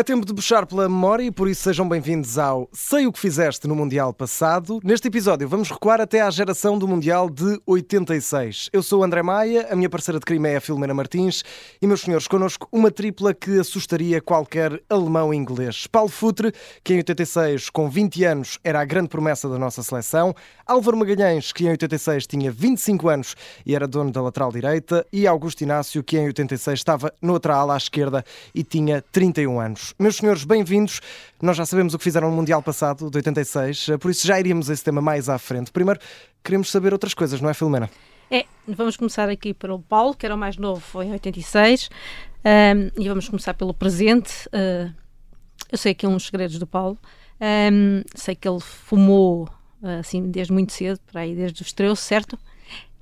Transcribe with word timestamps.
É 0.00 0.02
tempo 0.02 0.24
de 0.24 0.32
puxar 0.32 0.64
pela 0.64 0.88
memória 0.88 1.24
e 1.24 1.30
por 1.30 1.46
isso 1.46 1.62
sejam 1.62 1.86
bem-vindos 1.86 2.38
ao 2.38 2.70
Sei 2.72 3.06
o 3.06 3.12
que 3.12 3.18
fizeste 3.18 3.68
no 3.68 3.76
Mundial 3.76 4.14
passado. 4.14 4.80
Neste 4.82 5.08
episódio 5.08 5.46
vamos 5.46 5.70
recuar 5.70 6.00
até 6.00 6.22
à 6.22 6.30
geração 6.30 6.78
do 6.78 6.88
Mundial 6.88 7.28
de 7.28 7.60
86. 7.66 8.70
Eu 8.72 8.82
sou 8.82 9.00
o 9.00 9.04
André 9.04 9.22
Maia, 9.22 9.68
a 9.70 9.76
minha 9.76 9.90
parceira 9.90 10.18
de 10.18 10.24
crime 10.24 10.48
é 10.48 10.56
a 10.56 10.60
Filomena 10.62 10.94
Martins 10.94 11.44
e, 11.82 11.86
meus 11.86 12.00
senhores, 12.00 12.26
connosco 12.26 12.66
uma 12.72 12.90
tripla 12.90 13.34
que 13.34 13.60
assustaria 13.60 14.22
qualquer 14.22 14.82
alemão 14.88 15.34
inglês. 15.34 15.86
Paulo 15.86 16.08
Futre, 16.08 16.50
que 16.82 16.94
em 16.94 16.96
86, 16.96 17.68
com 17.68 17.90
20 17.90 18.24
anos, 18.24 18.58
era 18.64 18.80
a 18.80 18.86
grande 18.86 19.10
promessa 19.10 19.50
da 19.50 19.58
nossa 19.58 19.82
seleção. 19.82 20.34
Álvaro 20.66 20.96
Magalhães, 20.96 21.52
que 21.52 21.66
em 21.66 21.70
86 21.72 22.26
tinha 22.26 22.50
25 22.50 23.06
anos 23.06 23.34
e 23.66 23.74
era 23.74 23.86
dono 23.86 24.10
da 24.10 24.22
lateral 24.22 24.50
direita. 24.50 25.06
E 25.12 25.26
Augusto 25.26 25.60
Inácio, 25.60 26.02
que 26.02 26.16
em 26.16 26.24
86 26.24 26.78
estava 26.78 27.12
noutra 27.20 27.54
ala 27.54 27.74
à 27.74 27.76
esquerda 27.76 28.24
e 28.54 28.64
tinha 28.64 29.04
31 29.12 29.60
anos. 29.60 29.89
Meus 29.98 30.16
senhores, 30.16 30.44
bem-vindos. 30.44 31.00
Nós 31.40 31.56
já 31.56 31.66
sabemos 31.66 31.94
o 31.94 31.98
que 31.98 32.04
fizeram 32.04 32.30
no 32.30 32.36
Mundial 32.36 32.62
passado, 32.62 33.10
de 33.10 33.16
86, 33.18 33.88
eh, 33.88 33.98
por 33.98 34.10
isso 34.10 34.26
já 34.26 34.38
iríamos 34.38 34.70
a 34.70 34.72
esse 34.72 34.84
tema 34.84 35.00
mais 35.00 35.28
à 35.28 35.38
frente. 35.38 35.70
Primeiro, 35.70 36.00
queremos 36.44 36.70
saber 36.70 36.92
outras 36.92 37.14
coisas, 37.14 37.40
não 37.40 37.48
é, 37.48 37.54
Filomena? 37.54 37.90
É, 38.30 38.44
vamos 38.68 38.96
começar 38.96 39.28
aqui 39.28 39.52
para 39.52 39.74
o 39.74 39.80
Paulo, 39.80 40.14
que 40.14 40.24
era 40.24 40.34
o 40.34 40.38
mais 40.38 40.56
novo, 40.56 40.80
foi 40.80 41.06
em 41.06 41.12
86, 41.12 41.88
um, 42.44 43.02
e 43.02 43.08
vamos 43.08 43.28
começar 43.28 43.54
pelo 43.54 43.74
presente. 43.74 44.46
Uh, 44.48 44.92
eu 45.70 45.78
sei 45.78 45.92
aqui 45.92 46.06
uns 46.06 46.26
segredos 46.26 46.58
do 46.58 46.66
Paulo. 46.66 46.98
Um, 47.40 48.02
sei 48.14 48.34
que 48.34 48.48
ele 48.48 48.60
fumou 48.60 49.48
assim 49.98 50.30
desde 50.30 50.52
muito 50.52 50.72
cedo, 50.72 51.00
para 51.10 51.22
aí 51.22 51.34
desde 51.34 51.62
os 51.62 51.72
13, 51.72 51.96
certo? 51.96 52.38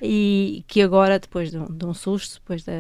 E 0.01 0.65
que 0.69 0.81
agora, 0.81 1.19
depois 1.19 1.51
de 1.51 1.59
um, 1.59 1.67
de 1.67 1.85
um 1.85 1.93
susto, 1.93 2.35
depois 2.35 2.63
da, 2.63 2.73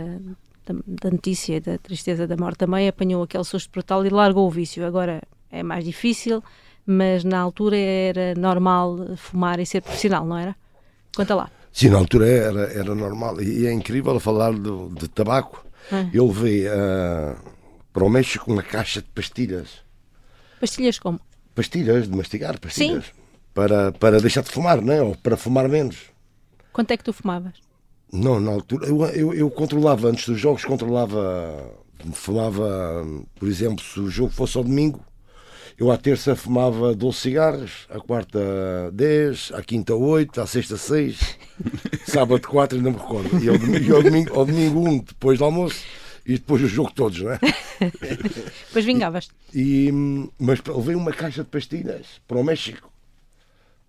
da, 0.72 0.78
da 0.86 1.10
notícia 1.10 1.60
da 1.60 1.78
tristeza 1.78 2.26
da 2.26 2.36
morte 2.36 2.58
da 2.58 2.66
mãe, 2.66 2.88
apanhou 2.88 3.22
aquele 3.22 3.44
susto 3.44 3.70
brutal 3.70 4.04
e 4.04 4.10
largou 4.10 4.46
o 4.46 4.50
vício. 4.50 4.84
Agora 4.86 5.22
é 5.50 5.62
mais 5.62 5.84
difícil, 5.84 6.42
mas 6.86 7.24
na 7.24 7.38
altura 7.38 7.76
era 7.76 8.34
normal 8.34 9.16
fumar 9.16 9.58
e 9.60 9.66
ser 9.66 9.82
profissional, 9.82 10.26
não 10.26 10.36
era? 10.36 10.56
Conta 11.16 11.34
lá. 11.34 11.50
Sim, 11.72 11.90
na 11.90 11.98
altura 11.98 12.26
era, 12.26 12.72
era 12.72 12.94
normal. 12.94 13.40
E 13.40 13.66
é 13.66 13.72
incrível 13.72 14.18
falar 14.18 14.52
de, 14.52 14.88
de 14.98 15.08
tabaco. 15.08 15.64
Hum. 15.92 16.10
Eu 16.12 16.26
levei 16.26 16.66
uh, 16.66 17.36
para 17.92 18.04
o 18.04 18.08
México 18.08 18.52
uma 18.52 18.62
caixa 18.62 19.00
de 19.00 19.08
pastilhas. 19.08 19.82
Pastilhas 20.60 20.98
como? 20.98 21.20
Pastilhas, 21.54 22.08
de 22.08 22.16
mastigar, 22.16 22.58
pastilhas. 22.58 23.06
Sim. 23.06 23.12
Para, 23.54 23.92
para 23.92 24.20
deixar 24.20 24.42
de 24.42 24.50
fumar, 24.50 24.80
não 24.80 24.92
é? 24.92 25.02
Ou 25.02 25.16
para 25.16 25.36
fumar 25.36 25.68
menos. 25.68 25.96
Quanto 26.72 26.90
é 26.90 26.96
que 26.96 27.04
tu 27.04 27.12
fumavas? 27.12 27.67
Não, 28.12 28.40
na 28.40 28.52
altura. 28.52 28.86
Eu, 28.86 29.04
eu, 29.06 29.34
eu 29.34 29.50
controlava, 29.50 30.08
antes 30.08 30.26
dos 30.26 30.40
jogos, 30.40 30.64
controlava. 30.64 31.74
Fumava, 32.12 33.04
por 33.34 33.48
exemplo, 33.48 33.84
se 33.84 33.98
o 33.98 34.08
jogo 34.08 34.30
fosse 34.30 34.56
ao 34.56 34.62
domingo, 34.62 35.04
eu 35.76 35.90
à 35.90 35.96
terça 35.96 36.36
fumava 36.36 36.94
12 36.94 37.18
cigarros, 37.18 37.86
à 37.90 37.98
quarta 37.98 38.38
10, 38.92 39.52
à 39.52 39.62
quinta 39.62 39.94
8, 39.94 40.40
à 40.40 40.46
sexta 40.46 40.76
6, 40.76 41.38
sábado 42.06 42.46
4, 42.46 42.78
ainda 42.78 42.90
me 42.90 42.96
recordo. 42.96 43.44
E 43.44 43.48
ao 43.48 43.58
domingo, 43.58 43.96
ao 43.96 44.02
domingo, 44.02 44.34
ao 44.34 44.46
domingo 44.46 44.88
1, 44.88 44.98
depois 44.98 45.38
do 45.38 45.44
almoço, 45.44 45.84
e 46.24 46.34
depois 46.34 46.62
o 46.62 46.68
jogo 46.68 46.92
todos, 46.92 47.20
não 47.20 47.32
é? 47.32 47.38
Depois 48.68 48.84
vingavas. 48.84 49.28
E, 49.54 49.88
e, 49.88 49.92
mas 50.38 50.60
levei 50.66 50.94
uma 50.94 51.12
caixa 51.12 51.42
de 51.42 51.48
pastilhas 51.48 52.20
para 52.26 52.38
o 52.38 52.44
México 52.44 52.92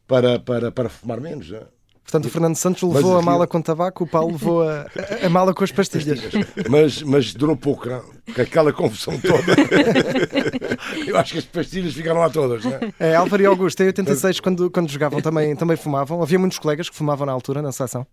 para, 0.08 0.40
para, 0.40 0.72
para 0.72 0.90
fumar 0.90 1.20
menos, 1.20 1.50
não 1.50 1.60
é? 1.60 1.64
Portanto, 2.10 2.26
o 2.26 2.30
Fernando 2.32 2.56
Santos 2.56 2.82
levou 2.82 3.14
mas, 3.14 3.22
a 3.22 3.22
mala 3.22 3.46
com 3.46 3.62
tabaco, 3.62 4.04
o 4.04 4.08
Paulo 4.08 4.32
levou 4.32 4.68
a, 4.68 4.88
a 5.24 5.30
mala 5.30 5.54
com 5.54 5.64
as 5.64 5.72
pastilhas. 5.72 6.20
Mas, 6.68 7.04
mas 7.04 7.36
durou 7.36 7.56
pouco, 7.56 7.88
não? 7.88 8.02
com 8.34 8.42
aquela 8.42 8.74
confusão 8.74 9.14
toda. 9.20 9.54
Eu 11.06 11.16
acho 11.18 11.34
que 11.34 11.38
as 11.38 11.46
pastilhas 11.46 11.94
ficaram 11.94 12.20
lá 12.20 12.28
todas. 12.28 12.66
Não 12.66 12.74
é? 12.74 12.94
é 13.00 13.16
Álvaro 13.16 13.44
e 13.44 13.46
Augusto, 13.46 13.84
em 13.84 13.88
86, 13.88 14.40
quando, 14.40 14.72
quando 14.72 14.90
jogavam, 14.90 15.22
também, 15.22 15.56
também 15.56 15.78
fumavam. 15.78 16.20
Havia 16.20 16.40
muitos 16.40 16.58
colegas 16.58 16.90
que 16.90 16.96
fumavam 16.96 17.28
na 17.28 17.32
altura, 17.32 17.62
na 17.62 17.72
seleção. 17.72 18.08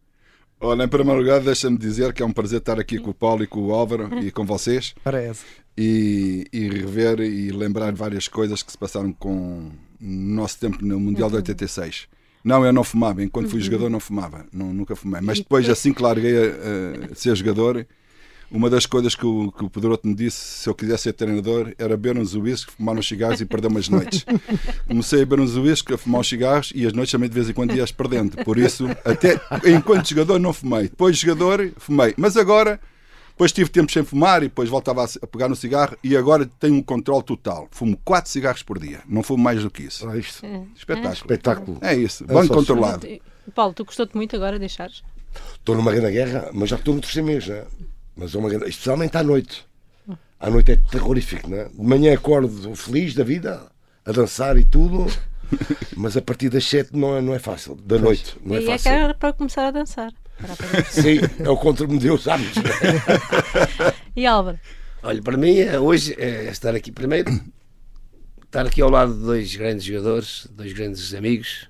Olha, 0.61 0.85
em 0.85 0.89
primeiro 0.89 1.19
lugar, 1.19 1.41
deixa-me 1.41 1.79
dizer 1.79 2.13
que 2.13 2.23
é 2.23 2.27
um 2.27 2.33
prazer 2.33 2.59
estar 2.59 2.79
aqui 2.79 2.99
com 2.99 3.13
o 3.13 3.15
Paulo 3.15 3.45
e 3.45 3.47
com 3.47 3.61
o 3.61 3.73
Álvaro 3.73 4.23
e 4.23 4.31
com 4.31 4.45
vocês. 4.45 4.95
Parece. 5.03 5.43
E, 5.75 6.47
e 6.53 6.69
rever 6.69 7.21
e 7.21 7.51
lembrar 7.51 7.95
várias 7.95 8.29
coisas 8.29 8.63
que 8.63 8.73
se 8.73 8.77
passaram 8.77 9.11
com 9.11 9.71
no 9.99 10.35
nosso 10.35 10.59
tempo 10.59 10.85
no 10.85 11.01
Mundial 11.01 11.31
de 11.31 11.37
86. 11.37 12.09
Não, 12.47 12.65
eu 12.65 12.73
não 12.73 12.85
fumava. 12.85 13.25
Enquanto 13.25 13.49
fui 13.49 13.59
uhum. 13.59 13.65
jogador, 13.65 13.91
não 13.91 13.99
fumava. 13.99 14.47
Não, 14.53 14.73
nunca 14.73 14.95
fumei. 14.95 15.21
Mas 15.21 15.39
depois, 15.39 15.69
assim 15.69 15.93
que 15.93 16.01
larguei 16.01 16.33
a, 16.39 17.11
a 17.11 17.15
ser 17.17 17.35
jogador, 17.35 17.85
uma 18.49 18.71
das 18.71 18.87
coisas 18.87 19.17
que 19.17 19.27
o, 19.27 19.51
que 19.51 19.65
o 19.65 19.69
Pedroto 19.69 20.07
me 20.07 20.15
disse, 20.15 20.37
se 20.37 20.69
eu 20.69 20.75
quisesse 20.75 21.03
ser 21.03 21.13
treinador, 21.15 21.75
era 21.77 21.97
beber 21.97 22.21
uns 22.21 22.37
uísques, 22.37 22.73
fumar 22.73 22.97
uns 22.97 23.09
cigarros 23.09 23.41
e 23.41 23.45
perder 23.45 23.67
umas 23.67 23.89
noites. 23.89 24.25
Comecei 24.87 25.23
a 25.23 25.27
beber 25.27 25.43
uns 25.43 25.57
uísques, 25.57 25.93
a 25.93 25.99
fumar 25.99 26.21
uns 26.21 26.29
cigarros 26.29 26.73
e 26.73 26.87
as 26.87 26.93
noites 26.93 27.11
também 27.11 27.29
de 27.29 27.35
vez 27.35 27.51
em 27.51 27.53
quando 27.53 27.75
ias 27.75 27.91
perdendo. 27.91 28.37
Por 28.45 28.59
isso, 28.59 28.87
até 29.05 29.41
enquanto 29.69 30.09
jogador 30.09 30.39
não 30.39 30.53
fumei. 30.53 30.83
Depois 30.83 31.19
jogador, 31.19 31.73
fumei. 31.79 32.15
Mas 32.17 32.37
agora 32.37 32.79
depois 33.37 33.53
tive 33.53 33.69
tempo 33.69 33.93
sem 33.93 34.03
fumar 34.03 34.43
e 34.43 34.49
depois 34.49 34.71
voltava 34.71 35.05
a 35.05 35.27
pegar 35.27 35.47
no 35.47 35.55
cigarro 35.55 35.95
e 36.03 36.17
agora 36.17 36.49
tenho 36.59 36.75
um 36.75 36.83
controle 36.83 37.23
total. 37.23 37.69
Fumo 37.71 38.01
4 38.03 38.31
cigarros 38.31 38.63
por 38.63 38.79
dia. 38.79 39.03
Não 39.07 39.23
fumo 39.23 39.45
mais 39.45 39.63
do 39.63 39.71
que 39.71 39.83
isso. 39.83 40.09
É 40.09 40.19
isto. 40.19 40.47
É. 40.47 40.63
Espetáculo. 40.75 41.11
É. 41.11 41.13
Espetáculo. 41.13 41.79
É 41.83 41.95
isso. 41.95 42.25
É 42.25 42.33
Bem 42.33 42.49
controlado. 42.49 43.07
Paulo, 43.55 43.75
tu 43.75 43.85
gostou-te 43.85 44.17
muito 44.17 44.35
agora 44.35 44.59
deixares? 44.59 45.03
Estou 45.53 45.77
numa 45.77 45.93
grande 45.93 46.13
guerra, 46.13 46.49
mas 46.55 46.71
já 46.71 46.77
estou 46.77 46.95
no 46.95 47.01
terceiro 47.03 47.27
mês. 47.27 47.47
Né? 47.47 47.63
Mas 48.17 48.35
é 48.35 48.39
uma 48.39 48.49
grande... 48.49 48.71
Especialmente 48.71 49.19
à 49.19 49.23
noite. 49.23 49.67
À 50.41 50.49
noite 50.49 50.73
é 50.73 50.77
terrorífico. 50.77 51.47
Né? 51.51 51.67
De 51.67 51.85
manhã 51.85 52.15
acordo 52.15 52.75
feliz 52.75 53.15
da 53.15 53.23
vida, 53.23 53.71
a 54.07 54.13
dançar 54.13 54.57
e 54.57 54.65
tudo. 54.65 55.05
Mas 55.95 56.17
a 56.17 56.23
partir 56.23 56.49
das 56.49 56.65
7 56.65 56.97
não 56.97 57.19
é, 57.19 57.21
não 57.21 57.35
é 57.35 57.39
fácil. 57.39 57.75
Da 57.77 57.99
noite. 57.99 58.35
Não 58.43 58.57
é 58.57 58.63
e 58.63 58.67
fácil. 58.67 58.89
é 58.89 58.95
que 58.95 58.99
era 58.99 59.13
para 59.13 59.35
começar 59.35 59.67
a 59.67 59.71
dançar. 59.71 60.11
Sim, 60.91 61.19
é 61.39 61.49
o 61.49 61.57
contra 61.57 61.87
me 61.87 61.99
deu, 61.99 62.19
sabes? 62.19 62.53
e 64.15 64.27
Álvaro? 64.27 64.59
Olha, 65.03 65.23
para 65.23 65.37
mim, 65.37 65.59
é, 65.59 65.79
hoje, 65.79 66.15
é 66.19 66.51
estar 66.51 66.75
aqui 66.75 66.91
primeiro, 66.91 67.31
estar 68.45 68.67
aqui 68.67 68.83
ao 68.83 68.91
lado 68.91 69.15
de 69.15 69.21
dois 69.21 69.55
grandes 69.55 69.85
jogadores, 69.85 70.49
dois 70.51 70.73
grandes 70.73 71.15
amigos, 71.15 71.69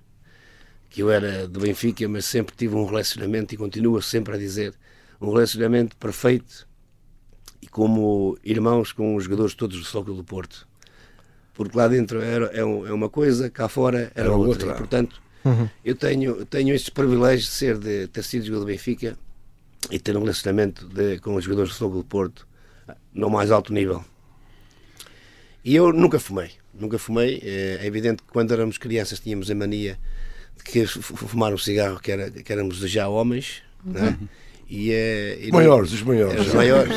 que 0.89 1.03
eu 1.03 1.11
era 1.11 1.47
do 1.47 1.61
Benfica, 1.61 2.09
mas 2.09 2.25
sempre 2.25 2.57
tive 2.57 2.75
um 2.75 2.87
relacionamento 2.87 3.55
e 3.55 3.59
continuo 3.59 4.01
sempre 4.01 4.35
a 4.35 4.39
dizer 4.39 4.75
um 5.21 5.31
relacionamento 5.31 5.97
perfeito 5.97 6.67
e 7.61 7.67
como 7.67 8.39
irmãos 8.45 8.93
com 8.93 9.15
os 9.17 9.25
jogadores 9.25 9.55
todos 9.55 9.79
do 9.79 9.85
Soccer 9.85 10.15
do 10.15 10.25
Porto. 10.25 10.67
Porque 11.53 11.77
lá 11.77 11.89
dentro 11.89 12.21
era, 12.21 12.47
é, 12.47 12.61
é 12.61 12.65
uma 12.65 13.09
coisa, 13.09 13.51
cá 13.51 13.69
fora 13.69 14.11
era, 14.15 14.31
outra. 14.31 14.67
outra. 14.67 14.71
E, 14.71 14.75
portanto, 14.75 15.23
Uhum. 15.47 15.69
Eu 15.85 15.95
tenho, 15.95 16.45
tenho 16.47 16.75
este 16.75 16.91
privilégio 16.91 17.45
de 17.45 17.53
ser 17.53 17.79
de 17.79 18.09
ter 18.09 18.25
sido 18.25 18.45
jogador 18.45 18.65
do 18.65 18.67
Benfica 18.67 19.17
e 19.91 19.99
ter 19.99 20.17
um 20.17 20.21
relacionamento 20.21 20.89
de, 20.89 21.19
com 21.21 21.35
os 21.37 21.45
jogadores 21.45 21.71
do 21.73 21.77
Fogo 21.77 21.99
do 21.99 22.05
Porto 22.05 22.47
no 23.15 23.31
mais 23.31 23.51
alto 23.51 23.73
nível. 23.73 24.05
E 25.65 25.75
eu 25.75 25.93
nunca 25.93 26.19
fumei, 26.19 26.51
nunca 26.75 26.99
fumei. 26.99 27.41
É 27.43 27.87
evidente 27.87 28.23
que 28.23 28.29
quando 28.33 28.53
éramos 28.53 28.79
crianças 28.79 29.21
tínhamos 29.21 29.51
a 29.51 29.55
mania 29.55 29.99
de 30.57 30.65
que 30.65 30.87
fumar 30.87 31.53
um 31.53 31.59
cigarro 31.59 32.01
que, 32.01 32.11
era, 32.11 32.31
que 32.31 32.53
éramos 32.53 32.79
já 32.79 33.09
homens, 33.09 33.63
né? 33.85 34.19
E, 34.69 34.91
é, 34.91 35.39
e 35.41 35.53
maiores, 35.53 35.93
os 35.93 36.03
maiores. 36.03 36.41
Os 36.41 36.53
maiores. 36.53 36.93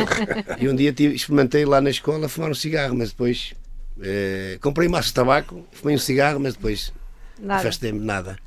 e 0.59 0.67
um 0.67 0.75
dia 0.75 0.91
tive, 0.91 1.13
experimentei 1.13 1.65
lá 1.65 1.79
na 1.79 1.91
escola 1.91 2.27
fumar 2.27 2.49
um 2.49 2.55
cigarro, 2.55 2.95
mas 2.95 3.09
depois 3.09 3.53
é, 4.01 4.57
comprei 4.59 4.87
maço 4.87 5.09
de 5.09 5.13
tabaco, 5.13 5.67
fumei 5.71 5.95
um 5.95 5.99
cigarro, 5.99 6.39
mas 6.39 6.55
depois 6.55 6.91
nada. 7.41 7.61
afastei-me 7.61 7.99
nada. 7.99 8.37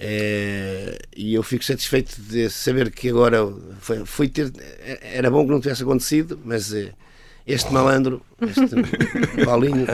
É, 0.00 0.96
e 1.16 1.34
eu 1.34 1.42
fico 1.42 1.64
satisfeito 1.64 2.20
de 2.22 2.48
saber 2.48 2.92
que 2.92 3.08
agora 3.08 3.52
foi, 3.80 4.06
foi, 4.06 4.28
ter. 4.28 4.52
Era 5.02 5.28
bom 5.28 5.44
que 5.44 5.50
não 5.50 5.60
tivesse 5.60 5.82
acontecido, 5.82 6.38
mas 6.44 6.72
é, 6.72 6.92
este 7.44 7.72
malandro, 7.72 8.22
este 8.40 8.64
Paulinho, 9.44 9.86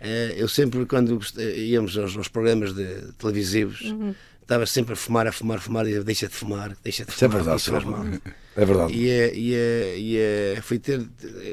é, 0.00 0.34
eu 0.36 0.48
sempre, 0.48 0.84
quando 0.86 1.20
íamos 1.56 1.96
aos, 1.96 2.16
aos 2.16 2.26
programas 2.26 2.74
de, 2.74 3.12
televisivos, 3.12 3.82
uhum. 3.82 4.12
estava 4.42 4.66
sempre 4.66 4.94
a 4.94 4.96
fumar, 4.96 5.28
a 5.28 5.32
fumar, 5.32 5.58
a 5.58 5.60
fumar, 5.60 5.86
e 5.86 6.02
deixa 6.02 6.26
de 6.26 6.34
fumar, 6.34 6.76
deixa 6.82 7.04
de 7.04 7.12
fumar. 7.12 7.56
Isso 7.56 7.70
é 7.70 7.78
verdade, 7.78 8.22
é 8.56 8.64
verdade. 8.64 8.92
E, 8.92 9.08
é, 9.08 9.34
e, 9.36 9.54
é, 9.54 9.98
e 9.98 10.16
é, 10.18 10.58
foi 10.62 10.80
ter. 10.80 11.06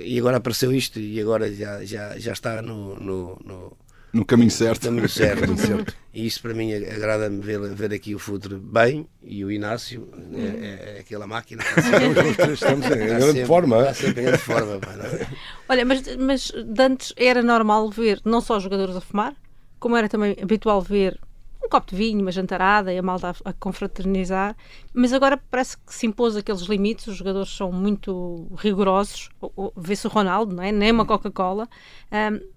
E 0.04 0.18
agora 0.18 0.38
apareceu 0.38 0.74
isto, 0.74 1.00
e 1.00 1.22
agora 1.22 1.54
já, 1.54 1.86
já, 1.86 2.18
já 2.18 2.34
está 2.34 2.64
no, 2.64 3.00
no, 3.00 3.40
no 3.46 3.78
no 4.16 4.24
caminho 4.24 4.50
certo. 4.50 4.84
caminho 4.84 5.10
certo. 5.10 5.58
certo. 5.58 5.94
E 6.14 6.26
isso 6.26 6.42
para 6.42 6.54
mim 6.54 6.74
agrada-me 6.74 7.42
ver, 7.42 7.60
ver 7.76 7.94
aqui 7.94 8.16
o 8.16 8.20
futuro 8.20 8.58
bem 8.58 9.06
e 9.22 9.44
o 9.44 9.52
Inácio 9.52 10.08
é, 10.34 10.40
é, 10.40 10.98
é 10.98 11.00
aquela 11.02 11.28
máquina. 11.28 11.62
Estamos 12.54 12.86
em 12.86 12.90
grande 12.90 13.46
forma. 13.46 13.82
Está 13.82 13.94
sempre 13.94 14.22
em 14.22 14.26
grande 14.26 14.38
forma. 14.38 14.80
Olha, 15.68 15.86
mas, 15.86 16.04
mas 16.18 16.54
antes 16.80 17.14
era 17.18 17.44
normal 17.44 17.90
ver 17.90 18.22
não 18.24 18.40
só 18.40 18.58
jogadores 18.58 18.96
a 18.96 19.02
fumar, 19.02 19.36
como 19.80 19.98
era 19.98 20.08
também 20.08 20.38
habitual 20.42 20.82
ver 20.82 21.20
copo 21.70 21.92
de 21.92 21.96
vinho, 21.96 22.22
uma 22.22 22.32
jantarada 22.32 22.94
e 22.94 22.98
a 22.98 23.02
malta 23.02 23.32
a, 23.44 23.50
a 23.50 23.54
confraternizar, 23.54 24.56
mas 24.94 25.12
agora 25.12 25.36
parece 25.50 25.76
que 25.78 25.94
se 25.94 26.06
impôs 26.06 26.36
aqueles 26.36 26.62
limites, 26.62 27.08
os 27.08 27.18
jogadores 27.18 27.50
são 27.50 27.72
muito 27.72 28.48
rigorosos, 28.58 29.30
vê-se 29.76 30.08
o 30.08 30.10
Ronaldo, 30.10 30.56
não 30.56 30.64
é? 30.64 30.72
nem 30.72 30.92
uma 30.92 31.06
Coca-Cola. 31.06 31.68
Um, 32.12 32.55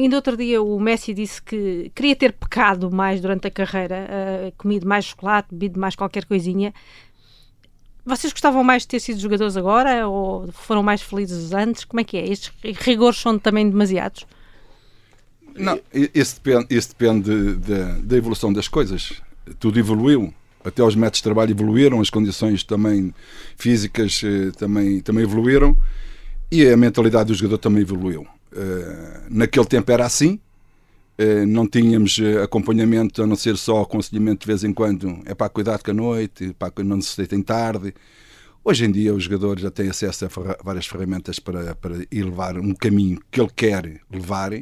Ainda 0.00 0.16
outro 0.16 0.34
dia 0.34 0.62
o 0.62 0.80
Messi 0.80 1.12
disse 1.12 1.42
que 1.42 1.92
queria 1.94 2.16
ter 2.16 2.32
pecado 2.32 2.90
mais 2.90 3.20
durante 3.20 3.46
a 3.48 3.50
carreira, 3.50 4.06
uh, 4.08 4.52
comido 4.56 4.88
mais 4.88 5.04
chocolate, 5.04 5.48
bebido 5.52 5.78
mais 5.78 5.94
qualquer 5.94 6.24
coisinha. 6.24 6.72
Vocês 8.06 8.32
gostavam 8.32 8.64
mais 8.64 8.82
de 8.82 8.88
ter 8.88 8.98
sido 8.98 9.20
jogadores 9.20 9.58
agora 9.58 10.08
ou 10.08 10.50
foram 10.52 10.82
mais 10.82 11.02
felizes 11.02 11.52
antes? 11.52 11.84
Como 11.84 12.00
é 12.00 12.04
que 12.04 12.16
é? 12.16 12.26
Estes 12.26 12.50
rigores 12.78 13.18
são 13.18 13.38
também 13.38 13.68
demasiados? 13.68 14.26
Não, 15.54 15.78
isso 15.92 16.40
depende, 16.42 16.66
isso 16.70 16.88
depende 16.88 17.56
da, 17.56 17.98
da 18.02 18.16
evolução 18.16 18.50
das 18.50 18.68
coisas. 18.68 19.20
Tudo 19.58 19.78
evoluiu. 19.78 20.32
Até 20.64 20.82
os 20.82 20.94
métodos 20.94 21.18
de 21.18 21.24
trabalho 21.24 21.50
evoluíram, 21.50 22.00
as 22.00 22.08
condições 22.08 22.64
também 22.64 23.14
físicas 23.54 24.22
eh, 24.24 24.50
também, 24.58 25.00
também 25.00 25.24
evoluíram 25.24 25.76
e 26.50 26.66
a 26.66 26.76
mentalidade 26.76 27.28
do 27.28 27.34
jogador 27.34 27.58
também 27.58 27.82
evoluiu. 27.82 28.26
Uh, 28.52 29.26
naquele 29.30 29.66
tempo 29.66 29.90
era 29.92 30.04
assim, 30.04 30.40
uh, 31.18 31.46
não 31.46 31.66
tínhamos 31.66 32.18
acompanhamento 32.42 33.22
a 33.22 33.26
não 33.26 33.36
ser 33.36 33.56
só 33.56 33.82
aconselhamento 33.82 34.40
de 34.40 34.46
vez 34.46 34.64
em 34.64 34.72
quando. 34.72 35.20
É 35.24 35.34
para 35.34 35.48
cuidar 35.48 35.82
com 35.82 35.90
a 35.90 35.94
noite, 35.94 36.54
para 36.58 36.70
que 36.70 36.82
não 36.82 37.00
se 37.00 37.16
deitem 37.16 37.42
tarde. 37.42 37.94
Hoje 38.64 38.84
em 38.84 38.92
dia, 38.92 39.14
os 39.14 39.24
jogadores 39.24 39.62
já 39.62 39.70
têm 39.70 39.88
acesso 39.88 40.26
a 40.26 40.28
várias 40.62 40.86
ferramentas 40.86 41.38
para, 41.38 41.74
para 41.74 41.96
ir 42.10 42.24
levar 42.24 42.58
um 42.58 42.74
caminho 42.74 43.18
que 43.30 43.40
ele 43.40 43.50
quer 43.54 44.02
levar 44.10 44.52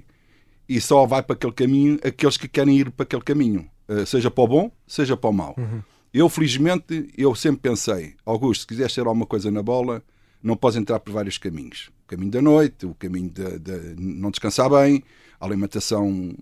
e 0.68 0.80
só 0.80 1.04
vai 1.04 1.22
para 1.22 1.34
aquele 1.34 1.52
caminho 1.52 1.98
aqueles 2.04 2.36
que 2.36 2.46
querem 2.46 2.78
ir 2.78 2.90
para 2.92 3.02
aquele 3.02 3.22
caminho, 3.22 3.68
seja 4.06 4.30
para 4.30 4.44
o 4.44 4.46
bom, 4.46 4.70
seja 4.86 5.16
para 5.16 5.30
o 5.30 5.32
mau. 5.32 5.54
Uhum. 5.58 5.82
Eu, 6.14 6.28
felizmente, 6.28 7.08
eu 7.18 7.34
sempre 7.34 7.70
pensei, 7.70 8.14
Augusto, 8.24 8.60
se 8.60 8.66
quiseres 8.66 8.92
ser 8.92 9.00
alguma 9.00 9.26
coisa 9.26 9.50
na 9.50 9.62
bola, 9.62 10.02
não 10.42 10.56
podes 10.56 10.76
entrar 10.76 11.00
por 11.00 11.12
vários 11.12 11.38
caminhos. 11.38 11.90
O 12.04 12.08
caminho 12.08 12.30
da 12.30 12.42
noite, 12.42 12.86
o 12.86 12.94
caminho 12.94 13.30
de, 13.30 13.58
de 13.58 13.94
não 14.00 14.30
descansar 14.30 14.70
bem, 14.70 15.02
a 15.40 15.44
alimentação 15.44 16.34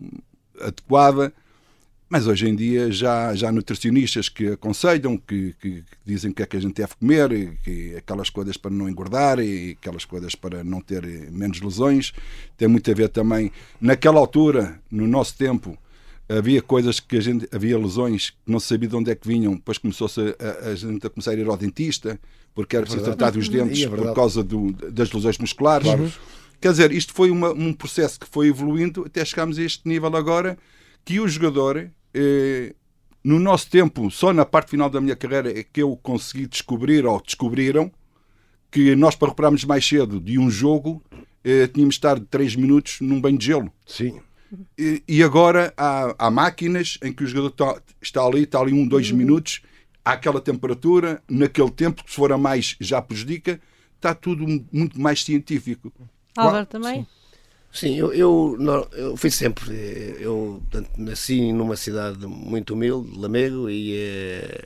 adequada. 0.60 1.32
Mas 2.08 2.28
hoje 2.28 2.48
em 2.48 2.54
dia 2.54 2.90
já, 2.93 3.34
já 3.34 3.48
há 3.48 3.52
nutricionistas 3.52 4.28
que 4.28 4.52
aconselham, 4.52 5.16
que, 5.16 5.56
que, 5.60 5.82
que, 5.82 5.96
dizem 6.04 6.31
que 6.31 6.40
é 6.40 6.46
que 6.46 6.56
a 6.56 6.60
gente 6.60 6.76
deve 6.76 6.94
comer, 6.94 7.58
que 7.64 7.96
aquelas 7.96 8.31
coisas 8.31 8.56
para 8.56 8.70
não 8.70 8.88
engordar 8.88 9.40
e 9.40 9.72
aquelas 9.72 10.04
coisas 10.04 10.37
para 10.37 10.62
não 10.62 10.81
ter 10.81 11.04
menos 11.32 11.60
lesões. 11.60 12.12
Tem 12.56 12.69
muito 12.69 12.88
a 12.88 12.94
ver 12.94 13.08
também. 13.08 13.50
Naquela 13.81 14.20
altura, 14.20 14.81
no 14.88 15.04
nosso 15.08 15.37
tempo, 15.37 15.76
havia 16.28 16.62
coisas 16.62 17.00
que 17.00 17.16
a 17.16 17.20
gente 17.20 17.48
havia 17.52 17.76
lesões 17.76 18.31
que 18.31 18.37
não 18.46 18.60
se 18.60 18.69
sabia 18.69 18.88
de 18.88 18.94
onde 18.94 19.10
é 19.10 19.14
que 19.16 19.26
vinham, 19.26 19.54
depois 19.54 19.78
começou-se 19.78 20.20
a, 20.20 20.70
a, 20.70 20.75
gente 20.76 21.06
a 21.06 21.10
começar 21.10 21.32
a 21.32 21.34
ir 21.34 21.48
ao 21.48 21.56
dentista 21.56 22.20
porque 22.56 22.75
era 22.75 22.85
é 22.85 22.87
preciso 22.87 23.05
tratar 23.05 23.31
dos 23.31 23.50
dentes 23.50 23.85
é 23.85 23.88
por 23.88 24.14
causa 24.14 24.43
do, 24.43 24.73
das 24.73 25.12
lesões 25.12 25.37
musculares. 25.37 25.87
Claro. 25.87 26.11
Quer 26.58 26.70
dizer, 26.70 26.91
isto 26.91 27.12
foi 27.12 27.31
uma, 27.31 27.53
um 27.53 27.70
processo 27.70 28.19
que 28.19 28.26
foi 28.26 28.49
evoluindo 28.49 29.05
até 29.06 29.23
chegarmos 29.23 29.58
a 29.58 29.62
este 29.62 29.87
nível 29.87 30.17
agora 30.17 30.56
que 31.05 31.20
o 31.20 31.29
jogador 31.29 31.91
eh, 32.14 32.75
no 33.23 33.38
nosso 33.38 33.69
tempo, 33.69 34.11
só 34.11 34.32
na 34.32 34.47
parte 34.47 34.70
final 34.70 34.88
da 34.88 35.03
minha 35.03 35.14
carreira, 35.14 35.50
é 35.50 35.62
que 35.62 35.82
eu 35.82 35.94
consegui 36.03 36.47
descobrir, 36.47 37.05
ou 37.05 37.20
descobriram, 37.20 37.93
que 38.70 38.97
nós, 38.97 39.14
para 39.14 39.29
recuperarmos 39.29 39.64
mais 39.64 39.87
cedo 39.87 40.19
de 40.19 40.38
um 40.38 40.50
jogo, 40.50 41.03
eh, 41.44 41.67
tínhamos 41.67 41.97
de 41.97 41.99
estar 41.99 42.19
3 42.19 42.56
minutos 42.56 42.99
num 43.03 43.20
banho 43.20 43.37
de 43.37 43.47
gelo. 43.47 43.70
Sim. 43.87 44.19
E, 44.79 45.03
e 45.06 45.23
agora 45.23 45.75
há, 45.76 46.14
há, 46.19 46.31
máquinas 46.31 46.99
em 47.03 47.12
que 47.12 47.23
o 47.23 47.26
jogador 47.26 47.49
está, 47.49 47.82
está 48.00 48.23
ali, 48.25 48.44
está 48.44 48.61
ali 48.61 48.73
um, 48.73 48.87
dois 48.88 49.11
uhum. 49.11 49.19
minutos, 49.19 49.61
há 50.06 50.12
aquela 50.12 50.41
temperatura, 50.41 51.20
naquele 51.29 51.70
tempo, 51.73 52.05
que 52.05 52.11
se 52.11 52.17
for 52.17 52.32
a 52.32 52.38
mais 52.38 52.76
já 52.81 53.03
prejudica, 53.03 53.61
está 53.97 54.14
tudo 54.14 54.47
muito 54.73 55.00
mais 55.00 55.25
científico. 55.25 55.93
Álvaro 56.37 56.64
também? 56.64 57.00
Sim. 57.00 57.06
Sim, 57.73 57.97
eu, 57.97 58.14
eu, 58.14 58.56
eu 58.93 59.17
fui 59.17 59.31
sempre. 59.31 59.75
Eu 60.20 60.62
portanto, 60.70 60.91
nasci 60.97 61.53
numa 61.53 61.76
cidade 61.76 62.25
muito 62.26 62.73
humilde, 62.73 63.19
Lamego, 63.19 63.69
e, 63.69 63.94
eh, 63.97 64.64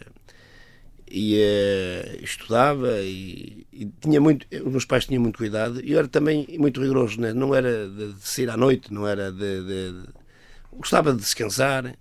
e, 1.10 1.34
e 1.34 1.40
eh, 1.40 2.18
estudava 2.22 3.00
e, 3.00 3.66
e, 3.72 3.86
tinha 4.00 4.20
muito. 4.20 4.46
Os 4.64 4.70
meus 4.70 4.84
pais 4.84 5.06
tinham 5.06 5.22
muito 5.22 5.38
cuidado 5.38 5.80
e 5.82 5.90
eu 5.90 5.98
era 5.98 6.06
também 6.06 6.46
muito 6.58 6.80
rigoroso, 6.80 7.20
né? 7.20 7.32
não 7.32 7.52
era 7.52 7.88
de, 7.88 8.12
de 8.12 8.28
sair 8.28 8.50
à 8.50 8.56
noite, 8.56 8.92
não 8.92 9.08
era 9.08 9.32
de, 9.32 9.60
de, 9.62 9.92
de, 9.92 10.08
Gostava 10.72 11.12
de 11.12 11.18
descansar 11.18 11.96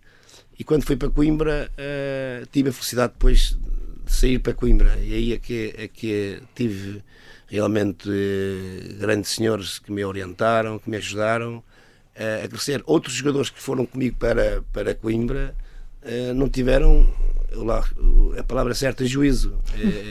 e 0.59 0.63
quando 0.65 0.83
fui 0.83 0.97
para 0.97 1.09
Coimbra 1.09 1.71
uh, 1.71 2.45
tive 2.51 2.69
a 2.69 2.73
felicidade 2.73 3.13
depois 3.13 3.57
de 4.05 4.11
sair 4.11 4.39
para 4.39 4.53
Coimbra 4.53 4.97
e 5.01 5.13
aí 5.13 5.33
é 5.33 5.37
que, 5.37 5.73
é 5.77 5.87
que 5.87 6.41
tive 6.53 7.01
realmente 7.47 8.07
eh, 8.07 8.93
grandes 8.99 9.31
senhores 9.31 9.79
que 9.79 9.91
me 9.91 10.05
orientaram, 10.05 10.77
que 10.77 10.87
me 10.87 10.97
ajudaram 10.97 11.63
eh, 12.13 12.43
a 12.45 12.47
crescer. 12.47 12.83
Outros 12.85 13.15
jogadores 13.15 13.49
que 13.49 13.59
foram 13.59 13.87
comigo 13.87 14.15
para, 14.17 14.63
para 14.71 14.93
Coimbra 14.93 15.55
não 16.35 16.47
tiveram, 16.47 17.11
lá, 17.51 17.83
a 18.37 18.43
palavra 18.43 18.75
certa, 18.75 19.03
juízo. 19.03 19.57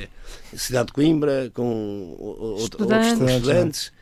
cidade 0.52 0.88
de 0.88 0.92
Coimbra, 0.92 1.50
com 1.54 2.56
estudantes. 2.58 3.12
outros 3.12 3.32
estudantes, 3.32 3.92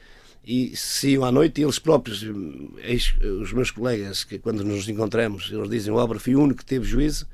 e 0.46 0.76
se 0.76 1.10
iam 1.10 1.24
à 1.24 1.32
noite, 1.32 1.60
eles 1.60 1.78
próprios, 1.78 2.22
os 2.22 3.52
meus 3.52 3.72
colegas, 3.72 4.22
que 4.22 4.38
quando 4.38 4.62
nos 4.62 4.88
encontramos, 4.88 5.50
eles 5.52 5.68
dizem: 5.68 5.92
o 5.92 5.98
Álvaro 5.98 6.20
foi 6.20 6.36
o 6.36 6.40
único 6.40 6.60
que 6.60 6.64
teve 6.64 6.84
juízo, 6.84 7.26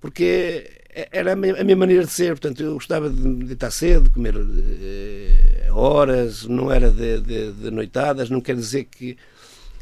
porque 0.00 0.70
era 1.10 1.32
a 1.32 1.36
minha 1.36 1.76
maneira 1.76 2.04
de 2.04 2.12
ser, 2.12 2.28
portanto, 2.28 2.62
eu 2.62 2.74
gostava 2.74 3.10
de 3.10 3.52
estar 3.52 3.70
cedo, 3.70 4.10
comer 4.10 4.36
uh, 4.36 5.74
horas, 5.74 6.44
não 6.44 6.72
era 6.72 6.90
de, 6.90 7.20
de, 7.20 7.52
de, 7.52 7.70
noitadas, 7.70 8.30
não 8.30 8.40
quer 8.40 8.54
dizer 8.54 8.84
que, 8.84 9.14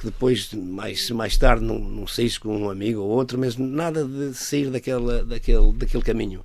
que, 0.01 0.05
depois, 0.05 0.53
mais, 0.53 1.11
mais 1.11 1.37
tarde, 1.37 1.63
não, 1.63 1.79
não 1.79 2.07
saísse 2.07 2.41
com 2.41 2.57
um 2.57 2.71
amigo 2.71 3.01
ou 3.01 3.11
outro, 3.11 3.39
mas 3.39 3.57
nada 3.57 4.05
de 4.05 4.35
sair 4.35 4.71
daquela, 4.71 5.23
daquele, 5.23 5.73
daquele 5.75 6.03
caminho. 6.03 6.43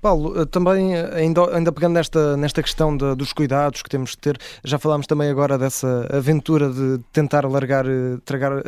Paulo, 0.00 0.40
eh, 0.40 0.46
também 0.46 0.94
eh, 0.96 1.10
ainda, 1.14 1.54
ainda 1.54 1.70
pegando 1.70 1.94
nesta, 1.94 2.36
nesta 2.36 2.62
questão 2.62 2.96
de, 2.96 3.14
dos 3.14 3.32
cuidados 3.32 3.82
que 3.82 3.88
temos 3.88 4.10
de 4.10 4.18
ter, 4.18 4.38
já 4.64 4.78
falámos 4.78 5.06
também 5.06 5.28
agora 5.28 5.58
dessa 5.58 6.08
aventura 6.10 6.70
de 6.70 6.98
tentar 7.12 7.44
alargar, 7.44 7.86
eh, 7.86 8.18
tragar, 8.24 8.62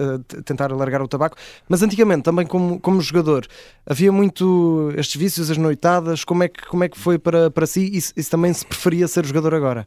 tentar 0.44 0.70
alargar 0.70 1.00
o 1.02 1.08
tabaco, 1.08 1.36
mas 1.68 1.82
antigamente 1.82 2.22
também 2.22 2.46
como, 2.46 2.78
como 2.78 3.00
jogador 3.00 3.46
havia 3.86 4.12
muito 4.12 4.92
estes 4.96 5.20
vícios, 5.20 5.50
as 5.50 5.56
noitadas, 5.56 6.24
como 6.24 6.42
é 6.42 6.48
que, 6.48 6.66
como 6.66 6.84
é 6.84 6.88
que 6.88 6.98
foi 6.98 7.18
para, 7.18 7.50
para 7.50 7.66
si 7.66 7.90
e 7.92 8.00
se, 8.00 8.30
também 8.30 8.52
se 8.52 8.66
preferia 8.66 9.08
ser 9.08 9.24
jogador 9.24 9.54
agora? 9.54 9.86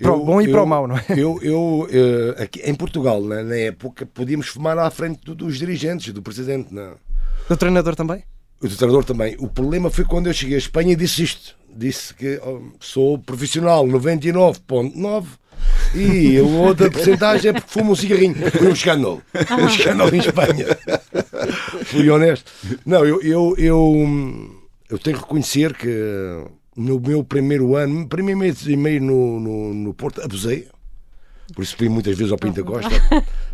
Para 0.00 0.14
o 0.14 0.24
bom 0.24 0.40
e 0.40 0.46
eu, 0.46 0.50
para 0.50 0.62
o 0.62 0.66
mau, 0.66 0.88
não 0.88 0.96
é? 0.96 1.04
Eu, 1.10 1.38
eu 1.42 1.88
aqui, 2.42 2.60
em 2.64 2.74
Portugal, 2.74 3.22
na, 3.22 3.42
na, 3.42 3.56
época, 3.56 4.04
podíamos 4.04 4.48
fumar 4.48 4.76
à 4.76 4.90
frente 4.90 5.32
dos 5.32 5.58
dirigentes, 5.58 6.12
do 6.12 6.20
presidente. 6.20 6.74
Não? 6.74 6.96
Do 7.48 7.56
treinador 7.56 7.94
também? 7.94 8.24
O 8.62 8.76
treinador 8.76 9.04
também. 9.04 9.36
O 9.38 9.48
problema 9.48 9.90
foi 9.90 10.04
quando 10.04 10.28
eu 10.28 10.32
cheguei 10.32 10.54
à 10.54 10.58
Espanha 10.58 10.92
e 10.92 10.96
disse 10.96 11.22
isto. 11.22 11.56
Disse 11.74 12.14
que 12.14 12.40
oh, 12.44 12.60
sou 12.78 13.18
profissional 13.18 13.86
99.9 13.86 15.24
e 15.94 16.38
a 16.38 16.42
outra 16.42 16.90
porcentagem 16.90 17.50
é 17.50 17.52
porque 17.52 17.70
fumo 17.70 17.92
um 17.92 17.96
cigarrinho. 17.96 18.34
Foi 18.50 18.68
um 18.68 18.72
escândalo. 18.72 19.22
Um 19.58 19.66
escândalo 19.66 20.14
em 20.14 20.18
Espanha. 20.18 20.66
Fui 21.84 22.08
honesto. 22.08 22.50
Não, 22.84 23.04
eu, 23.04 23.20
eu, 23.22 23.54
eu, 23.58 24.64
eu 24.88 24.98
tenho 24.98 25.16
que 25.16 25.22
reconhecer 25.22 25.74
que 25.74 26.44
no 26.76 27.00
meu 27.00 27.22
primeiro 27.22 27.76
ano, 27.76 28.08
primeiro 28.08 28.40
mês 28.40 28.66
e 28.66 28.76
meio 28.76 29.02
no, 29.02 29.40
no, 29.40 29.74
no 29.74 29.94
Porto, 29.94 30.22
abusei. 30.22 30.68
Por 31.54 31.62
isso 31.62 31.76
pedi 31.76 31.90
muitas 31.90 32.16
vezes 32.16 32.32
ao 32.32 32.38
Pinta 32.38 32.62
Costa: 32.62 32.90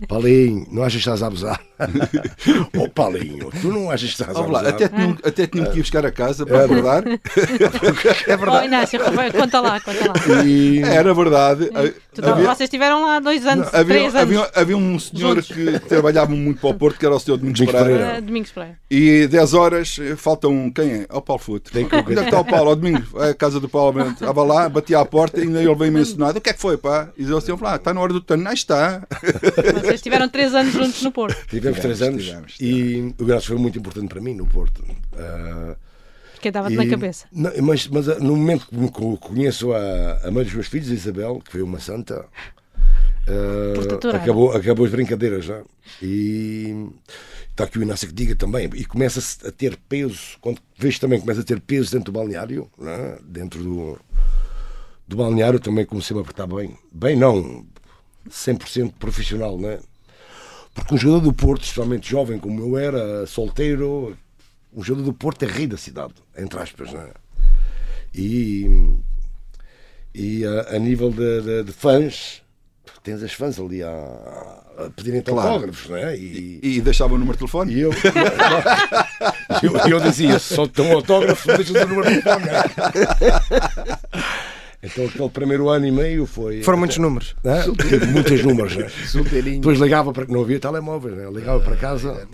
Paulinho, 0.07 0.67
não 0.71 0.83
achas 0.83 0.95
que 0.95 0.99
estás 0.99 1.23
a 1.23 1.27
abusar? 1.27 1.61
Oh, 2.77 2.89
Paulinho, 2.89 3.51
tu 3.61 3.69
não 3.69 3.91
achas 3.91 4.15
que 4.15 4.23
estás 4.23 4.37
a 4.37 4.41
abusar? 4.41 4.67
até 4.67 4.89
tinham, 4.89 5.19
até 5.25 5.47
tinham 5.47 5.71
que 5.71 5.79
ir 5.79 5.83
buscar 5.83 6.05
a 6.05 6.11
casa 6.11 6.45
para 6.45 6.65
acordar. 6.65 7.05
é 8.27 8.37
verdade. 8.37 8.59
Oh, 8.63 8.65
Inácio, 8.65 9.01
conta 9.33 9.61
lá, 9.61 9.81
conta 9.81 10.01
lá. 10.09 10.45
E... 10.45 10.83
Era 10.83 11.15
verdade. 11.15 11.71
Havia... 12.23 12.47
Vocês 12.47 12.67
estiveram 12.67 13.03
lá 13.03 13.21
dois 13.21 13.47
anos, 13.47 13.71
não, 13.73 13.81
havia, 13.81 13.97
três 13.97 14.15
anos. 14.15 14.37
Havia, 14.37 14.51
havia 14.55 14.77
um 14.77 14.99
senhor 14.99 15.41
juntos. 15.41 15.49
que 15.49 15.79
trabalhava 15.81 16.31
muito 16.33 16.61
para 16.61 16.71
o 16.71 16.75
Porto, 16.75 16.99
que 16.99 17.07
era 17.07 17.15
o 17.15 17.21
senhor 17.21 17.37
Domingos 17.37 17.61
Pereira. 17.61 18.19
Uh, 18.19 18.23
Domingos 18.23 18.51
Pereira. 18.51 18.79
E 18.91 19.27
10 19.29 19.55
horas, 19.55 19.97
falta 20.17 20.49
um. 20.49 20.71
Quem 20.71 20.91
é? 20.91 21.07
O 21.11 21.21
Paulo 21.21 21.43
Futre. 21.43 21.85
Onde 21.85 21.95
é 21.95 22.03
que 22.03 22.13
está 22.13 22.41
o 22.41 22.45
Paulo? 22.45 22.73
O 22.73 22.77
Domingos, 22.77 23.09
é 23.17 23.31
a 23.31 23.35
casa 23.35 23.61
do 23.61 23.69
Paulo. 23.69 24.01
Estava 24.11 24.43
lá, 24.43 24.69
batia 24.69 24.99
à 24.99 25.05
porta 25.05 25.41
e 25.41 25.45
ainda 25.45 25.63
ele 25.63 25.75
veio 25.75 25.93
mencionado. 25.93 26.39
O 26.39 26.41
que 26.41 26.51
é 26.51 26.53
que 26.53 26.61
foi, 26.61 26.77
pá? 26.77 27.09
E 27.17 27.23
ele 27.23 27.37
assim, 27.37 27.53
ah, 27.63 27.77
está 27.77 27.95
na 27.95 28.01
hora 28.01 28.13
do 28.13 28.21
treino. 28.21 28.49
Aí 28.49 28.55
está. 28.55 29.03
Vocês 29.75 29.95
estiveram 29.95 30.29
3 30.29 30.55
anos 30.55 30.73
juntos 30.73 31.03
no 31.03 31.13
Porto. 31.13 31.37
Tivemos 31.75 31.99
3 31.99 32.03
anos 32.03 32.25
tivemos, 32.25 32.55
tivemos. 32.55 33.15
e 33.19 33.23
o 33.23 33.27
Graças 33.27 33.47
foi 33.47 33.57
muito 33.57 33.79
importante 33.79 34.09
para 34.09 34.21
mim 34.21 34.35
no 34.35 34.47
Porto. 34.47 34.83
Uh, 34.83 35.77
que 36.41 36.51
dava-te 36.51 36.77
na 36.77 36.87
cabeça. 36.87 37.27
Não, 37.33 37.51
mas, 37.63 37.89
mas 37.89 38.07
no 38.21 38.37
momento 38.37 38.69
que 38.69 39.19
conheço 39.19 39.73
a, 39.73 40.19
a 40.23 40.31
mãe 40.31 40.45
dos 40.45 40.55
meus 40.55 40.69
filhos, 40.69 40.91
a 40.91 40.95
Isabel, 40.95 41.43
que 41.45 41.51
foi 41.51 41.63
uma 41.63 41.81
santa, 41.81 42.27
Uh, 43.29 44.17
acabou, 44.17 44.53
acabou 44.53 44.87
as 44.87 44.91
brincadeiras 44.91 45.45
já. 45.45 45.63
E 46.03 46.89
está 47.51 47.65
aqui 47.65 47.79
o 47.79 47.83
Inácio 47.83 48.09
que 48.09 48.15
diga 48.15 48.35
também. 48.35 48.71
E 48.75 48.85
começa-se 48.85 49.47
a 49.47 49.53
ter 49.53 49.77
peso, 49.89 50.39
quando 50.41 50.61
vês 50.79 50.99
também 50.99 51.21
começa 51.21 51.43
a 51.43 51.45
ter 51.45 51.61
peso 51.61 51.93
dentro 51.93 52.11
do 52.11 52.19
balneário, 52.19 52.71
né? 52.79 53.19
dentro 53.23 53.63
do, 53.63 54.01
do 55.07 55.17
balneário 55.17 55.61
também 55.61 55.85
comecei 55.85 56.17
a 56.17 56.21
apertar 56.21 56.47
bem. 56.47 56.77
Bem, 56.91 57.17
não, 57.17 57.67
100% 58.31 58.95
profissional, 58.99 59.59
né? 59.59 59.79
Porque 60.75 60.95
um 60.95 60.99
jogador 60.99 61.21
do 61.25 61.33
Porto, 61.33 61.63
especialmente 61.63 62.09
jovem 62.11 62.39
como 62.39 62.61
eu 62.61 62.79
era, 62.79 63.27
solteiro, 63.27 64.17
um 64.73 64.83
jogador 64.83 65.07
do 65.07 65.13
Porto 65.13 65.45
é 65.45 65.49
rei 65.49 65.67
da 65.67 65.77
cidade, 65.77 66.15
entre 66.37 66.59
aspas, 66.61 66.93
né? 66.93 67.09
E, 68.15 68.95
e 70.15 70.45
a, 70.45 70.77
a 70.77 70.79
nível 70.79 71.11
de, 71.11 71.41
de- 71.43 71.65
de 71.65 71.73
fãs, 71.73 72.43
tens 73.03 73.23
as 73.23 73.33
fãs 73.33 73.59
ali 73.59 73.83
a, 73.83 73.89
a 73.91 74.91
pedirem 74.95 75.21
Claro. 75.23 75.49
autógrafos, 75.49 75.89
né? 75.91 76.17
E, 76.17 76.61
E 76.63 76.81
deixava 76.81 77.15
o 77.15 77.19
número 77.19 77.33
de 77.33 77.39
telefone? 77.39 77.75
e 77.75 77.81
eu, 77.81 77.91
eu, 79.63 79.77
eu 79.91 80.01
dizia, 80.01 80.39
só 80.39 80.63
um 80.63 80.93
autógrafo, 80.93 81.49
deixa 81.57 81.85
o 81.85 81.89
número 81.89 82.09
de 82.09 82.23
telefone. 82.23 82.47
Então 84.83 85.07
aquele 85.07 85.29
primeiro 85.31 85.69
ano 85.69 85.87
e 85.87 85.91
meio 85.91 86.25
foi. 86.25 86.63
Foram 86.63 86.79
muitos 86.79 86.99
números. 86.99 87.35
Né? 87.43 87.65
Muitos 88.13 88.45
números, 88.45 88.77
né? 88.77 88.89
Solteirinho. 89.07 89.61
Depois 89.61 89.79
ligava 89.79 90.13
para 90.13 90.25
que 90.25 90.33
não 90.33 90.43
havia 90.43 90.61
telemóveis, 90.61 91.17
né? 91.17 91.29
ligava 91.31 91.61
para 91.61 91.77
casa, 91.77 92.29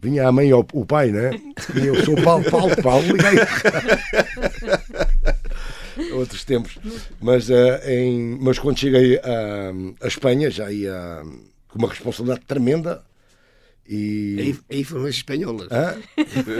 vinha 0.00 0.26
a 0.26 0.32
mãe 0.32 0.52
ou 0.52 0.66
o 0.72 0.86
pai, 0.86 1.10
né? 1.10 1.30
E 1.74 1.86
eu 1.86 2.02
sou 2.04 2.18
o 2.18 2.22
Paulo, 2.22 2.50
Paulo, 2.50 2.74
Paulo, 2.82 3.04
liguei. 3.06 3.38
Outros 6.16 6.44
tempos. 6.44 6.78
Mas, 7.20 7.50
eh, 7.50 7.82
em, 7.94 8.38
mas 8.40 8.58
quando 8.58 8.78
cheguei 8.78 9.18
a, 9.18 9.70
a 10.02 10.08
Espanha 10.08 10.50
já 10.50 10.72
ia 10.72 11.22
com 11.68 11.78
uma 11.78 11.88
responsabilidade 11.88 12.46
tremenda. 12.46 13.02
E. 13.86 14.36
Aí, 14.38 14.58
aí 14.70 14.84
foram 14.84 15.04
as 15.04 15.16
espanholas. 15.16 15.68
Hã? 15.70 15.96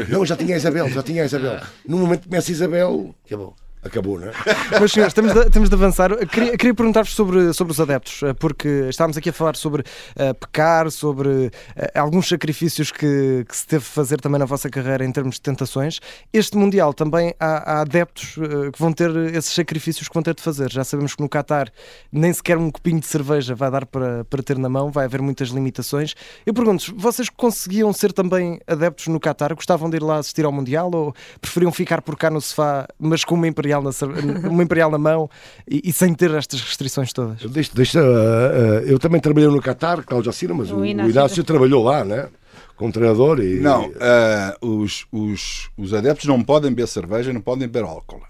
Não, 0.09 0.27
já 0.27 0.37
tinha 0.37 0.55
a 0.55 0.59
Isabel, 0.59 0.89
já 0.91 1.03
tinha 1.03 1.23
a 1.23 1.27
Isabel. 1.27 1.61
No 1.87 1.99
momento 1.99 2.23
que 2.23 2.29
começa 2.29 2.51
a 2.51 2.53
Isabel, 2.53 3.15
Acabou. 3.25 3.55
Acabou, 3.83 4.19
né? 4.19 4.33
Mas, 4.81 4.93
senhores, 4.93 5.15
temos 5.15 5.33
de, 5.33 5.51
temos 5.51 5.69
de 5.69 5.75
avançar. 5.75 6.17
Queria, 6.27 6.57
queria 6.57 6.75
perguntar-vos 6.75 7.15
sobre, 7.15 7.53
sobre 7.53 7.73
os 7.73 7.81
adeptos, 7.81 8.23
eh, 8.23 8.33
porque 8.35 8.87
estávamos 8.89 9.17
aqui 9.17 9.31
a 9.31 9.33
falar 9.33 9.57
sobre 9.57 9.85
eh, 10.17 10.33
pecar, 10.33 10.91
sobre 10.91 11.51
eh, 11.77 11.99
alguns 11.99 12.29
sacrifícios 12.29 12.91
que, 12.93 13.45
que 13.49 13.57
se 13.57 13.67
teve 13.67 13.85
de 13.85 13.91
fazer 13.91 14.21
também 14.21 14.39
na 14.39 14.45
vossa 14.45 14.71
carreira 14.71 15.05
em 15.05 15.11
termos 15.11 15.37
de 15.37 15.41
tentações. 15.41 16.01
Este 16.33 16.57
Mundial 16.57 16.95
também 16.95 17.35
há, 17.41 17.73
há 17.73 17.81
adeptos 17.81 18.37
eh, 18.39 18.71
que 18.71 18.79
vão 18.79 18.93
ter 18.93 19.15
esses 19.35 19.53
sacrifícios 19.53 20.09
que 20.09 20.15
vão 20.15 20.23
ter 20.23 20.35
de 20.35 20.43
fazer. 20.43 20.71
Já 20.71 20.85
sabemos 20.85 21.15
que 21.15 21.23
no 21.23 21.29
Qatar 21.29 21.71
nem 22.13 22.33
sequer 22.33 22.57
um 22.57 22.71
copinho 22.71 23.01
de 23.01 23.07
cerveja 23.07 23.55
vai 23.55 23.71
dar 23.71 23.87
para, 23.87 24.25
para 24.25 24.43
ter 24.43 24.59
na 24.59 24.69
mão, 24.69 24.91
vai 24.91 25.07
haver 25.07 25.21
muitas 25.21 25.49
limitações. 25.49 26.15
Eu 26.45 26.55
pergunto-vos, 26.55 27.03
vocês 27.03 27.29
conseguiam 27.29 27.93
ser 27.93 28.13
também 28.13 28.61
adeptos 28.67 29.09
no 29.09 29.19
Qatar? 29.19 29.55
Gostavam 29.55 29.91
de 29.91 29.97
ir 29.97 30.03
lá 30.03 30.19
assistir 30.19 30.45
ao 30.45 30.53
Mundial 30.53 30.91
ou 30.93 31.15
preferiam 31.41 31.73
ficar 31.73 32.03
por 32.03 32.17
cá 32.17 32.31
no 32.31 32.41
sofá, 32.41 32.87
mas 32.99 33.25
com 33.25 33.35
uma 33.35 33.49
imperial 33.79 33.83
na, 33.83 34.49
uma 34.49 34.63
imperial 34.63 34.91
na 34.91 34.99
mão 34.99 35.31
e, 35.69 35.81
e 35.85 35.93
sem 35.93 36.13
ter 36.15 36.31
estas 36.33 36.61
restrições 36.61 37.13
todas? 37.13 37.43
Eu, 37.43 37.49
deixo, 37.49 37.75
deixo, 37.75 37.99
ah, 37.99 38.03
ah, 38.03 38.83
eu 38.85 38.99
também 38.99 39.21
trabalhei 39.21 39.49
no 39.49 39.61
Qatar, 39.63 40.05
Cláudio 40.05 40.31
Assina, 40.31 40.55
mas 40.55 40.71
O 40.71 40.77
o, 40.77 40.81
o 40.81 40.87
Inácio- 40.87 41.11
Inácio, 41.11 41.45
trabalhou 41.45 41.85
lá, 41.85 42.05
né? 42.05 42.29
Como 42.77 42.91
treinador 42.93 43.41
e. 43.41 43.61
Não, 43.61 43.91
ah, 44.01 44.57
os, 44.61 45.07
os, 45.13 45.69
os 45.77 45.93
adeptos 45.95 46.27
não 46.27 46.43
podem 46.43 46.71
beber 46.71 46.89
cerveja, 46.89 47.33
não 47.33 47.41
podem 47.41 47.69
beber 47.69 47.85
álcool. 47.87 48.23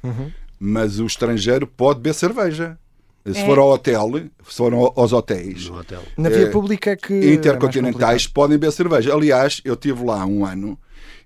Mas 0.58 0.98
o 1.00 1.06
estrangeiro 1.06 1.66
pode 1.66 2.00
beber 2.00 2.14
cerveja. 2.14 2.76
Se 3.24 3.38
É. 3.38 3.44
for 3.46 3.58
ao 3.58 3.68
hotel, 3.70 4.10
se 4.48 4.56
for 4.56 4.72
ao- 4.72 4.92
aos 4.98 5.12
hotéis 5.12 5.68
No 5.68 5.78
hotel. 5.78 6.02
Na 6.16 6.30
via 6.30 6.44
Eh, 6.46 6.50
pública 6.50 6.90
é 6.92 6.96
que. 6.96 7.12
é 7.12 7.34
intercontinentais, 7.34 8.26
podem 8.26 8.56
beber 8.58 8.72
cerveja. 8.72 9.12
Aliás, 9.14 9.60
eu 9.64 9.74
estive 9.74 10.02
lá 10.04 10.24
um 10.24 10.44
ano 10.44 10.78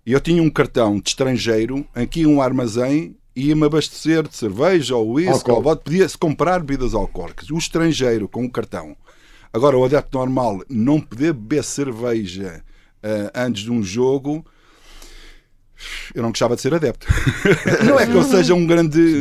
e 0.05 0.13
eu 0.13 0.21
tinha 0.21 0.43
um 0.43 0.51
cartão 0.51 0.99
de 0.99 1.09
estrangeiro, 1.11 1.87
aqui 1.95 2.27
um 2.27 2.43
armazém, 2.43 3.17
ia-me 3.37 3.65
abastecer 3.67 4.27
de 4.29 4.37
cerveja 4.37 4.95
ou 4.97 5.13
uísque, 5.15 5.51
Álcool. 5.51 5.69
ou 5.69 5.77
podia-se 5.77 6.17
comprar 6.17 6.61
bebidas 6.61 6.95
alcoólicas. 6.95 7.51
O 7.51 7.59
estrangeiro 7.59 8.29
com 8.29 8.45
o 8.45 8.51
cartão. 8.51 8.97
Agora, 9.53 9.77
o 9.79 9.85
adepto 9.85 10.19
normal 10.19 10.63
não 10.69 11.01
poder 11.01 11.33
beber 11.33 11.63
cerveja 11.65 12.63
ah, 13.03 13.31
antes 13.47 13.63
de 13.63 13.71
um 13.73 13.83
jogo. 13.83 14.45
Eu 16.15 16.23
não 16.23 16.31
gostava 16.31 16.55
de 16.57 16.63
ser 16.63 16.73
adepto. 16.73 17.07
Não 17.85 17.99
é 17.99 18.07
que 18.07 18.15
eu 18.15 18.23
seja 18.23 18.55
um 18.55 18.65
grande, 18.67 19.21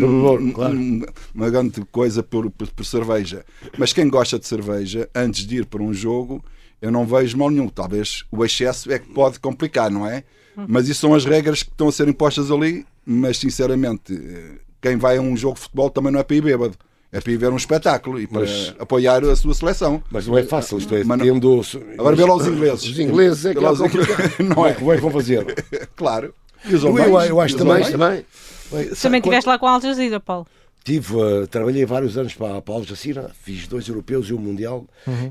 claro. 0.54 0.76
um- 0.78 1.02
uma 1.34 1.50
grande 1.50 1.84
coisa 1.92 2.22
por, 2.24 2.50
por, 2.52 2.68
por 2.70 2.86
cerveja. 2.86 3.44
Mas 3.78 3.92
quem 3.92 4.08
gosta 4.08 4.40
de 4.40 4.48
cerveja, 4.48 5.10
antes 5.14 5.46
de 5.46 5.58
ir 5.58 5.66
para 5.66 5.82
um 5.82 5.94
jogo, 5.94 6.44
eu 6.82 6.92
não 6.92 7.06
vejo 7.06 7.38
mal 7.38 7.50
nenhum. 7.50 7.68
Talvez 7.68 8.24
o 8.32 8.46
excesso 8.46 8.90
é 8.92 9.00
que 9.00 9.10
pode 9.10 9.40
complicar, 9.40 9.90
não 9.92 10.08
é? 10.08 10.24
Mas 10.68 10.88
isso 10.88 11.02
são 11.02 11.16
as 11.16 11.26
regras 11.26 11.64
que 11.64 11.72
estão 11.72 11.88
a 11.88 11.92
ser 11.92 12.08
impostas 12.08 12.50
ali. 12.52 12.86
Mas 13.06 13.38
sinceramente, 13.38 14.14
eh, 14.14 14.60
quem 14.82 14.98
vai 14.98 15.18
a 15.18 15.22
um 15.22 15.36
jogo 15.36 15.56
de 15.56 15.62
futebol 15.62 15.90
também 15.90 16.12
não 16.12 16.20
é 16.20 16.24
para 16.24 16.36
ir 16.36 16.42
bêbado. 16.42 16.76
É 17.12 17.22
para 17.22 17.32
ir 17.32 17.38
ver 17.38 17.52
um 17.52 17.58
espetáculo 17.58 18.20
e 18.20 18.26
para 18.26 18.42
Mas- 18.42 18.74
apoiar 18.80 19.24
a 19.24 19.36
sua 19.36 19.54
seleção. 19.54 20.02
Mas 20.10 20.26
não 20.26 20.36
é 20.36 20.44
fácil, 20.44 20.80
isto 20.80 20.96
é 20.96 21.04
Mas 21.04 21.22
tendo. 21.22 21.62
Agora 22.00 22.16
vê 22.16 22.24
lá 22.26 22.36
os 22.36 22.48
ingleses. 22.48 22.84
Os 22.86 23.00
ingleses 23.00 23.46
é 23.46 23.54
que 23.54 23.64
é 23.64 23.70
os 23.70 23.80
ingleses. 23.80 24.16
Não 24.40 24.66
é? 24.66 24.74
que 24.74 24.80
como 24.80 24.92
é 24.94 24.96
que 24.96 25.02
vão 25.02 25.12
fazer? 25.12 25.46
Claro. 25.96 26.34
E 26.66 26.74
os 26.74 26.84
Eu- 26.84 26.90
alemães? 26.98 27.30
eu 27.30 27.40
acho 27.40 27.54
E 27.54 27.58
os 27.58 27.62
também-? 27.64 27.84
Também. 27.92 28.26
Também 28.72 28.96
quando- 28.96 29.16
estiveste 29.16 29.48
lá 29.48 29.60
com 29.60 29.68
a 29.68 29.72
Al 29.74 29.82
Jazeera, 29.82 30.20
Paulo. 30.20 30.48
Tive, 30.84 31.16
uh, 31.16 31.46
trabalhei 31.48 31.86
vários 31.86 32.18
anos 32.18 32.34
para, 32.34 32.62
para 32.62 32.74
a 32.74 32.78
Al 32.78 32.84
Jazeera, 32.84 33.30
fiz 33.44 33.68
dois 33.68 33.88
europeus 33.88 34.28
e 34.30 34.34
um 34.34 34.40
mundial. 34.40 34.86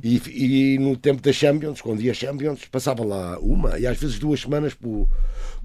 E, 0.05 0.23
e 0.75 0.79
no 0.79 0.97
tempo 0.97 1.21
das 1.21 1.35
Champions, 1.35 1.81
quando 1.81 2.01
ia 2.01 2.15
Champions, 2.15 2.61
passava 2.71 3.05
lá 3.05 3.39
uma 3.41 3.77
e 3.79 3.87
às 3.89 3.99
vezes 3.99 4.19
duas 4.21 4.41
semanas 4.41 4.73
por, 4.73 5.09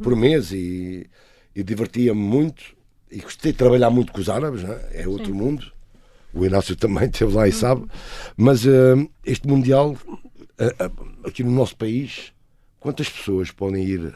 por 0.02 0.16
mês 0.16 0.52
e, 0.52 1.08
e 1.58 1.64
divertia-me 1.64 2.22
muito. 2.22 2.78
E 3.10 3.20
gostei 3.20 3.52
de 3.52 3.58
trabalhar 3.58 3.90
muito 3.90 4.12
com 4.12 4.20
os 4.20 4.30
árabes, 4.30 4.62
né? 4.62 4.80
é 4.92 5.08
outro 5.08 5.34
mundo. 5.34 5.72
O 6.32 6.46
Inácio 6.46 6.76
também 6.76 7.06
esteve 7.10 7.34
lá 7.34 7.48
e 7.48 7.52
sabe. 7.52 7.88
Mas 8.38 8.64
uh, 8.64 9.10
este 9.26 9.48
mundial, 9.48 9.98
uh, 10.08 10.86
uh, 10.86 11.28
aqui 11.28 11.44
no 11.44 11.50
nosso 11.50 11.76
país, 11.76 12.32
quantas 12.80 13.10
pessoas 13.10 13.50
podem 13.50 13.84
ir 13.84 14.16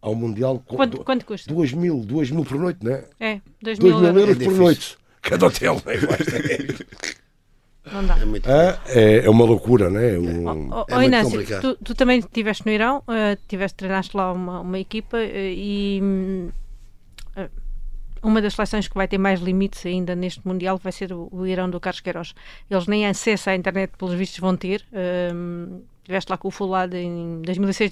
ao 0.00 0.14
mundial? 0.14 0.62
Quanto, 0.66 1.04
quanto 1.04 1.26
custa? 1.26 1.52
Duas 1.52 1.72
mil, 1.72 2.00
duas 2.00 2.30
mil 2.30 2.44
por 2.44 2.58
noite, 2.58 2.78
não 2.82 2.92
é? 2.92 3.04
É, 3.20 3.40
2 3.60 3.78
2 3.78 3.78
mil 3.78 4.00
mil 4.00 4.20
euros. 4.20 4.40
É 4.40 4.44
por 4.44 4.54
noite. 4.54 4.96
Cada 5.20 5.46
hotel, 5.46 5.82
não 5.84 5.92
é? 5.92 5.96
Não 7.92 8.04
dá. 8.04 8.18
É 8.18 8.24
muito 8.24 8.50
Ah, 8.50 8.80
é, 8.88 9.24
é 9.26 9.30
uma 9.30 9.44
loucura, 9.44 9.88
não 9.88 10.00
é? 10.00 10.18
Oh, 10.18 10.20
Um, 10.22 10.70
oh, 10.72 10.84
É 10.88 10.94
oh, 10.94 10.94
muito 10.96 11.06
Inácio, 11.08 11.30
complicado. 11.30 11.60
tu, 11.76 11.84
tu 11.84 11.94
também 11.94 12.18
estiveste 12.18 12.66
no 12.66 12.72
Irão, 12.72 13.02
eh, 13.08 13.38
tiveste, 13.48 13.76
treinaste 13.76 14.16
lá 14.16 14.32
uma, 14.32 14.60
uma 14.60 14.78
equipa 14.78 15.18
eh, 15.18 15.52
e 15.54 16.02
eh, 17.36 17.48
uma 18.22 18.42
das 18.42 18.54
seleções 18.54 18.88
que 18.88 18.94
vai 18.94 19.06
ter 19.06 19.18
mais 19.18 19.40
limites 19.40 19.86
ainda 19.86 20.16
neste 20.16 20.46
Mundial 20.46 20.78
vai 20.82 20.90
ser 20.92 21.12
o, 21.12 21.28
o 21.30 21.46
Irão 21.46 21.70
do 21.70 21.78
Carlos 21.78 22.00
Queiroz. 22.00 22.34
Eles 22.68 22.86
nem 22.88 23.06
acesso 23.06 23.50
à 23.50 23.54
internet, 23.54 23.92
pelos 23.96 24.14
vistos, 24.14 24.38
vão 24.40 24.56
ter. 24.56 24.84
Hum, 25.32 25.82
Estiveste 26.02 26.30
lá 26.30 26.38
com 26.38 26.46
o 26.46 26.50
Fulad 26.52 26.94
em 26.94 27.42
2006, 27.42 27.90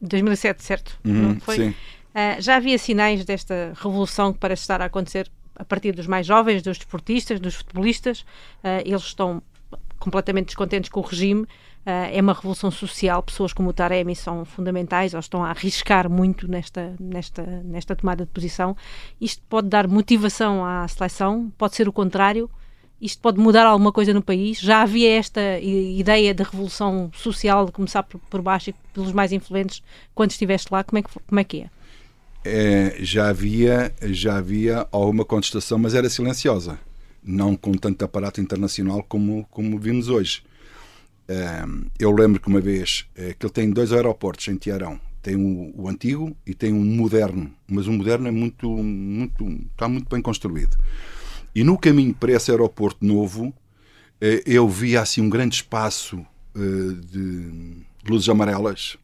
2007, 0.00 0.62
certo? 0.62 0.96
Uhum, 1.04 1.12
Não 1.34 1.40
foi? 1.40 1.56
sim. 1.56 1.74
Ah, 2.14 2.36
já 2.40 2.56
havia 2.56 2.78
sinais 2.78 3.24
desta 3.24 3.72
revolução 3.74 4.32
que 4.32 4.38
parece 4.38 4.62
estar 4.62 4.80
a 4.80 4.84
acontecer 4.84 5.28
a 5.56 5.64
partir 5.64 5.92
dos 5.92 6.06
mais 6.06 6.26
jovens, 6.26 6.62
dos 6.62 6.78
desportistas, 6.78 7.40
dos 7.40 7.54
futebolistas. 7.54 8.24
Ah, 8.62 8.80
eles 8.84 9.02
estão 9.02 9.42
completamente 9.98 10.46
descontentes 10.46 10.90
com 10.90 11.00
o 11.00 11.02
regime. 11.02 11.46
Ah, 11.84 12.08
é 12.12 12.20
uma 12.20 12.32
revolução 12.32 12.70
social. 12.70 13.22
Pessoas 13.22 13.52
como 13.52 13.70
o 13.70 13.72
Taremi 13.72 14.14
são 14.14 14.44
fundamentais, 14.44 15.14
ou 15.14 15.20
estão 15.20 15.44
a 15.44 15.50
arriscar 15.50 16.08
muito 16.10 16.48
nesta, 16.48 16.94
nesta, 17.00 17.42
nesta 17.64 17.96
tomada 17.96 18.24
de 18.24 18.30
posição. 18.30 18.76
Isto 19.20 19.42
pode 19.48 19.68
dar 19.68 19.88
motivação 19.88 20.64
à 20.64 20.86
seleção, 20.88 21.52
pode 21.56 21.74
ser 21.74 21.88
o 21.88 21.92
contrário. 21.92 22.50
Isto 22.98 23.20
pode 23.20 23.38
mudar 23.38 23.66
alguma 23.66 23.92
coisa 23.92 24.14
no 24.14 24.22
país. 24.22 24.58
Já 24.58 24.80
havia 24.80 25.18
esta 25.18 25.58
ideia 25.60 26.32
de 26.32 26.42
revolução 26.42 27.10
social, 27.12 27.66
de 27.66 27.72
começar 27.72 28.02
por, 28.02 28.18
por 28.20 28.40
baixo 28.40 28.70
e 28.70 28.74
pelos 28.94 29.12
mais 29.12 29.32
influentes, 29.32 29.82
quando 30.14 30.30
estiveste 30.30 30.68
lá. 30.72 30.82
Como 30.82 30.98
é 30.98 31.02
que, 31.02 31.10
como 31.26 31.38
é, 31.38 31.44
que 31.44 31.60
é? 31.60 31.75
É, 32.48 32.96
já 33.00 33.28
havia 33.28 33.92
já 34.02 34.38
havia 34.38 34.86
alguma 34.92 35.24
contestação, 35.24 35.78
mas 35.78 35.94
era 35.94 36.08
silenciosa, 36.08 36.78
não 37.22 37.56
com 37.56 37.72
tanto 37.72 38.04
aparato 38.04 38.40
internacional 38.40 39.02
como 39.02 39.44
como 39.50 39.78
vimos 39.78 40.08
hoje. 40.08 40.42
Ehm, 41.28 41.86
eu 41.98 42.12
lembro 42.12 42.40
que 42.40 42.46
uma 42.46 42.60
vez 42.60 43.06
eh, 43.16 43.34
que 43.36 43.44
ele 43.44 43.52
tem 43.52 43.70
dois 43.70 43.92
aeroportos 43.92 44.46
em 44.46 44.56
Tiarão, 44.56 45.00
tem 45.20 45.34
o, 45.34 45.72
o 45.74 45.88
antigo 45.88 46.36
e 46.46 46.54
tem 46.54 46.72
um 46.72 46.84
moderno, 46.84 47.52
mas 47.66 47.88
o 47.88 47.92
moderno 47.92 48.28
é 48.28 48.30
muito 48.30 48.68
muito 48.68 49.44
está 49.72 49.88
muito 49.88 50.08
bem 50.08 50.22
construído. 50.22 50.76
E 51.52 51.64
no 51.64 51.76
caminho 51.76 52.14
para 52.14 52.32
esse 52.32 52.50
aeroporto 52.52 53.04
novo, 53.04 53.52
eh, 54.20 54.42
eu 54.46 54.68
via 54.68 55.00
assim 55.02 55.20
um 55.20 55.28
grande 55.28 55.56
espaço 55.56 56.24
eh, 56.54 56.94
de 57.10 57.76
luzes 58.08 58.28
amarelas. 58.28 58.96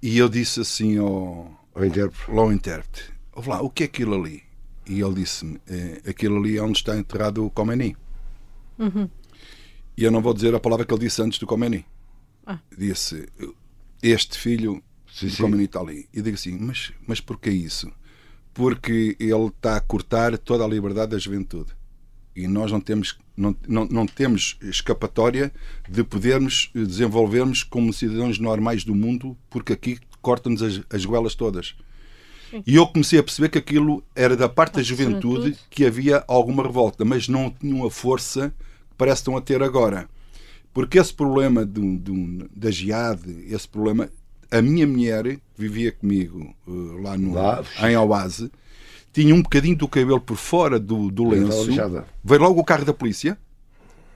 E 0.00 0.18
eu 0.18 0.28
disse 0.28 0.60
assim 0.60 0.98
ao, 0.98 1.50
ao 1.74 1.84
intérprete. 1.84 2.30
lá 2.30 2.44
o 2.44 2.52
intérprete, 2.52 3.12
ouve 3.32 3.48
lá, 3.48 3.62
o 3.62 3.70
que 3.70 3.82
é 3.84 3.86
aquilo 3.86 4.14
ali? 4.14 4.42
E 4.86 5.00
ele 5.00 5.14
disse-me, 5.14 5.60
"É, 5.66 6.10
aquilo 6.10 6.38
ali 6.38 6.56
é 6.56 6.62
onde 6.62 6.78
está 6.78 6.96
enterrado 6.96 7.44
o 7.46 7.50
Khomeini. 7.50 7.96
E 9.96 10.04
eu 10.04 10.10
não 10.10 10.22
vou 10.22 10.32
dizer 10.34 10.54
a 10.54 10.60
palavra 10.60 10.84
que 10.84 10.92
ele 10.92 11.04
disse 11.04 11.22
antes 11.22 11.38
do 11.38 11.46
Comeni. 11.46 11.84
Ah. 12.46 12.58
Disse: 12.76 13.28
Este 14.02 14.38
filho 14.38 14.82
Sim, 15.12 15.26
do 15.26 15.32
sim. 15.32 15.42
Comeni 15.42 15.64
está 15.64 15.80
ali. 15.80 16.08
E 16.12 16.22
digo 16.22 16.34
assim: 16.34 16.58
Mas, 16.58 16.92
mas 17.06 17.20
porquê 17.20 17.50
isso? 17.50 17.92
Porque 18.54 19.16
ele 19.20 19.46
está 19.46 19.76
a 19.76 19.80
cortar 19.80 20.36
toda 20.38 20.64
a 20.64 20.68
liberdade 20.68 21.12
da 21.12 21.18
juventude. 21.18 21.72
E 22.34 22.46
nós 22.46 22.72
não 22.72 22.80
temos, 22.80 23.18
não, 23.36 23.54
não, 23.68 23.84
não 23.86 24.06
temos 24.06 24.58
escapatória 24.62 25.52
de 25.88 26.02
podermos 26.02 26.70
eh, 26.74 26.80
desenvolvermos 26.80 27.62
como 27.62 27.92
cidadãos 27.92 28.38
normais 28.38 28.84
do 28.84 28.94
mundo, 28.94 29.36
porque 29.50 29.74
aqui 29.74 29.98
cortam-nos 30.22 30.62
as, 30.62 30.80
as 30.90 31.04
goelas 31.04 31.34
todas. 31.34 31.74
E 32.66 32.74
eu 32.76 32.86
comecei 32.86 33.18
a 33.18 33.22
perceber 33.22 33.48
que 33.48 33.58
aquilo 33.58 34.02
era 34.14 34.36
da 34.36 34.48
parte 34.48 34.74
da 34.74 34.82
juventude 34.82 35.56
que 35.70 35.84
havia 35.86 36.22
alguma 36.28 36.62
revolta, 36.62 37.04
mas 37.04 37.26
não 37.28 37.50
tinham 37.50 37.86
a 37.86 37.90
força 37.90 38.50
que 38.90 38.96
parece 38.96 39.16
que 39.16 39.20
estão 39.22 39.36
a 39.36 39.40
ter 39.40 39.62
agora. 39.62 40.06
Porque 40.72 40.98
esse 40.98 41.12
problema 41.14 41.64
do, 41.66 41.96
do- 41.98 42.48
da 42.54 42.70
geade, 42.70 43.46
esse 43.50 43.66
problema. 43.68 44.08
A 44.50 44.60
minha 44.60 44.86
mulher 44.86 45.24
que 45.36 45.40
vivia 45.56 45.90
comigo 45.92 46.54
eh, 46.68 47.02
lá, 47.02 47.16
no, 47.16 47.32
Lá. 47.32 47.64
em 47.90 47.96
Oase, 47.96 48.50
tinha 49.10 49.34
um 49.34 49.40
bocadinho 49.42 49.76
do 49.76 49.88
cabelo 49.88 50.20
por 50.20 50.36
fora 50.36 50.78
do, 50.78 51.10
do 51.10 51.24
lenço. 51.30 51.64
Veio 52.22 52.42
logo 52.42 52.60
o 52.60 52.64
carro 52.64 52.84
da 52.84 52.92
polícia, 52.92 53.38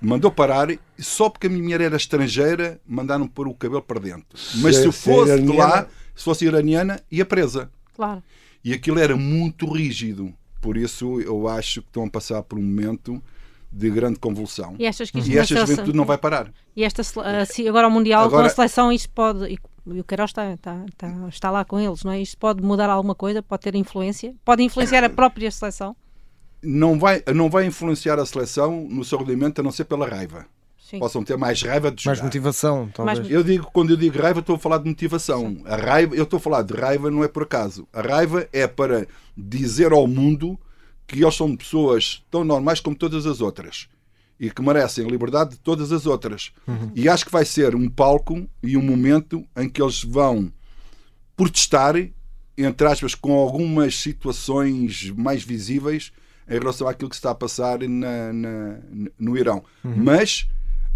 mandou 0.01 0.31
parar, 0.31 0.71
e 0.71 0.79
só 0.99 1.29
porque 1.31 1.47
a 1.47 1.51
minha 1.51 1.63
mulher 1.63 1.81
era 1.81 1.97
estrangeira, 1.97 2.81
mandaram 2.87 3.27
pôr 3.27 3.49
o 3.49 3.55
cabelo 3.55 3.83
para 3.83 4.01
dentro. 4.01 4.39
Mas 4.57 4.77
Se- 4.77 4.83
se, 4.83 4.89
é 4.89 4.93
fosse 4.93 5.33
de 5.37 5.43
iraniana- 5.43 5.65
lá, 5.75 5.87
se 6.15 6.25
fosse 6.25 6.45
iraniana, 6.45 7.01
ia 7.11 7.25
presa. 7.25 7.71
Claro. 7.95 8.23
E 8.65 8.73
aquilo 8.73 8.99
era 8.99 9.17
muito 9.17 9.67
rígido. 9.71 10.33
Por 10.61 10.77
isso 10.77 11.21
eu 11.21 11.47
acho 11.49 11.81
que 11.83 11.89
estão 11.89 12.05
a 12.05 12.11
passar 12.11 12.43
por 12.43 12.59
um 12.59 12.63
momento 12.63 13.23
de 13.71 13.91
grande 13.91 14.19
convulsão. 14.19 14.75
E 14.79 14.87
achas 14.87 15.11
que 15.11 15.19
isto 15.19 15.31
E 15.31 15.39
esta 15.39 15.55
juventude 15.67 15.97
não 15.97 16.05
vai 16.05 16.19
parar. 16.19 16.51
E 16.75 16.83
esta, 16.83 17.03
assim, 17.41 17.69
agora 17.69 17.87
o 17.87 17.91
Mundial 17.91 18.23
com 18.23 18.35
Agora- 18.37 18.47
a 18.47 18.51
seleção, 18.51 18.91
isto 18.93 19.09
pode. 19.11 19.45
E, 19.53 19.59
e 19.95 20.01
o 20.01 20.05
Queiroz 20.05 20.31
está, 20.31 20.53
está, 20.53 20.85
está, 20.89 21.29
está 21.29 21.51
lá 21.51 21.65
com 21.65 21.79
eles, 21.79 22.03
não 22.03 22.11
é? 22.13 22.21
Isto 22.21 22.37
pode 22.39 22.63
mudar 22.63 22.89
alguma 22.91 23.15
coisa, 23.15 23.43
pode 23.43 23.63
ter 23.63 23.75
influência, 23.77 24.35
pode 24.45 24.63
influenciar 24.63 25.05
a 25.05 25.11
própria 25.11 25.51
seleção. 25.51 25.95
Não 26.69 26.99
vai, 26.99 27.23
não 27.35 27.49
vai 27.49 27.65
influenciar 27.67 28.19
a 28.19 28.27
seleção 28.27 28.87
no 28.91 29.05
seu 29.05 29.19
rendimento 29.19 29.61
a 29.61 29.63
não 29.63 29.71
ser 29.71 29.85
pela 29.85 30.09
raiva. 30.09 30.47
Sim. 30.79 30.99
Possam 31.01 31.23
ter 31.25 31.37
mais 31.37 31.61
raiva 31.63 31.91
de 31.91 32.05
Mais 32.07 32.19
jogar. 32.19 32.27
motivação, 32.27 32.89
talvez. 32.95 33.19
Mais- 33.21 33.31
Eu 33.31 33.43
digo, 33.43 33.69
quando 33.73 33.91
eu 33.91 33.97
digo 33.97 34.19
raiva, 34.21 34.41
estou 34.41 34.57
a 34.57 34.59
falar 34.59 34.79
de 34.79 34.89
motivação. 34.89 35.57
A 35.65 35.77
raiva, 35.77 36.15
eu 36.15 36.23
estou 36.25 36.37
a 36.37 36.41
falar 36.41 36.63
de 36.63 36.75
raiva 36.75 37.11
não 37.11 37.25
é 37.25 37.29
por 37.29 37.43
acaso. 37.45 37.87
A 37.93 38.01
raiva 38.03 38.49
é 38.53 38.67
para 38.67 39.07
dizer 39.37 39.93
ao 39.93 40.07
mundo 40.07 40.59
que 41.07 41.23
eles 41.23 41.35
são 41.37 41.57
pessoas 41.57 42.23
tão 42.31 42.45
normais 42.45 42.81
como 42.81 42.95
todas 42.97 43.27
as 43.27 43.41
outras 43.41 43.89
e 44.39 44.51
que 44.51 44.61
merecem 44.63 45.05
a 45.07 45.09
liberdade 45.09 45.51
de 45.53 45.59
todas 45.59 45.91
as 45.93 46.05
outras. 46.07 46.53
E 46.95 47.09
acho 47.09 47.25
que 47.27 47.33
vai 47.33 47.45
ser 47.45 47.75
um 47.75 47.89
palco 47.89 48.47
e 48.63 48.77
um 48.77 48.83
momento 48.83 49.45
em 49.57 49.69
que 49.69 49.81
eles 49.83 50.03
vão 50.05 50.53
protestar, 51.37 51.95
entre 52.57 52.87
aspas, 52.87 53.15
com 53.15 53.33
algumas 53.35 53.97
situações 53.97 55.11
mais 55.17 55.43
visíveis 55.43 56.13
em 56.49 56.59
relação 56.59 56.87
àquilo 56.89 57.09
que 57.11 57.17
se 57.17 57.21
está 57.21 57.31
a 57.31 57.35
passar 57.35 57.79
na- 57.81 58.33
na- 58.33 58.79
no 59.19 59.37
Irão. 59.37 59.63
Mas 59.83 60.49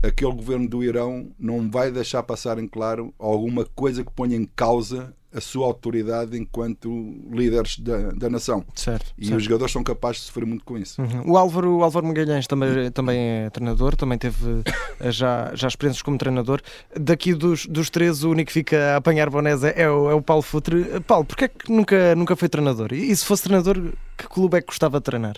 aquele 0.03 0.33
governo 0.33 0.69
do 0.69 0.83
Irão 0.83 1.31
não 1.39 1.71
vai 1.71 1.91
deixar 1.91 2.23
passar 2.23 2.59
em 2.59 2.67
claro 2.67 3.13
alguma 3.19 3.65
coisa 3.65 4.05
que 4.05 4.13
ponha 4.13 4.37
em 4.37 4.45
causa 4.45 5.15
a 5.33 5.41
sua 5.41 5.67
autoridade 5.67 6.37
enquanto 6.37 6.91
líderes 7.31 7.79
da, 7.79 8.11
da 8.11 8.29
nação. 8.29 8.65
Certo. 8.75 9.13
E 9.17 9.27
certo. 9.27 9.39
os 9.39 9.45
jogadores 9.45 9.73
são 9.73 9.83
capazes 9.85 10.23
de 10.23 10.27
sofrer 10.27 10.45
muito 10.45 10.65
com 10.65 10.77
isso. 10.77 11.01
Uhum. 11.01 11.33
O 11.33 11.37
Álvaro, 11.37 11.79
o 11.79 11.85
Álvaro 11.85 12.07
Magalhães 12.07 12.47
também, 12.47 12.91
também 12.91 13.19
é 13.19 13.51
treinador, 13.51 13.95
também 13.95 14.19
teve 14.19 14.63
eh, 14.99 15.13
já, 15.13 15.53
já 15.55 15.69
experiências 15.69 16.03
como 16.03 16.19
treinador. 16.19 16.61
Daqui 16.99 17.33
dos, 17.33 17.67
dos 17.67 17.91
três, 17.91 18.25
o 18.25 18.31
único 18.31 18.49
que 18.49 18.53
fica 18.53 18.95
a 18.95 18.97
apanhar 18.97 19.31
bonés 19.31 19.63
é, 19.63 19.83
é 19.83 19.91
o, 19.91 20.11
é 20.11 20.15
o 20.15 20.23
Paulo 20.23 20.43
Futre. 20.43 21.01
Paulo, 21.07 21.25
porquê 21.25 21.45
é 21.45 21.49
que 21.49 21.71
nunca, 21.71 22.15
nunca 22.17 22.35
foi 22.35 22.49
treinador? 22.49 22.93
E, 22.93 23.15
se 23.15 23.25
fosse 23.25 23.45
treinador, 23.45 23.77
que 24.17 24.27
clube 24.27 24.57
é 24.57 24.61
que 24.61 24.67
gostava 24.67 24.99
de 24.99 25.05
treinar? 25.05 25.37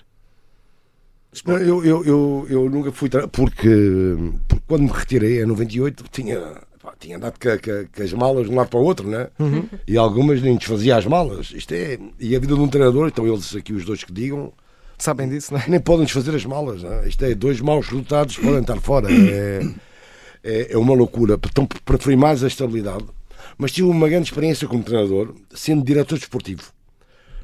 Não, 1.46 1.56
Eu, 1.56 1.84
eu, 1.84 2.04
eu, 2.04 2.46
eu 2.48 2.70
nunca 2.70 2.92
fui 2.92 3.08
porque, 3.08 4.16
porque 4.46 4.64
quando 4.66 4.82
me 4.82 4.90
retirei 4.90 5.42
em 5.42 5.46
98 5.46 6.04
tinha, 6.10 6.38
pá, 6.82 6.92
tinha 6.98 7.16
andado 7.16 7.34
com, 7.38 8.02
as 8.02 8.12
malas 8.12 8.46
de 8.46 8.52
um 8.52 8.56
lado 8.56 8.68
para 8.68 8.78
o 8.80 8.82
outro, 8.84 9.08
né? 9.08 9.28
E 9.86 9.96
algumas 9.96 10.42
nem 10.42 10.56
desfazia 10.56 10.96
as 10.96 11.06
malas. 11.06 11.52
Isto 11.54 11.72
é, 11.74 11.98
e 12.18 12.34
a 12.34 12.40
vida 12.40 12.54
de 12.54 12.60
um 12.60 12.68
treinador, 12.68 13.08
então 13.08 13.26
eles 13.26 13.54
aqui 13.54 13.72
os 13.72 13.84
dois 13.84 14.02
que 14.04 14.12
digam, 14.12 14.52
Sabem 14.98 15.28
disso, 15.28 15.52
não 15.52 15.58
é? 15.60 15.64
nem 15.68 15.80
podem 15.80 16.04
desfazer 16.04 16.32
as 16.32 16.44
malas. 16.44 16.82
Né? 16.84 17.08
Isto 17.08 17.24
é, 17.24 17.34
dois 17.34 17.60
maus 17.60 17.86
resultados 17.88 18.36
podem 18.38 18.60
estar 18.60 18.80
fora. 18.80 19.08
É, 19.10 19.60
é, 20.44 20.72
é 20.74 20.78
uma 20.78 20.94
loucura. 20.94 21.34
Então 21.44 21.66
preferi 21.84 22.14
mais 22.16 22.44
a 22.44 22.46
estabilidade. 22.46 23.04
Mas 23.58 23.72
tive 23.72 23.88
uma 23.88 24.08
grande 24.08 24.28
experiência 24.28 24.68
como 24.68 24.82
treinador, 24.84 25.34
sendo 25.52 25.84
diretor 25.84 26.18
desportivo 26.18 26.62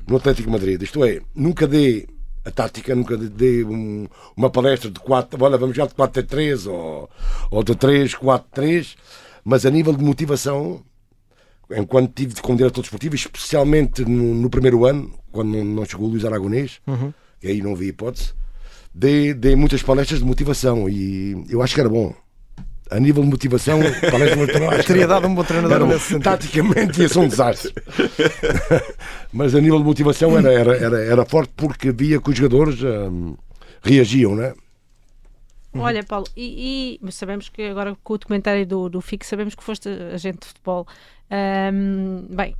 no 0.07 0.17
Atlético 0.17 0.49
Madrid. 0.51 0.81
Isto 0.83 1.05
é, 1.05 1.21
nunca 1.35 1.67
dei 1.67 2.07
a 2.45 2.51
tática, 2.53 2.95
nunca 2.95 3.17
dei 3.17 3.65
um- 3.65 4.07
uma 4.37 4.49
palestra 4.49 4.89
de 4.89 5.01
4, 5.01 5.43
olha, 5.45 5.59
vamos 5.59 5.75
jogar 5.77 5.89
de 5.89 5.95
4 5.97 6.23
a 6.23 6.25
3 6.25 6.67
ou, 6.67 7.11
ou 7.51 7.63
de 7.65 7.75
3, 7.75 8.15
4 8.15 8.47
a 8.53 8.55
3, 8.55 8.97
mas 9.49 9.65
a 9.65 9.71
nível 9.71 9.95
de 9.95 10.05
motivação, 10.05 10.83
enquanto 11.71 12.13
tive 12.13 12.39
como 12.43 12.59
diretor 12.59 12.83
desportivo, 12.83 13.15
especialmente 13.15 14.05
no, 14.05 14.35
no 14.35 14.51
primeiro 14.51 14.85
ano, 14.85 15.11
quando 15.33 15.57
não, 15.57 15.65
não 15.65 15.85
chegou 15.87 16.07
o 16.07 16.11
Luís 16.11 16.27
Aragonês, 16.27 16.83
e 17.43 17.49
aí 17.49 17.63
não 17.63 17.75
vi 17.75 17.89
hipótese, 17.89 18.35
dei, 18.95 19.33
dei 19.33 19.57
muitas 19.57 19.83
palestras 19.83 20.21
de 20.21 20.27
motivação 20.27 20.87
e 20.87 21.47
eu 21.49 21.63
acho 21.63 21.75
que 21.75 21.81
era 21.81 21.89
bom. 21.89 22.15
A 22.91 23.01
nível 23.01 23.23
de 23.23 23.31
motivação, 23.31 23.81
que 24.81 24.87
Teria 24.87 25.07
dado 25.07 25.27
um 25.27 25.35
bom 25.35 25.45
treinador 25.45 25.77
era, 25.77 25.87
nesse 25.87 26.21
taticamente 26.21 27.01
ia 27.01 27.09
ser 27.09 27.19
um 27.19 27.29
desastre. 27.29 27.73
Mas 29.33 29.55
a 29.55 29.61
nível 29.63 29.79
de 29.79 29.85
motivação 29.85 30.37
era, 30.37 30.53
era, 30.53 30.77
era, 30.77 31.05
era 31.05 31.25
forte 31.25 31.55
porque 31.57 31.91
via 31.91 32.21
que 32.21 32.29
os 32.29 32.37
jogadores 32.37 32.83
hum, 32.83 33.35
reagiam, 33.83 34.37
né? 34.37 34.53
Olha, 35.75 36.03
Paulo, 36.03 36.27
e, 36.37 36.99
e 37.03 37.13
sabemos 37.13 37.49
que 37.49 37.63
agora 37.63 37.97
com 38.03 38.15
o 38.15 38.19
documentário 38.19 38.67
do, 38.67 38.89
do 38.89 39.01
FIC, 39.01 39.25
sabemos 39.25 39.55
que 39.55 39.63
foste 39.63 39.89
agente 40.13 40.41
de 40.41 40.47
futebol. 40.47 40.87
Ahm, 41.31 42.25
bem, 42.31 42.55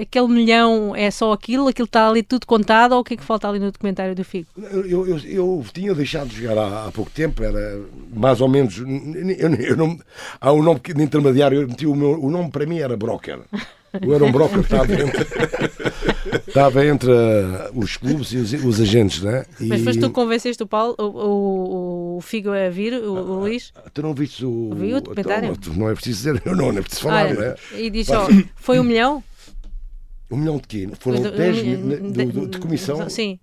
aquele 0.00 0.28
milhão 0.28 0.94
é 0.94 1.10
só 1.10 1.32
aquilo, 1.32 1.68
aquilo 1.68 1.86
está 1.86 2.08
ali 2.08 2.22
tudo 2.22 2.46
contado, 2.46 2.92
ou 2.92 3.00
o 3.00 3.04
que 3.04 3.14
é 3.14 3.16
que 3.16 3.22
falta 3.22 3.48
ali 3.48 3.58
no 3.58 3.70
documentário 3.72 4.14
do 4.14 4.22
FIC? 4.24 4.46
Eu, 4.56 5.06
eu, 5.06 5.18
eu, 5.18 5.64
tinha 5.72 5.94
deixado 5.94 6.28
de 6.28 6.42
jogar 6.42 6.58
há, 6.58 6.86
há 6.88 6.92
pouco 6.92 7.10
tempo, 7.10 7.42
era 7.42 7.80
mais 8.12 8.40
ou 8.40 8.48
menos. 8.48 8.76
Eu, 8.78 9.54
eu 9.54 9.76
não, 9.76 9.96
há 10.40 10.52
um 10.52 10.62
nome 10.62 10.80
que- 10.80 10.92
de 10.92 11.02
intermediário, 11.02 11.62
eu 11.62 11.68
meti 11.68 11.86
o, 11.86 11.94
meu, 11.94 12.20
o 12.22 12.30
nome 12.30 12.50
para 12.50 12.66
mim 12.66 12.78
era 12.80 12.96
broker. 12.96 13.40
Eu 14.00 14.14
era 14.14 14.24
um 14.24 14.32
broker, 14.32 14.60
estava 14.60 14.92
entre, 14.92 15.26
estava 16.46 16.84
entre 16.86 17.10
uh, 17.10 17.70
os 17.74 17.96
clubes 17.96 18.32
e 18.32 18.36
os, 18.38 18.52
os 18.52 18.80
agentes, 18.80 19.22
né? 19.22 19.44
E, 19.60 19.66
Mas 19.66 19.82
foste 19.82 20.00
tu 20.00 20.08
que 20.08 20.14
convenceste 20.14 20.62
o 20.62 20.66
Paulo, 20.66 20.94
o, 20.98 21.04
o, 21.04 22.16
o 22.16 22.20
Figo 22.20 22.50
a 22.50 22.68
vir, 22.70 22.94
o, 22.94 23.12
o 23.12 23.40
Luís? 23.40 23.72
Tu 23.92 24.02
não 24.02 24.14
viste 24.14 24.44
o. 24.44 24.70
Vi 24.74 24.94
o 24.94 25.00
documentário. 25.00 25.52
Então, 25.52 25.74
não 25.74 25.90
é 25.90 25.94
preciso 25.94 26.18
dizer, 26.18 26.42
eu 26.44 26.56
não, 26.56 26.72
não 26.72 26.78
é 26.78 26.82
preciso 26.82 27.02
falar, 27.02 27.26
Olha, 27.26 27.34
né? 27.34 27.54
E 27.76 27.90
diz 27.90 28.06
só, 28.06 28.26
foi 28.56 28.78
um 28.78 28.84
milhão? 28.84 29.22
Um 30.30 30.36
milhão 30.36 30.56
de 30.56 30.66
quê? 30.66 30.88
Foram 30.98 31.22
Do- 31.22 31.30
10 31.32 31.58
um 31.58 31.62
milhão 31.62 32.10
de, 32.12 32.24
de, 32.26 32.32
de, 32.32 32.46
de 32.46 32.58
comissão? 32.58 33.08
Sim. 33.10 33.38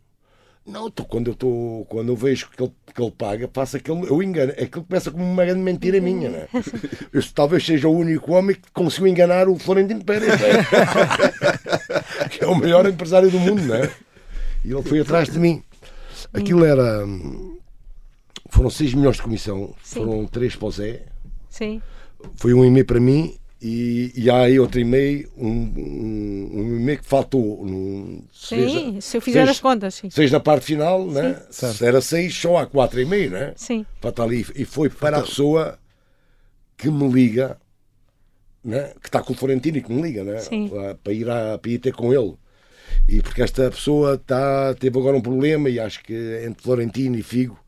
Não, 0.66 0.90
tô, 0.92 1.04
quando, 1.04 1.32
eu 1.32 1.36
tô, 1.36 1.86
quando 1.90 2.10
eu 2.10 2.16
vejo 2.16 2.48
que 2.52 2.62
ele, 2.62 2.72
que 2.94 3.02
ele 3.02 3.12
paga, 3.12 3.48
passa 3.48 3.78
aquele. 3.78 4.06
Eu 4.08 4.22
engano. 4.22 4.52
Aquilo 4.52 4.84
começa 4.84 5.10
como 5.10 5.24
uma 5.24 5.44
grande 5.44 5.62
mentira 5.62 6.00
minha, 6.00 6.30
né? 6.30 6.48
Eu 7.12 7.24
talvez 7.34 7.66
seja 7.66 7.88
o 7.88 7.98
único 7.98 8.34
homem 8.34 8.56
que 8.56 8.72
conseguiu 8.72 9.08
enganar 9.08 9.50
o 9.50 9.58
Florentino 9.58 10.04
Pérez, 10.04 10.30
né? 10.40 10.64
que 12.30 12.44
é 12.44 12.48
o 12.48 12.54
maior 12.54 12.86
empresário 12.88 13.32
do 13.32 13.40
mundo, 13.40 13.64
né? 13.64 13.90
E 14.64 14.72
ele 14.72 14.84
foi 14.84 15.00
atrás 15.00 15.28
de 15.30 15.40
mim. 15.40 15.64
Aquilo 16.34 16.64
era. 16.64 17.04
hum, 17.04 17.58
Foram 18.50 18.70
6 18.70 18.94
milhões 18.94 19.16
de 19.16 19.24
comissão, 19.24 19.74
Sim. 19.84 20.06
foram 20.06 20.28
3 20.28 20.56
para 20.56 20.68
o 20.68 20.72
Zé, 20.72 21.06
Sim. 21.50 21.82
foi 22.36 22.54
um 22.54 22.64
e-mail 22.64 22.86
para 22.86 23.00
mim 23.00 23.36
e, 23.62 24.14
e 24.16 24.30
há 24.30 24.42
aí 24.44 24.60
outro 24.60 24.80
e-mail, 24.80 25.30
um, 25.38 25.48
um, 25.50 26.50
um 26.54 26.78
e-mail 26.80 27.00
que 27.00 27.06
faltou. 27.06 27.66
Num, 27.66 28.24
Sim, 28.32 29.02
se 29.02 29.18
eu 29.18 29.22
fizer 29.22 29.40
seis- 29.46 29.50
as 29.50 29.60
contas, 29.60 29.96
sim. 29.96 30.10
seis 30.10 30.32
na 30.32 30.40
parte 30.40 30.66
final, 30.66 31.06
né? 31.06 31.42
Certo. 31.52 31.76
Se 31.76 31.86
era 31.86 32.00
seis, 32.02 32.34
só 32.34 32.58
há 32.58 32.66
quatro 32.66 33.00
e 33.02 33.06
meio, 33.06 33.32
né? 33.32 33.54
Sim. 33.58 33.86
Para 34.00 34.12
estar 34.12 34.24
ali. 34.24 34.46
E 34.56 34.64
foi 34.66 34.90
para 34.90 35.18
a 35.18 35.22
pessoa 35.22 35.78
que 36.78 36.90
me 36.90 37.10
liga, 37.12 37.58
né? 38.64 38.94
que 39.02 39.08
está 39.10 39.22
com 39.22 39.34
o 39.34 39.36
Florentino 39.36 39.78
e 39.78 39.82
que 39.82 39.92
me 39.92 40.02
liga, 40.02 40.24
né? 40.24 40.38
Sim. 40.40 40.70
Para, 41.04 41.12
ir 41.14 41.30
a, 41.30 41.58
para 41.58 41.72
ir 41.72 41.80
ter 41.80 41.94
com 41.94 42.14
ele. 42.14 42.36
E 43.08 43.22
porque 43.22 43.42
esta 43.42 43.70
pessoa 43.70 44.18
tá, 44.18 44.74
teve 44.76 44.98
agora 44.98 45.18
um 45.18 45.22
problema 45.22 45.70
e 45.70 45.80
acho 45.80 46.02
que 46.02 46.14
entre 46.46 46.64
Florentino 46.64 47.18
e 47.18 47.24
Figo 47.24 47.60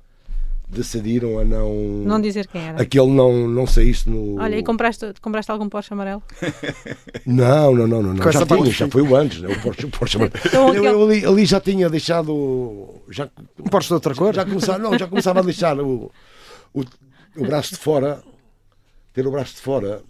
decidiram 0.72 1.38
a 1.40 1.44
não. 1.46 1.74
Não 2.06 2.20
dizer 2.22 2.48
quem 2.48 2.62
era. 2.62 2.82
Aquele 2.82 3.08
não, 3.12 3.48
não 3.48 3.68
saísse 3.68 4.10
no. 4.10 4.40
Olha, 4.42 4.56
e 4.58 4.64
compraste, 4.64 5.14
compraste 5.22 5.52
algum 5.52 5.68
Porsche 5.70 5.94
amarelo? 5.94 6.24
Não, 7.26 7.76
não, 7.76 7.88
não, 7.88 8.02
não. 8.04 8.14
não. 8.14 8.32
Já 8.32 8.46
tinha, 8.46 8.66
já 8.72 8.88
foi 8.88 9.02
o 9.02 9.16
antes, 9.16 9.42
né? 9.42 9.50
o 9.50 9.62
Porsche. 9.62 9.86
O 9.86 9.90
Porsche 9.90 10.18
Então, 10.46 10.74
eu, 10.74 10.84
eu 10.84 11.04
ali, 11.04 11.26
ali 11.26 11.46
já 11.46 11.60
tinha 11.60 11.90
deixado. 11.90 12.90
Já, 13.10 13.30
Um 13.60 13.64
Porsche 13.70 13.90
de 13.90 13.94
outra 13.96 14.16
cor? 14.16 14.34
já 14.34 14.44
começava, 14.46 14.78
não, 14.80 14.98
já 14.98 15.08
começava 15.08 15.40
a 15.40 15.44
deixar 15.44 15.80
o, 15.80 16.12
o- 16.74 16.82
o 17.38 17.46
braço 17.46 17.72
de 17.72 17.78
fora, 17.80 18.22
ter 19.14 19.26
o 19.28 19.32
braço 19.32 19.56
de 19.56 19.62
fora 19.62 20.02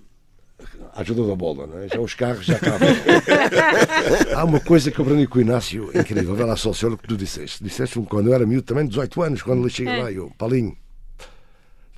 ajuda 0.96 1.26
da 1.28 1.36
bola, 1.36 1.68
não 1.68 1.78
é? 1.80 1.88
Já 1.88 2.00
os 2.00 2.14
carros 2.14 2.46
já 2.46 2.56
acabam. 2.56 2.90
Há 4.36 4.44
uma 4.44 4.60
coisa 4.60 4.92
que 4.92 5.00
eu 5.00 5.06
aprendi 5.06 5.28
com 5.28 5.40
o 5.40 5.42
Inácio, 5.42 5.90
incrível, 5.98 6.36
vê 6.36 6.44
lá 6.44 6.56
só 6.56 6.70
o 6.72 6.74
senhor 6.74 6.94
o 6.94 6.98
que 6.98 7.08
tu 7.08 7.18
disseste. 7.18 7.64
Disseste 7.64 8.00
quando 8.10 8.28
eu 8.28 8.34
era 8.34 8.46
miúdo, 8.46 8.64
também 8.64 8.86
18 8.88 9.22
anos, 9.22 9.42
quando 9.42 9.62
ele 9.62 9.70
chega 9.70 9.92
É. 9.92 10.04
lá, 10.04 10.12
eu, 10.12 10.32
Paulinho, 10.38 10.76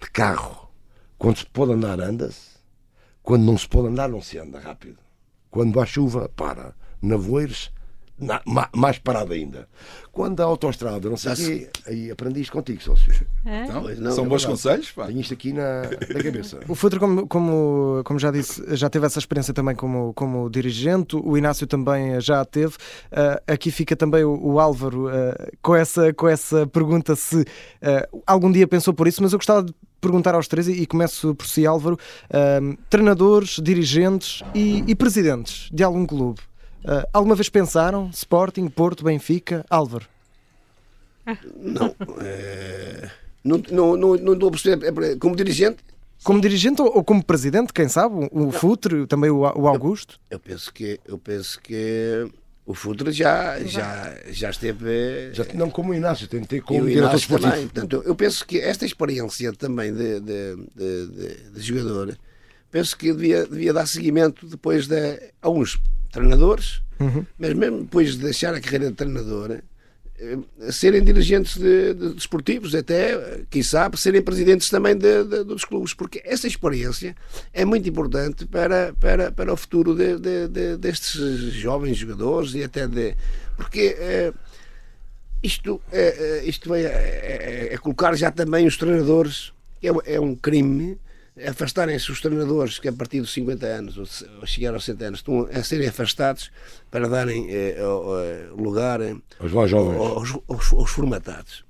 de 0.02 0.10
carro, 0.12 0.70
quando 1.18 1.38
se 1.38 1.46
pode 1.46 1.74
andar, 1.74 2.00
anda-se, 2.00 2.54
quando 3.22 3.44
não 3.44 3.58
se 3.58 3.68
pode 3.68 3.88
andar, 3.88 4.10
não 4.10 4.22
se 4.22 4.38
anda 4.38 4.60
rápido. 4.60 4.98
Quando 5.50 5.80
há 5.80 5.86
chuva, 5.86 6.30
para. 6.36 6.74
Nevoeiros, 7.02 7.72
na- 8.20 8.42
ma- 8.46 8.70
mais 8.76 8.98
parado 8.98 9.34
ainda. 9.34 9.68
Quando 10.12 10.40
há 10.42 10.44
autoestrada, 10.44 11.10
não 11.10 11.18
sei 11.18 11.32
o 11.32 11.36
quê, 11.36 11.70
aí 11.88 12.12
aprendi 12.12 12.42
isto 12.42 12.52
contigo, 12.54 12.82
sócio. 12.84 13.12
É? 13.46 13.64
Então, 13.64 13.82
não, 13.82 14.12
são 14.12 14.26
é 14.26 14.28
bons 14.28 14.44
verdade. 14.44 14.46
conselhos, 14.48 14.92
pá. 14.92 15.08
Tenho 15.08 15.20
isto 15.20 15.34
aqui 15.34 15.52
na, 15.54 15.82
na 15.84 16.24
cabeça. 16.24 16.60
O 16.68 16.76
Futre, 16.76 17.00
como, 17.00 17.28
como, 17.28 18.02
como 18.06 18.20
já 18.20 18.30
disse, 18.32 18.64
já 18.76 18.90
teve 18.90 19.06
essa 19.08 19.18
experiência 19.18 19.54
também 19.54 19.76
como, 19.76 20.14
como 20.14 20.50
dirigente, 20.50 21.16
o 21.16 21.36
Inácio 21.38 21.66
também 21.66 22.22
já 22.22 22.42
a 22.42 22.46
teve. 22.46 22.76
Ah, 23.12 23.42
aqui 23.48 23.72
fica 23.72 23.96
também 23.96 24.24
o, 24.24 24.40
o 24.40 24.60
Álvaro 24.60 25.08
ah, 25.08 25.50
com, 25.62 25.76
essa, 25.76 26.14
com 26.14 26.28
essa 26.28 26.68
pergunta 26.68 27.16
se 27.16 27.44
ah, 27.82 28.08
algum 28.28 28.52
dia 28.52 28.68
pensou 28.68 28.94
por 28.94 29.08
isso, 29.08 29.22
mas 29.24 29.34
eu 29.34 29.40
gostava 29.40 29.64
de 29.64 29.74
perguntar 30.00 30.36
aos 30.36 30.48
três, 30.50 30.68
e, 30.68 30.86
começo 30.86 31.34
por 31.34 31.48
si, 31.48 31.66
Álvaro, 31.66 31.98
treinadores, 32.90 33.60
dirigentes 33.64 34.44
e, 34.54 34.84
e 34.86 34.94
presidentes 34.96 35.70
de 35.72 35.82
algum 35.82 36.06
clube. 36.06 36.42
Ah, 36.86 37.08
alguma 37.14 37.36
vez 37.36 37.50
pensaram? 37.50 38.10
Sporting, 38.14 38.68
Porto, 38.68 39.04
Benfica, 39.04 39.66
Álvaro? 39.70 40.06
Não. 41.56 41.96
eh, 42.22 43.10
não, 43.44 43.58
não, 43.72 43.98
não, 43.98 44.16
não 44.18 44.34
estou 44.34 44.50
a 44.50 44.52
perceber. 44.52 44.86
É, 45.12 45.16
Como 45.16 45.36
dirigente, 45.36 45.78
Como 46.24 46.42
dirigente 46.42 46.82
ou, 46.82 47.04
como 47.04 47.24
presidente, 47.24 47.72
quem 47.74 47.88
sabe? 47.88 48.28
O 48.32 48.52
Futre, 48.52 49.06
também 49.08 49.30
o, 49.30 49.40
o 49.42 49.68
Augusto? 49.68 50.20
eu 50.30 50.40
penso 50.40 50.74
que, 50.74 51.00
eu 51.06 51.18
penso 51.18 51.60
que 51.62 52.28
o 52.66 52.74
Futre 52.74 53.12
já, 53.12 53.60
já, 53.64 54.16
já 54.30 54.50
esteve. 54.50 55.34
Já, 55.34 55.46
não 55.54 55.70
como 55.70 55.92
o 55.92 55.96
Inácio, 55.96 56.28
tentei 56.28 56.60
como 56.62 56.80
o 56.80 56.86
diretor 56.86 57.04
Inácio 57.10 57.18
esportivo. 57.20 57.52
também. 57.52 57.68
Portanto, 57.68 57.94
eu- 57.94 58.04
eu 58.04 58.16
penso 58.16 58.46
que 58.46 58.60
esta 58.60 58.86
experiência 58.86 59.52
também 59.54 59.94
de, 59.94 60.20
de, 60.20 60.56
de, 60.76 61.08
de- 61.08 61.50
de 61.52 61.62
jogador, 61.62 62.18
penso 62.72 62.98
que 62.98 63.12
devia, 63.14 63.46
devia 63.46 63.72
dar 63.74 63.86
seguimento 63.86 64.46
depois 64.48 64.88
de, 64.88 65.20
a 65.42 65.50
uns 65.50 65.78
treinadores, 66.14 66.82
mas 67.38 67.54
mesmo 67.54 67.80
depois 67.82 68.16
de 68.16 68.24
deixar 68.24 68.54
a 68.54 68.62
carreira 68.62 68.88
de 68.88 68.94
treinador, 68.94 69.60
eh, 70.18 70.38
serem 70.72 71.04
dirigentes 71.04 71.58
de, 71.58 71.94
de 71.94 72.14
desportivos, 72.14 72.74
até, 72.74 73.42
quem 73.50 73.62
sabe, 73.62 74.00
serem 74.00 74.22
presidentes 74.22 74.70
também 74.70 74.96
de- 74.96 75.24
de- 75.26 75.44
dos 75.44 75.66
clubes, 75.66 75.94
porque 75.94 76.22
essa 76.24 76.48
experiência 76.48 77.14
é 77.52 77.66
muito 77.66 77.90
importante 77.90 78.46
para, 78.46 78.94
para, 79.00 79.32
para 79.32 79.52
o 79.52 79.58
futuro 79.58 79.94
de- 79.96 80.18
de- 80.18 80.48
de- 80.48 80.78
destes 80.78 81.20
jovens 81.54 81.98
jogadores 81.98 82.54
e 82.54 82.64
até 82.64 82.88
de. 82.88 83.16
Porque. 83.58 83.96
eh, 84.00 84.34
isto, 85.42 85.82
é, 85.92 86.02
é, 86.40 86.46
isto 86.46 86.74
é, 86.74 86.84
é- 86.84 87.70
é 87.74 87.78
colocar 87.78 88.16
já 88.16 88.32
também 88.32 88.66
os 88.66 88.78
treinadores, 88.78 89.52
é, 89.84 90.16
é 90.16 90.20
um 90.20 90.34
crime, 90.36 90.98
afastarem-se 91.48 92.12
os 92.12 92.22
treinadores 92.22 92.78
que 92.78 92.88
a 92.88 92.94
partir 92.94 93.20
dos 93.22 93.34
50 93.34 93.66
anos 93.66 93.98
ou, 93.98 94.06
se- 94.06 94.26
ou 94.40 94.46
chegar 94.46 94.74
aos 94.74 94.84
60 94.86 95.06
anos 95.06 95.20
estão 95.20 95.48
a 95.52 95.64
serem 95.64 95.88
afastados 95.88 96.52
para 96.92 97.08
darem 97.10 97.48
eh, 97.50 97.78
o 98.56 98.62
lugar 98.62 99.02
eh, 99.02 99.16
Os 99.40 99.52
mais 99.52 99.70
jovens. 99.70 99.98
aos, 100.00 100.30
aos- 100.48 100.74
aos 100.74 100.90
formatados. 100.92 101.66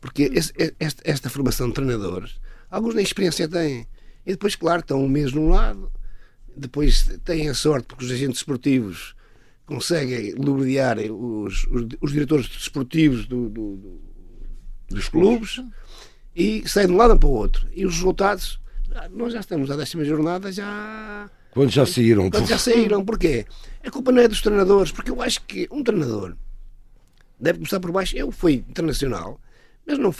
Porque 0.00 0.30
esse- 0.32 0.52
esta, 0.78 1.02
esta 1.04 1.30
formação 1.30 1.68
de 1.68 1.74
treinadores, 1.74 2.38
alguns 2.70 2.94
nem 2.94 3.02
experiência 3.04 3.48
têm. 3.48 3.86
E 4.26 4.30
depois, 4.32 4.54
claro, 4.54 4.80
estão 4.80 5.02
um 5.02 5.08
mês 5.08 5.32
num 5.32 5.48
lado, 5.48 5.90
depois 6.56 7.08
têm 7.24 7.48
a 7.48 7.54
sorte 7.54 7.86
porque 7.88 8.04
os 8.04 8.10
agentes 8.12 8.38
esportivos 8.38 9.14
conseguem 9.66 10.32
lubriar 10.34 10.98
os, 10.98 11.66
os, 11.66 11.86
os 12.00 12.12
diretores 12.12 12.46
desportivos 12.48 13.26
do- 13.26 13.48
do- 13.48 13.76
do- 13.76 14.00
dos 14.90 15.08
clubes 15.08 15.60
e 16.34 16.68
saem 16.68 16.86
de 16.88 16.92
um 16.92 16.96
lado 16.96 17.18
para 17.18 17.28
o 17.28 17.32
outro. 17.32 17.66
E 17.72 17.84
os 17.86 17.94
resultados, 17.94 18.60
ah, 18.94 19.08
nós 19.10 19.32
já 19.32 19.40
estamos 19.40 19.70
à 19.70 19.76
décima 19.76 20.04
jornada, 20.04 20.50
já 20.52 21.30
Quando 21.52 21.70
já 21.70 21.86
saíram. 21.86 22.30
quando 22.30 22.46
já 22.48 22.58
saíram, 22.58 23.04
porquê? 23.04 23.46
A 23.84 23.90
culpa 23.90 24.10
não 24.12 24.22
é 24.22 24.28
dos 24.28 24.40
treinadores, 24.42 24.90
porque 24.92 25.10
eu 25.10 25.20
acho 25.22 25.42
que 25.42 25.68
um 25.70 25.82
treinador 25.82 26.34
deve 27.38 27.58
começar 27.58 27.80
por 27.80 27.90
baixo. 27.92 28.16
Eu 28.16 28.30
fui 28.30 28.64
internacional, 28.68 29.40
mas 29.86 29.98
não 29.98 30.12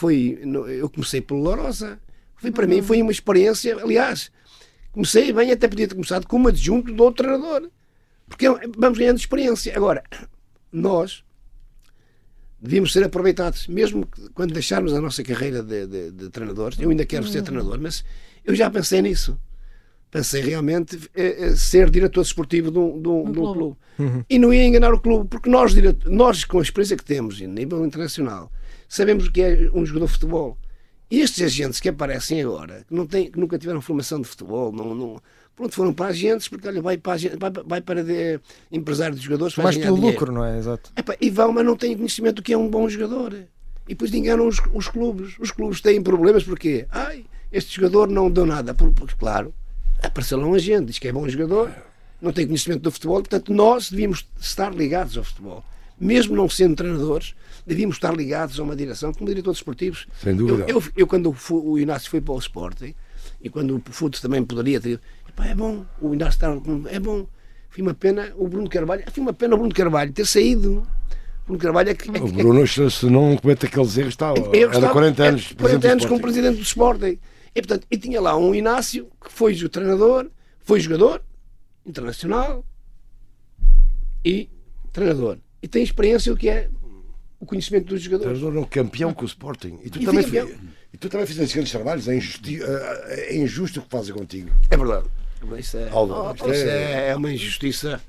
não- 0.45 0.69
Eu 0.69 0.89
comecei 0.91 1.21
pelo 1.21 1.41
Lourosa. 1.41 1.99
Foi 2.37 2.51
para 2.51 2.67
mim, 2.67 2.83
foi 2.83 3.01
uma 3.01 3.13
experiência. 3.13 3.77
Aliás, 3.83 4.31
comecei 4.93 5.33
bem, 5.33 5.51
até 5.51 5.67
podia 5.67 5.89
ter 5.89 5.95
começado 5.95 6.27
como 6.27 6.49
adjunto 6.49 6.93
do 6.93 7.03
outro 7.03 7.25
treinador, 7.27 7.71
porque 8.29 8.47
vamos 8.77 8.99
ganhando 8.99 9.19
experiência. 9.19 9.75
Agora, 9.75 10.03
nós 10.71 11.25
devíamos 12.61 12.93
ser 12.93 13.05
aproveitados, 13.05 13.67
mesmo 13.69 14.07
quando 14.35 14.53
deixarmos 14.55 14.93
a 14.93 15.01
nossa 15.01 15.23
carreira 15.23 15.63
de, 15.63 15.87
de- 15.87 16.11
de 16.11 16.31
treinadores. 16.31 16.79
Eu 16.79 16.91
ainda 16.91 17.05
quero 17.05 17.27
ser 17.27 17.43
treinador, 17.43 17.79
mas 17.81 18.05
eu 18.45 18.55
já 18.55 18.71
pensei 18.71 19.03
nisso. 19.03 19.39
Pensei 20.11 20.41
realmente 20.43 20.97
eh, 21.15 21.47
eh, 21.47 21.57
ser 21.57 21.91
diretor 21.91 22.23
desportivo 22.23 22.71
de 22.71 22.79
um, 22.79 23.03
de 23.03 23.09
um- 23.09 23.25
de 23.25 23.31
um 23.31 23.33
clube. 23.33 23.77
clube. 23.99 24.25
E 24.31 24.39
não 24.39 24.55
ia 24.55 24.65
enganar 24.65 24.95
o 24.95 25.01
clube, 25.01 25.29
porque 25.29 25.51
nós, 25.51 25.75
nós 26.07 26.45
com 26.45 26.59
a 26.61 26.63
experiência 26.63 26.97
que 26.97 27.05
temos 27.05 27.41
em 27.41 27.47
nível 27.49 27.85
internacional, 27.85 28.51
sabemos 28.89 29.27
o 29.27 29.33
que 29.33 29.43
é 29.43 29.71
um 29.75 29.85
jogador 29.85 30.07
de 30.07 30.13
futebol. 30.13 30.57
E 31.11 31.21
estes 31.21 31.43
agentes 31.45 31.81
que 31.81 31.89
aparecem 31.89 32.41
agora, 32.43 32.85
que, 32.89 32.95
não 32.95 33.07
têm, 33.07 33.31
que 33.31 33.39
nunca 33.39 33.59
tiveram 33.59 33.81
formação 33.81 34.21
de 34.21 34.27
futebol, 34.29 34.73
não, 34.73 34.95
não, 34.95 35.23
pronto, 35.57 35.75
foram 35.75 35.93
para 35.93 36.07
agentes, 36.07 36.49
porque 36.49 36.67
olha, 36.69 36.81
vai 36.83 36.97
para, 36.97 37.13
agente- 37.15 37.37
vai, 37.37 37.51
vai 37.51 37.81
para 37.81 38.03
de, 38.05 38.41
empresário 38.73 39.15
de 39.17 39.23
jogadores, 39.23 39.55
ganhar 39.55 39.73
pelo 39.73 39.97
dinheiro. 39.97 40.19
lucro, 40.19 40.33
não 40.33 40.45
é? 40.45 40.59
Exato. 40.59 40.91
Epá, 40.97 41.17
e 41.21 41.31
vão, 41.31 41.53
mas 41.53 41.65
não 41.65 41.77
têm 41.77 41.97
conhecimento 41.97 42.37
do 42.37 42.43
que 42.43 42.53
é 42.53 42.59
um 42.59 42.69
bom 42.69 42.89
jogador. 42.89 43.35
E 43.87 43.91
depois 43.91 44.13
enganam 44.15 44.47
os, 44.49 44.61
os 44.73 44.89
clubes. 44.89 45.35
Os 45.39 45.51
clubes 45.51 45.81
têm 45.81 46.03
problemas 46.03 46.43
porque, 46.45 46.87
ai, 46.91 47.25
este 47.53 47.77
jogador 47.77 48.09
não 48.09 48.31
deu 48.31 48.47
nada. 48.47 48.73
Por- 48.75 48.91
Porque, 48.93 49.15
claro, 49.19 49.53
apareceu 50.03 50.39
lá 50.39 50.47
um 50.47 50.55
agente, 50.55 50.87
diz 50.87 50.99
que 50.99 51.09
é 51.09 51.13
bom 51.13 51.29
jogador, 51.29 51.71
não 52.21 52.33
tem 52.33 52.47
conhecimento 52.47 52.81
do 52.83 52.91
futebol, 52.91 53.17
portanto, 53.21 53.53
nós 53.53 53.91
devíamos 53.91 54.27
estar 54.41 54.75
ligados 54.75 55.17
ao 55.19 55.25
futebol. 55.25 55.63
Mesmo 56.01 56.35
não 56.35 56.49
sendo 56.49 56.75
treinadores, 56.75 57.35
devíamos 57.67 57.97
estar 57.97 58.17
ligados 58.17 58.59
a 58.59 58.63
uma 58.63 58.75
direção 58.75 59.13
como 59.13 59.27
diretores 59.29 59.59
esportivos. 59.59 60.07
Sem 60.23 60.35
dúvida. 60.35 60.65
Eu, 60.69 60.81
eu, 60.81 60.83
eu 60.97 61.07
quando 61.07 61.33
fu- 61.33 61.63
o 61.71 61.79
Inácio 61.79 62.11
foi 62.11 62.21
para 62.21 62.35
o 62.35 62.39
Sporting, 62.39 62.95
e 63.41 63.49
quando 63.51 63.77
o 63.77 63.83
Futs 63.93 64.21
também 64.21 64.43
poderia 64.43 64.81
ter. 64.81 64.99
É 65.43 65.55
bom, 65.55 65.85
o 66.01 66.15
Inácio 66.15 66.37
está. 66.37 66.91
É 66.91 67.01
bom. 67.01 67.27
Foi 67.71 67.83
uma 67.83 67.95
pena 67.95 68.33
o 68.37 68.47
Bruno 68.47 68.69
Carvalho. 68.69 69.03
Foi 69.11 69.21
uma 69.23 69.33
pena 69.33 69.55
o 69.55 69.59
Bruno 69.59 69.75
Carvalho 69.75 70.13
ter 70.13 70.27
saído. 70.27 70.87
O 71.43 71.47
Bruno 71.47 71.59
Carvalho 71.61 71.91
é 71.91 71.95
que. 71.95 72.09
é 72.09 72.21
O 72.23 72.29
Bruno, 72.29 72.67
se 72.67 72.91
se 72.91 73.07
não 73.07 73.37
comete 73.37 73.67
aqueles 73.67 73.97
erros, 73.99 74.15
está. 74.15 74.33
eu 74.37 74.53
Era 74.53 74.67
estava- 74.75 74.93
40 74.93 75.25
é, 75.25 75.29
anos. 75.29 75.53
40 75.53 75.89
anos 75.93 76.05
como 76.07 76.21
presidente 76.21 76.57
do 76.57 76.63
Sporting. 76.63 77.19
E, 77.55 77.61
portanto, 77.63 77.87
e 77.91 77.97
tinha 77.99 78.21
lá 78.21 78.37
um 78.37 78.55
Inácio 78.55 79.09
que 79.25 79.31
foi 79.33 79.55
o 79.55 79.69
treinador, 79.69 80.29
foi 80.61 80.81
jogador 80.81 81.23
internacional 81.87 82.65
e 84.25 84.49
treinador. 84.93 85.39
E 85.63 85.69
tem 85.69 85.83
experiência 85.83 86.33
o 86.33 86.37
que 86.37 86.49
é 86.49 86.69
o 87.41 87.47
conhecimento 87.47 87.87
dos 87.87 88.01
jogadores. 88.03 88.39
Treinador 88.39 88.61
não, 88.61 88.69
campeão 88.69 89.13
com 89.13 89.23
o 89.23 89.27
Sporting. 89.27 89.79
E 89.85 89.91
tu, 89.91 90.01
E 90.01 90.05
também, 90.05 90.25
e 90.93 90.97
tu 90.97 91.09
também 91.09 91.27
fizeste 91.27 91.55
grandes 91.55 91.73
trabalhos. 91.73 92.09
É, 92.09 92.17
injusti- 92.17 92.61
é 92.63 93.37
injusto 93.37 93.81
o 93.81 93.83
que 93.83 93.91
fazem 93.91 94.15
contigo. 94.15 94.51
É 94.71 94.77
verdade. 94.77 95.07
Isso 95.59 95.77
é, 95.77 95.89
Álvaro, 95.91 96.35
oh, 96.41 96.51
isso 96.53 96.65
é- 96.69 97.11
é, 97.11 97.17
uma 97.17 97.33
injustiça. 97.33 98.01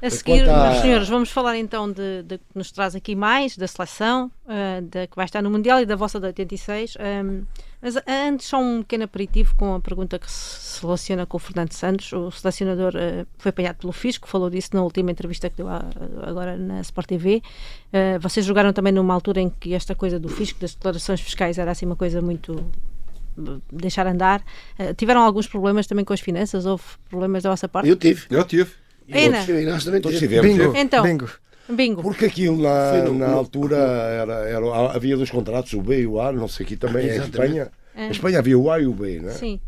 A 0.00 0.08
seguir, 0.10 0.44
meus 0.46 0.76
senhores, 0.80 1.08
vamos 1.08 1.28
falar 1.28 1.56
então 1.56 1.90
de, 1.90 2.22
de 2.22 2.38
que 2.38 2.44
nos 2.54 2.70
traz 2.70 2.94
aqui 2.94 3.16
mais, 3.16 3.56
da 3.56 3.66
seleção, 3.66 4.30
ah, 4.46 4.80
da 4.80 5.08
que 5.08 5.16
vai 5.16 5.24
estar 5.24 5.42
no 5.42 5.50
Mundial 5.50 5.80
e 5.80 5.86
da 5.86 5.96
vossa 5.96 6.20
de 6.20 6.26
86. 6.26 6.94
ahm, 7.00 7.42
mas 7.82 7.96
antes, 8.06 8.46
só 8.46 8.60
um 8.60 8.82
pequeno 8.82 9.02
aperitivo 9.04 9.56
com 9.56 9.74
a 9.74 9.80
pergunta 9.80 10.16
que 10.16 10.30
se 10.30 10.80
relaciona 10.82 11.26
com 11.26 11.36
o 11.36 11.40
Fernando 11.40 11.72
Santos. 11.72 12.12
O 12.12 12.30
selecionador 12.30 12.92
ah, 12.96 13.26
foi 13.38 13.48
apanhado 13.50 13.78
pelo 13.78 13.92
Fisco, 13.92 14.28
falou 14.28 14.48
disso 14.48 14.70
na 14.72 14.82
última 14.84 15.10
entrevista 15.10 15.50
que 15.50 15.56
deu 15.56 15.66
a- 15.68 15.84
agora 16.22 16.56
na 16.56 16.80
Sport 16.82 17.08
TV. 17.08 17.42
Ah, 17.92 18.18
vocês 18.20 18.46
jogaram 18.46 18.72
também 18.72 18.92
numa 18.92 19.14
altura 19.14 19.40
em 19.40 19.50
que 19.50 19.74
esta 19.74 19.96
coisa 19.96 20.20
do 20.20 20.28
Fisco, 20.28 20.60
das 20.60 20.76
declarações 20.76 21.20
fiscais, 21.20 21.58
era 21.58 21.72
assim 21.72 21.86
uma 21.86 21.96
coisa 21.96 22.22
muito 22.22 22.64
deixar 23.72 24.06
andar. 24.06 24.42
Ah, 24.78 24.92
tiveram 24.94 25.20
alguns 25.22 25.46
problemas 25.46 25.86
também 25.86 26.04
com 26.04 26.12
as 26.12 26.20
finanças? 26.20 26.66
Houve 26.66 26.82
problemas 27.08 27.42
da 27.42 27.50
vossa 27.50 27.68
parte? 27.68 27.88
Eu 27.88 27.96
tive. 27.96 28.26
Eu 28.30 28.44
tive. 28.44 28.70
Pena. 29.10 29.44
O 29.46 29.50
Inácio 29.60 29.86
também 29.86 30.00
Todos 30.02 30.18
tivemos. 30.18 30.46
Bingo. 30.46 30.76
Então. 30.76 31.02
Bingo. 31.02 31.28
Bingo. 31.70 32.02
Porque 32.02 32.24
aquilo 32.26 32.62
na, 32.62 33.04
no- 33.04 33.14
na 33.14 33.28
no- 33.28 33.36
altura 33.38 33.76
era, 33.76 34.34
era- 34.48 34.90
havia 34.94 35.16
dois 35.16 35.30
contratos, 35.30 35.72
o 35.74 35.82
B 35.82 36.00
e 36.02 36.06
o 36.06 36.20
A, 36.20 36.32
não 36.32 36.48
sei 36.48 36.64
aqui 36.66 36.76
também, 36.76 37.06
em 37.06 37.10
Exatamente. 37.10 37.30
Espanha. 37.58 37.72
Em 37.96 38.10
Espanha 38.10 38.38
havia 38.38 38.58
o 38.58 38.70
A 38.70 38.80
e 38.80 38.86
o 38.86 38.92
B, 38.94 39.20
não 39.20 39.28
é? 39.30 39.32
Sim. 39.32 39.60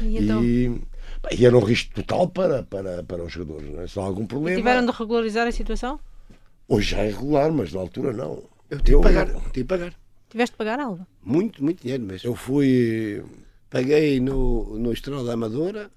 E 0.00 0.18
então? 0.18 0.42
E, 0.42 0.68
bem, 0.68 1.38
e 1.38 1.46
era 1.46 1.56
um 1.56 1.60
risco 1.60 1.94
total 1.94 2.28
para, 2.28 2.62
para, 2.64 3.02
para 3.04 3.22
os 3.24 3.32
jogadores. 3.32 3.70
Não 3.72 3.82
é? 3.82 3.86
Se 3.86 3.98
há 3.98 4.02
algum 4.02 4.26
problema. 4.26 4.56
Tiveram 4.56 4.86
de 4.86 4.92
regularizar 4.92 5.46
a 5.46 5.52
situação? 5.52 5.98
Hoje 6.68 6.90
já 6.90 6.98
é 6.98 7.08
regular, 7.10 7.50
mas 7.52 7.72
na 7.72 7.80
altura 7.80 8.12
não. 8.12 8.42
Eu 8.70 8.78
tive 8.80 8.96
que 8.98 9.02
pagar. 9.02 9.26
Tive 9.26 9.40
que 9.52 9.64
pagar. 9.64 9.92
Tiveste 10.28 10.54
de 10.54 10.58
pagar 10.58 10.78
algo? 10.80 11.06
Muito, 11.24 11.62
muito 11.62 11.82
dinheiro 11.82 12.02
mesmo. 12.02 12.28
Eu 12.28 12.34
fui. 12.34 13.22
Paguei 13.70 14.18
no, 14.20 14.78
no 14.78 14.92
Estrela 14.92 15.22
da 15.24 15.34
Amadora 15.34 15.90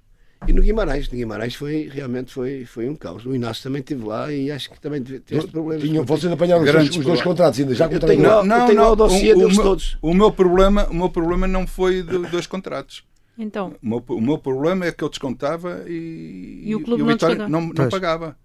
e 0.48 0.52
no 0.54 0.62
Guimarães. 0.62 1.10
No 1.10 1.17
Guimarães 1.17 1.56
foi, 1.56 1.89
realmente 1.91 2.32
foi, 2.34 2.65
foi 2.65 2.89
um 2.89 2.96
caos. 2.96 3.26
O 3.26 3.34
Inácio 3.36 3.63
também 3.63 3.80
esteve 3.82 4.04
lá 4.06 4.32
e 4.32 4.52
acho 4.52 4.70
que 4.70 4.80
também 4.80 5.02
tiveste 5.02 5.52
problemas. 5.52 5.84
Tinham, 5.84 6.04
vocês 6.06 6.32
apanharam 6.32 6.63
os, 6.63 6.70
Grandes 6.70 6.89
dois- 6.89 7.00
os 7.00 7.06
dois 7.06 7.22
contratos 7.22 7.60
ainda, 7.60 7.74
já 7.74 7.88
contrataram. 7.88 8.17
tenho- 8.22 8.62
eu 8.62 8.67
tenho 8.67 8.82
lá 8.82 8.91
o 8.91 8.96
dossiê 8.96 9.36
deles 9.36 9.56
meu, 9.56 9.63
todos. 9.63 9.98
o 10.02 10.13
meu 10.13 10.32
problema, 10.32 10.86
o 10.89 10.94
meu 10.94 11.10
problema 11.10 11.48
não 11.48 11.65
foi 11.67 12.02
de 12.04 12.17
dois 12.30 12.46
contratos. 12.48 13.04
Então, 13.38 13.74
O 13.82 13.88
meu, 13.88 14.04
o 14.10 14.22
meu 14.22 14.38
problema 14.38 14.86
é 14.86 14.91
que 14.91 15.04
eu 15.04 15.10
descontava 15.10 15.84
e, 15.88 16.62
E 16.65 16.76
o 16.76 16.82
clube 16.84 17.02
o 17.02 17.06
não 17.06 17.13
Vitória 17.13 17.48
não, 17.48 17.62
não 17.62 17.70
Pois. 17.74 17.89
pagava. 17.89 18.38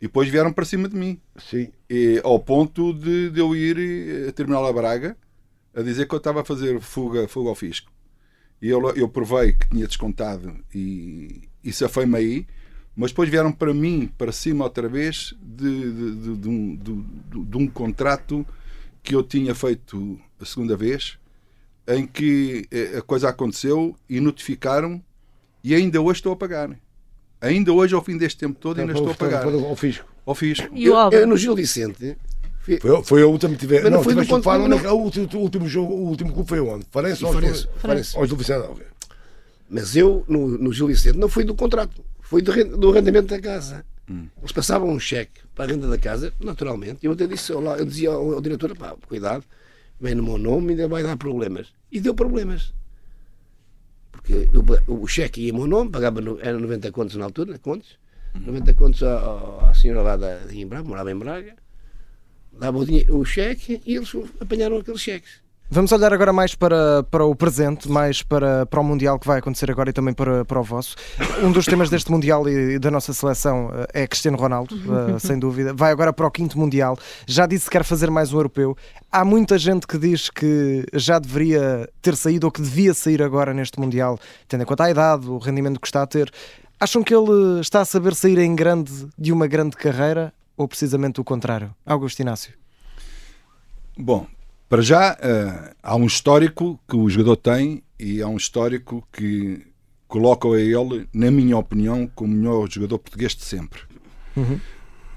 E 0.00 0.02
depois 0.06 0.28
vieram 0.28 0.52
para 0.52 0.64
cima 0.64 0.88
de 0.88 0.94
mim. 0.96 1.20
Sim. 1.36 1.68
E, 1.90 2.20
ao 2.22 2.38
ponto 2.38 2.92
de, 2.94 3.30
de 3.30 3.40
eu 3.40 3.54
ir 3.56 3.76
eh, 4.24 4.28
a 4.28 4.32
Terminal 4.32 4.64
a 4.64 4.72
Braga 4.72 5.16
a 5.74 5.82
dizer 5.82 6.06
que 6.08 6.14
eu 6.14 6.18
estava 6.18 6.40
a 6.40 6.44
fazer 6.44 6.80
fuga, 6.80 7.26
fuga 7.28 7.48
ao 7.50 7.54
fisco. 7.54 7.90
E 8.60 8.68
eu, 8.68 8.90
eu 8.96 9.08
provei 9.08 9.52
que 9.52 9.68
tinha 9.70 9.86
descontado 9.86 10.52
e, 10.74 11.42
e 11.62 11.72
safei-me 11.72 12.16
aí, 12.16 12.46
mas 12.96 13.12
depois 13.12 13.28
vieram 13.30 13.52
para 13.52 13.72
mim, 13.72 14.10
para 14.18 14.32
cima 14.32 14.64
outra 14.64 14.88
vez, 14.88 15.34
de, 15.40 15.92
de, 15.92 16.14
de- 16.16 16.36
de 16.36 16.48
um, 16.48 16.76
de- 16.76 17.44
de 17.44 17.56
um 17.56 17.68
contrato 17.68 18.44
que 19.02 19.14
eu 19.14 19.22
tinha 19.22 19.54
feito 19.54 20.18
a 20.40 20.44
segunda 20.44 20.76
vez, 20.76 21.16
em 21.86 22.04
que 22.06 22.66
eh, 22.72 22.98
a 22.98 23.02
coisa 23.02 23.28
aconteceu 23.28 23.94
e 24.10 24.18
notificaram, 24.20 25.00
e 25.62 25.74
ainda 25.74 26.00
hoje 26.00 26.18
estou 26.18 26.32
a 26.32 26.36
pagar. 26.36 26.76
Ainda 27.40 27.72
hoje, 27.72 27.94
ao 27.94 28.02
fim 28.02 28.16
deste 28.18 28.38
tempo 28.40 28.58
todo, 28.58 28.80
ainda 28.80 28.92
estou 28.92 29.10
a 29.12 29.14
pagar 29.14 29.44
Ao 29.46 29.76
fisco. 29.76 30.04
ao 30.26 30.34
fisco. 30.34 30.68
e 30.74 30.86
Eu, 30.86 30.96
eu 31.12 31.26
no 31.26 31.36
Gil 31.36 31.54
Vicente. 31.54 32.16
Foi, 32.76 33.02
foi 33.04 33.22
a 33.22 33.26
última 33.26 33.52
que 33.54 33.60
tive. 33.60 33.76
Mas 33.76 33.84
não 33.84 33.90
Não, 33.92 34.02
foi 34.04 34.14
falar 34.42 34.58
ponto- 34.58 34.74
é 34.74 34.78
que- 34.80 34.86
o 34.86 34.94
último, 34.98 35.28
o 35.34 35.38
último 35.38 35.68
jogo, 35.68 35.94
o 35.94 36.08
último 36.08 36.32
clube 36.32 36.48
foi 36.48 36.60
onde? 36.60 36.84
Farense 36.90 37.24
ou 37.24 37.32
Farense. 37.32 37.68
Farense. 37.78 38.18
Ou 38.18 38.26
do 38.26 38.36
Vicente? 38.36 38.68
Mas 39.70 39.96
eu, 39.96 40.24
no, 40.28 40.46
no 40.48 40.72
Gil 40.72 40.86
Vicente, 40.86 41.16
não 41.18 41.28
fui 41.28 41.44
do 41.44 41.54
contrato, 41.54 42.02
foi 42.20 42.40
do, 42.42 42.52
do 42.76 42.90
arrendamento 42.90 43.28
da 43.28 43.40
casa. 43.40 43.84
Eles 44.40 44.52
passavam 44.52 44.88
um 44.88 44.98
cheque 44.98 45.40
para 45.54 45.64
a 45.66 45.68
renda 45.68 45.86
da 45.86 45.98
casa, 45.98 46.32
naturalmente. 46.40 47.00
e 47.02 47.06
Eu 47.06 47.12
até 47.12 47.26
disse, 47.26 47.52
eu 47.52 47.84
dizia 47.84 48.08
ao, 48.10 48.32
ao 48.34 48.40
diretor: 48.40 48.74
pá, 48.76 48.94
cuidado, 49.06 49.44
vem 50.00 50.14
no 50.14 50.22
meu 50.22 50.38
nome 50.38 50.68
e 50.68 50.70
ainda 50.72 50.88
vai 50.88 51.02
dar 51.02 51.16
problemas. 51.18 51.68
E 51.92 52.00
deu 52.00 52.14
problemas. 52.14 52.72
Porque 54.10 54.48
o, 54.86 55.02
o 55.02 55.06
cheque 55.06 55.42
ia 55.42 55.50
em 55.50 55.52
meu 55.52 55.66
nome, 55.66 55.90
pagava, 55.90 56.20
no, 56.20 56.38
era 56.40 56.58
90 56.58 56.90
contos 56.92 57.16
na 57.16 57.24
altura, 57.26 57.58
contos, 57.58 57.98
90 58.34 58.72
contos 58.74 59.02
à, 59.02 59.68
à- 59.68 59.74
senhora 59.74 60.02
lá 60.02 60.16
da, 60.16 60.38
de 60.38 60.58
em 60.58 60.66
Braga, 60.66 60.88
morava 60.88 61.10
em 61.12 61.16
Braga, 61.16 61.54
dava 62.58 62.78
o, 62.78 62.84
dinheiro, 62.84 63.18
o 63.18 63.24
cheque 63.24 63.80
e 63.86 63.96
eles 63.96 64.12
apanharam 64.40 64.78
aqueles 64.78 65.00
cheques. 65.00 65.48
Vamos 65.70 65.92
olhar 65.92 66.14
agora 66.14 66.32
mais 66.32 66.54
para, 66.54 67.02
para 67.10 67.26
o 67.26 67.36
presente, 67.36 67.90
mais 67.90 68.22
para, 68.22 68.64
para 68.64 68.80
o 68.80 68.84
Mundial 68.84 69.18
que 69.18 69.26
vai 69.26 69.38
acontecer 69.38 69.70
agora 69.70 69.90
e 69.90 69.92
também 69.92 70.14
para, 70.14 70.42
para 70.42 70.58
o 70.58 70.62
vosso. 70.62 70.96
Um 71.42 71.52
dos 71.52 71.66
temas 71.66 71.90
deste 71.90 72.10
Mundial 72.10 72.48
e 72.48 72.76
e 72.76 72.78
da 72.78 72.90
nossa 72.90 73.12
seleção 73.12 73.70
eh, 73.74 74.02
é 74.02 74.06
Cristiano 74.06 74.38
Ronaldo, 74.38 74.74
eh, 74.74 75.18
sem 75.20 75.38
dúvida. 75.38 75.74
Vai 75.74 75.92
agora 75.92 76.10
para 76.10 76.26
o 76.26 76.30
quinto 76.30 76.58
Mundial. 76.58 76.98
Já 77.26 77.44
disse 77.44 77.66
que 77.66 77.72
quer 77.72 77.84
fazer 77.84 78.10
mais 78.10 78.32
um 78.32 78.38
europeu. 78.38 78.74
Há 79.12 79.26
muita 79.26 79.58
gente 79.58 79.86
que 79.86 79.98
diz 79.98 80.30
que 80.30 80.86
já 80.94 81.18
deveria 81.18 81.86
ter 82.00 82.16
saído 82.16 82.46
ou 82.46 82.50
que 82.50 82.62
devia 82.62 82.94
sair 82.94 83.22
agora 83.22 83.52
neste 83.52 83.78
Mundial, 83.78 84.18
tendo 84.48 84.62
em 84.62 84.66
conta 84.66 84.84
a 84.84 84.90
idade, 84.90 85.28
o 85.28 85.36
rendimento 85.36 85.78
que 85.78 85.86
está 85.86 86.00
a 86.00 86.06
ter. 86.06 86.30
Acham 86.80 87.02
que 87.02 87.14
ele 87.14 87.60
está 87.60 87.82
a 87.82 87.84
saber 87.84 88.14
sair 88.14 88.38
em 88.38 88.54
grande 88.56 89.06
de 89.18 89.32
uma 89.32 89.46
grande 89.46 89.76
carreira 89.76 90.32
ou 90.58 90.68
precisamente 90.68 91.20
o 91.20 91.24
contrário? 91.24 91.74
Augusto 91.86 92.20
Inácio. 92.20 92.52
Bom, 93.96 94.26
para 94.68 94.82
já 94.82 95.16
eh, 95.20 95.74
há 95.82 95.96
um 95.96 96.04
histórico 96.06 96.78
que 96.88 96.96
o 96.96 97.08
jogador 97.08 97.36
tem 97.36 97.82
e 97.98 98.20
há 98.20 98.28
um 98.28 98.36
histórico 98.36 99.06
que 99.12 99.66
coloca 100.06 100.48
a 100.48 100.60
ele, 100.60 101.08
na 101.12 101.30
minha 101.30 101.56
opinião, 101.56 102.10
como 102.14 102.32
o 102.32 102.36
melhor 102.36 102.68
jogador 102.70 102.98
português 102.98 103.34
de 103.34 103.44
sempre. 103.44 103.80
Uhum. 104.36 104.60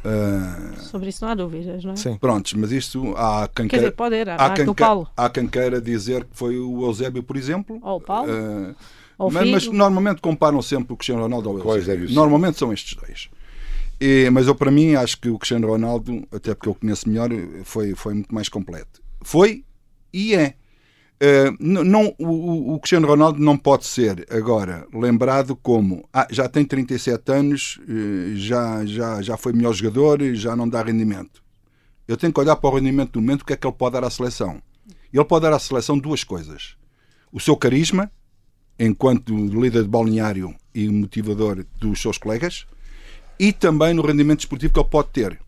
Eh, 0.03 0.77
Sobre 0.79 1.09
isso 1.09 1.23
não 1.23 1.31
há 1.31 1.35
dúvidas, 1.35 1.83
não 1.83 1.93
é? 1.93 1.95
Sim. 1.95 2.17
prontos, 2.17 2.53
mas 2.53 2.71
isto 2.71 3.13
há 3.15 3.47
quem 3.55 3.67
Quer 3.67 3.77
dizer, 3.77 3.87
queira, 3.87 3.95
pode 3.95 4.15
era. 4.15 4.35
há 4.35 4.45
Há 4.47 4.53
quem, 4.53 4.73
Paulo. 4.73 5.07
há 5.15 5.29
quem 5.29 5.47
queira 5.47 5.79
dizer 5.79 6.23
que 6.23 6.35
foi 6.35 6.57
o 6.57 6.83
Eusébio, 6.85 7.21
por 7.21 7.37
exemplo. 7.37 7.79
Ou 7.83 7.97
o 7.97 8.01
Paulo. 8.01 8.31
Eh, 8.31 8.75
ou 9.17 9.29
mas, 9.29 9.47
mas 9.49 9.67
normalmente 9.67 10.19
comparam 10.21 10.59
sempre 10.63 10.93
o 10.93 10.97
Cristiano 10.97 11.21
Ronaldo 11.21 11.49
ao 11.49 11.75
Eusébio. 11.75 12.09
Normalmente 12.11 12.57
são 12.57 12.73
estes 12.73 12.95
dois. 12.95 13.29
E- 14.01 14.29
mas 14.31 14.47
eu, 14.47 14.55
para 14.55 14.71
mim, 14.71 14.95
acho 14.95 15.19
que 15.21 15.29
o 15.29 15.37
Cristiano 15.37 15.67
Ronaldo, 15.67 16.27
até 16.31 16.55
porque 16.55 16.67
eu 16.69 16.73
conheço 16.75 17.07
melhor, 17.07 17.29
foi, 17.63 17.93
foi 17.93 18.15
muito 18.15 18.33
mais 18.33 18.49
completo. 18.49 18.99
Foi 19.21 19.63
e 20.11 20.33
é. 20.33 20.55
Eh, 21.19 21.49
n- 21.59 21.83
não, 21.83 22.15
o- 22.17 22.25
o, 22.25 22.73
o 22.73 22.79
Cristiano 22.79 23.05
Ronaldo 23.07 23.39
não 23.39 23.55
pode 23.55 23.85
ser 23.85 24.25
agora 24.31 24.87
lembrado 24.91 25.55
como 25.55 26.03
ah, 26.11 26.27
já 26.31 26.49
tem 26.49 26.65
37 26.65 27.31
anos, 27.31 27.79
eh, 27.87 28.33
já, 28.37 28.83
já, 28.87 29.21
já 29.21 29.37
foi 29.37 29.53
melhor 29.53 29.71
jogador, 29.73 30.19
já 30.33 30.55
não 30.55 30.67
dá 30.67 30.81
rendimento. 30.81 31.43
Eu 32.07 32.17
tenho 32.17 32.33
que 32.33 32.39
olhar 32.39 32.55
para 32.55 32.69
o 32.71 32.75
rendimento 32.75 33.11
do 33.13 33.21
momento, 33.21 33.43
o 33.43 33.45
que 33.45 33.53
é 33.53 33.55
que 33.55 33.67
ele 33.67 33.75
pode 33.75 33.93
dar 33.93 34.03
à 34.03 34.09
seleção. 34.09 34.59
Ele 35.13 35.23
pode 35.25 35.43
dar 35.43 35.53
à 35.53 35.59
seleção 35.59 35.95
duas 35.99 36.23
coisas: 36.23 36.75
o 37.31 37.39
seu 37.39 37.55
carisma, 37.55 38.11
enquanto 38.79 39.31
líder 39.35 39.83
de 39.83 39.89
balneário 39.89 40.55
e 40.73 40.89
motivador 40.89 41.63
dos 41.79 42.01
seus 42.01 42.17
colegas, 42.17 42.65
e 43.41 43.51
também 43.51 43.91
no 43.91 44.03
rendimento 44.03 44.37
desportivo 44.41 44.71
que 44.71 44.79
ele 44.79 44.87
pode 44.87 45.07
ter. 45.09 45.39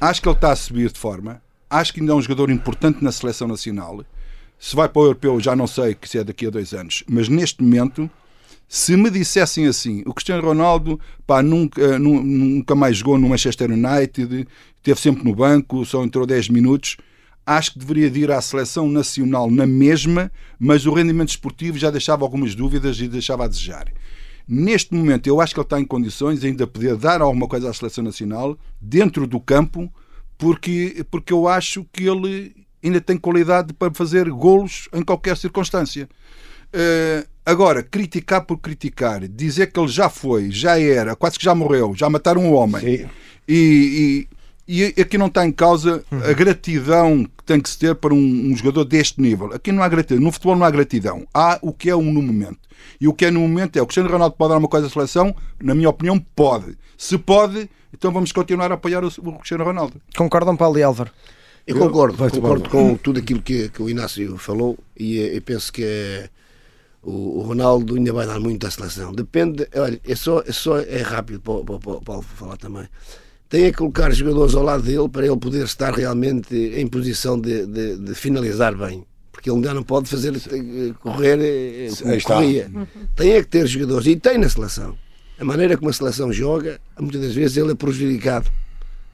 Acho 0.00 0.22
que 0.22 0.28
ele 0.28 0.36
está 0.36 0.52
a 0.52 0.56
subir 0.56 0.92
de 0.92 0.98
forma, 1.00 1.42
acho 1.68 1.92
que 1.92 1.98
ainda 1.98 2.12
é 2.12 2.14
um 2.14 2.22
jogador 2.22 2.50
importante 2.50 3.02
na 3.02 3.10
seleção 3.10 3.48
nacional. 3.48 4.04
Se 4.60 4.76
vai 4.76 4.88
para 4.88 5.02
o 5.02 5.06
europeu, 5.06 5.40
já 5.40 5.56
não 5.56 5.66
sei 5.66 5.92
que 5.92 6.08
se 6.08 6.18
é 6.18 6.22
daqui 6.22 6.46
a 6.46 6.50
dois 6.50 6.72
anos, 6.72 7.02
mas 7.08 7.28
neste 7.28 7.60
momento, 7.60 8.08
se 8.68 8.96
me 8.96 9.10
dissessem 9.10 9.66
assim, 9.66 10.04
o 10.06 10.14
Cristiano 10.14 10.40
Ronaldo 10.40 11.00
pá, 11.26 11.42
nunca, 11.42 11.98
nu- 11.98 12.22
nunca 12.22 12.76
mais 12.76 12.98
jogou 12.98 13.18
no 13.18 13.28
Manchester 13.28 13.72
United, 13.72 14.46
esteve 14.76 15.00
sempre 15.00 15.24
no 15.24 15.34
banco, 15.34 15.84
só 15.84 16.04
entrou 16.04 16.24
10 16.24 16.48
minutos, 16.48 16.96
acho 17.44 17.72
que 17.72 17.80
deveria 17.80 18.08
de 18.08 18.20
ir 18.20 18.30
à 18.30 18.40
seleção 18.40 18.88
nacional 18.88 19.50
na 19.50 19.66
mesma, 19.66 20.30
mas 20.60 20.86
o 20.86 20.92
rendimento 20.94 21.30
esportivo 21.30 21.76
já 21.76 21.90
deixava 21.90 22.24
algumas 22.24 22.54
dúvidas 22.54 23.00
e 23.00 23.08
deixava 23.08 23.46
a 23.46 23.48
desejar. 23.48 23.88
Neste 24.46 24.94
momento, 24.94 25.26
eu 25.26 25.40
acho 25.40 25.54
que 25.54 25.60
ele 25.60 25.66
está 25.66 25.80
em 25.80 25.84
condições 25.84 26.42
ainda 26.44 26.66
de 26.66 26.70
poder 26.70 26.96
dar 26.96 27.20
alguma 27.20 27.46
coisa 27.46 27.70
à 27.70 27.72
seleção 27.72 28.04
nacional 28.04 28.58
dentro 28.80 29.26
do 29.26 29.40
campo, 29.40 29.92
porque, 30.36 31.04
porque 31.10 31.32
eu 31.32 31.46
acho 31.46 31.86
que 31.92 32.06
ele 32.06 32.54
ainda 32.82 33.00
tem 33.00 33.16
qualidade 33.16 33.72
para 33.72 33.94
fazer 33.94 34.28
golos 34.30 34.88
em 34.92 35.02
qualquer 35.02 35.36
circunstância. 35.36 36.08
Eh, 36.72 37.26
agora, 37.44 37.82
criticar 37.82 38.44
por 38.44 38.58
criticar, 38.58 39.28
dizer 39.28 39.70
que 39.70 39.78
ele 39.78 39.88
já 39.88 40.08
foi, 40.08 40.50
já 40.50 40.80
era, 40.80 41.14
quase 41.14 41.38
que 41.38 41.44
já 41.44 41.54
morreu, 41.54 41.94
já 41.94 42.08
mataram 42.08 42.42
um 42.42 42.54
homem, 42.54 42.80
Sim. 42.80 43.08
e, 43.46 44.26
e, 44.28 44.28
e 44.80 45.02
aqui 45.02 45.18
não 45.18 45.26
está 45.26 45.44
em 45.44 45.52
causa 45.52 46.02
a 46.10 46.32
gratidão 46.32 47.24
que 47.24 47.44
tem 47.44 47.60
que 47.60 47.68
se 47.68 47.78
ter 47.78 47.94
para 47.94 48.14
um, 48.14 48.16
um 48.16 48.56
jogador 48.56 48.84
deste 48.84 49.20
nível. 49.20 49.52
Aqui 49.52 49.70
não 49.70 49.82
há 49.82 49.88
gratidão. 49.88 50.22
No 50.22 50.32
futebol 50.32 50.56
não 50.56 50.64
há 50.64 50.70
gratidão. 50.70 51.26
Há 51.34 51.58
o 51.60 51.72
que 51.72 51.90
é 51.90 51.96
um 51.96 52.10
no 52.10 52.22
momento. 52.22 52.58
E 52.98 53.06
o 53.06 53.12
que 53.12 53.26
é 53.26 53.30
no 53.30 53.40
momento 53.40 53.76
é 53.76 53.82
o 53.82 53.86
Cristiano 53.86 54.08
Ronaldo 54.08 54.34
pode 54.34 54.50
dar 54.50 54.58
uma 54.58 54.68
coisa 54.68 54.86
à 54.86 54.90
seleção? 54.90 55.36
Na 55.62 55.74
minha 55.74 55.90
opinião, 55.90 56.18
pode. 56.34 56.78
Se 56.96 57.18
pode, 57.18 57.68
então 57.92 58.10
vamos 58.10 58.32
continuar 58.32 58.70
a 58.70 58.74
apoiar 58.74 59.04
o, 59.04 59.08
o 59.08 59.32
Cristiano 59.34 59.64
Ronaldo. 59.64 60.00
Concordam, 60.16 60.56
Paulo 60.56 60.78
e 60.78 60.82
Álvaro? 60.82 61.10
Eu 61.66 61.78
concordo, 61.78 62.16
Vai-te 62.16 62.40
concordo 62.40 62.68
com 62.70 62.96
tudo 62.96 63.20
aquilo 63.20 63.42
que, 63.42 63.68
que 63.68 63.82
o 63.82 63.90
Inácio 63.90 64.36
falou 64.36 64.76
e 64.96 65.20
eh, 65.20 65.36
eu 65.36 65.42
penso 65.42 65.72
que 65.72 65.84
eh, 65.84 66.28
o, 67.02 67.38
o 67.38 67.42
Ronaldo 67.42 67.94
ainda 67.94 68.12
vai 68.12 68.26
dar 68.26 68.40
muito 68.40 68.66
à 68.66 68.70
seleção. 68.70 69.12
Depende, 69.12 69.68
olha, 69.76 70.00
é 70.04 70.14
só, 70.16 70.40
é 70.40 70.52
só 70.52 70.78
é 70.78 71.02
rápido 71.02 71.40
para, 71.40 71.62
para, 71.62 71.78
para 71.78 71.92
o 71.92 72.02
Paulo 72.02 72.22
falar 72.22 72.56
também. 72.56 72.88
Tem 73.52 73.66
a 73.66 73.72
colocar 73.74 74.10
jogadores 74.12 74.54
ao 74.54 74.62
lado 74.62 74.82
dele 74.82 75.06
para 75.10 75.26
ele 75.26 75.36
poder 75.36 75.64
estar 75.64 75.92
realmente 75.92 76.56
em 76.56 76.86
posição 76.86 77.38
de, 77.38 77.66
de, 77.66 77.98
de 77.98 78.14
finalizar 78.14 78.74
bem. 78.74 79.04
Porque 79.30 79.50
ele 79.50 79.56
ainda 79.56 79.74
não 79.74 79.82
pode 79.82 80.08
fazer 80.08 80.34
eh, 80.34 80.94
correr 80.98 81.38
eh, 81.38 81.90
como 81.98 82.22
corria. 82.22 82.70
Tem 83.14 83.32
é 83.32 83.42
que 83.42 83.48
ter 83.48 83.66
jogadores 83.66 84.06
e 84.06 84.16
tem 84.16 84.38
na 84.38 84.48
seleção. 84.48 84.96
A 85.38 85.44
maneira 85.44 85.76
como 85.76 85.90
a 85.90 85.92
seleção 85.92 86.32
joga, 86.32 86.80
muitas 86.98 87.20
das 87.20 87.34
vezes 87.34 87.58
ele 87.58 87.72
é 87.72 87.74
prejudicado. 87.74 88.50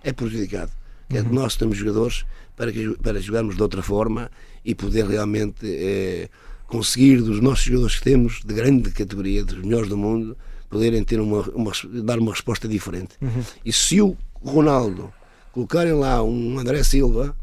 É 0.05 0.12
prejudicado. 0.12 0.70
É 1.11 1.20
que 1.20 1.35
nós 1.35 1.57
temos 1.57 1.77
jogadores 1.77 2.24
para, 2.57 2.70
que, 2.70 2.96
para 3.03 3.20
jogarmos 3.20 3.57
de 3.57 3.62
outra 3.62 3.83
forma 3.83 4.31
e 4.64 4.72
poder 4.72 5.05
realmente 5.05 5.66
eh, 5.66 6.29
conseguir 6.68 7.22
dos 7.22 7.40
nossos 7.40 7.64
jogadores 7.64 7.96
que 7.96 8.05
temos, 8.05 8.40
de 8.44 8.55
grande 8.55 8.92
categoria, 8.92 9.44
dos 9.44 9.59
melhores 9.59 9.88
do 9.88 9.96
mundo, 9.96 10.37
poderem 10.70 11.03
ter 11.03 11.20
uma, 11.20 11.40
uma 11.51 11.72
dar 12.05 12.18
uma 12.18 12.33
resposta 12.33 12.68
diferente. 12.68 13.16
E 13.64 13.72
se 13.72 14.01
o 14.01 14.16
Ronaldo 14.44 15.12
colocarem 15.53 15.92
lá 15.92 16.22
um 16.22 16.59
André 16.59 16.83
Silva 16.83 17.35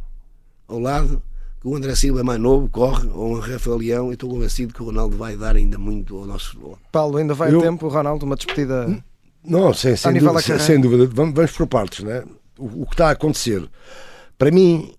ao 0.68 0.80
lado, 0.80 1.22
que 1.62 1.68
o 1.68 1.76
André 1.76 1.96
Silva 1.96 2.22
é 2.22 2.24
mais 2.24 2.40
novo, 2.40 2.70
corre, 2.70 3.08
ou 3.10 3.36
um 3.36 3.40
Rafael 3.40 3.78
Leão, 3.78 4.08
eu 4.08 4.14
estou 4.14 4.30
convencido 4.30 4.74
que 4.74 4.82
o 4.82 4.86
Ronaldo 4.86 5.18
vai 5.18 5.36
dar 5.36 5.56
ainda 5.56 5.78
muito 5.78 6.18
ao 6.18 6.26
nosso 6.26 6.52
futebol. 6.52 6.78
Paulo, 6.92 7.18
ainda 7.18 7.34
vai 7.34 7.54
Eu- 7.54 7.60
a 7.60 7.64
tempo, 7.64 7.88
Ronaldo, 7.88 8.26
uma 8.26 8.36
despedida. 8.36 9.04
Não, 9.44 9.74
sem, 9.74 9.96
sem, 9.96 10.14
dúvida, 10.14 10.34
da 10.34 10.42
sem, 10.42 10.60
sem 10.60 10.82
dúvida. 10.82 11.06
Vamos, 11.14 11.36
vamos 11.36 11.52
por 11.52 11.68
partes, 11.68 12.04
né? 12.04 12.24
O, 12.58 12.84
o 12.84 12.86
que 12.88 12.94
está 12.94 13.10
a 13.10 13.12
acontecer, 13.12 13.70
para 14.38 14.50
mim, 14.50 14.92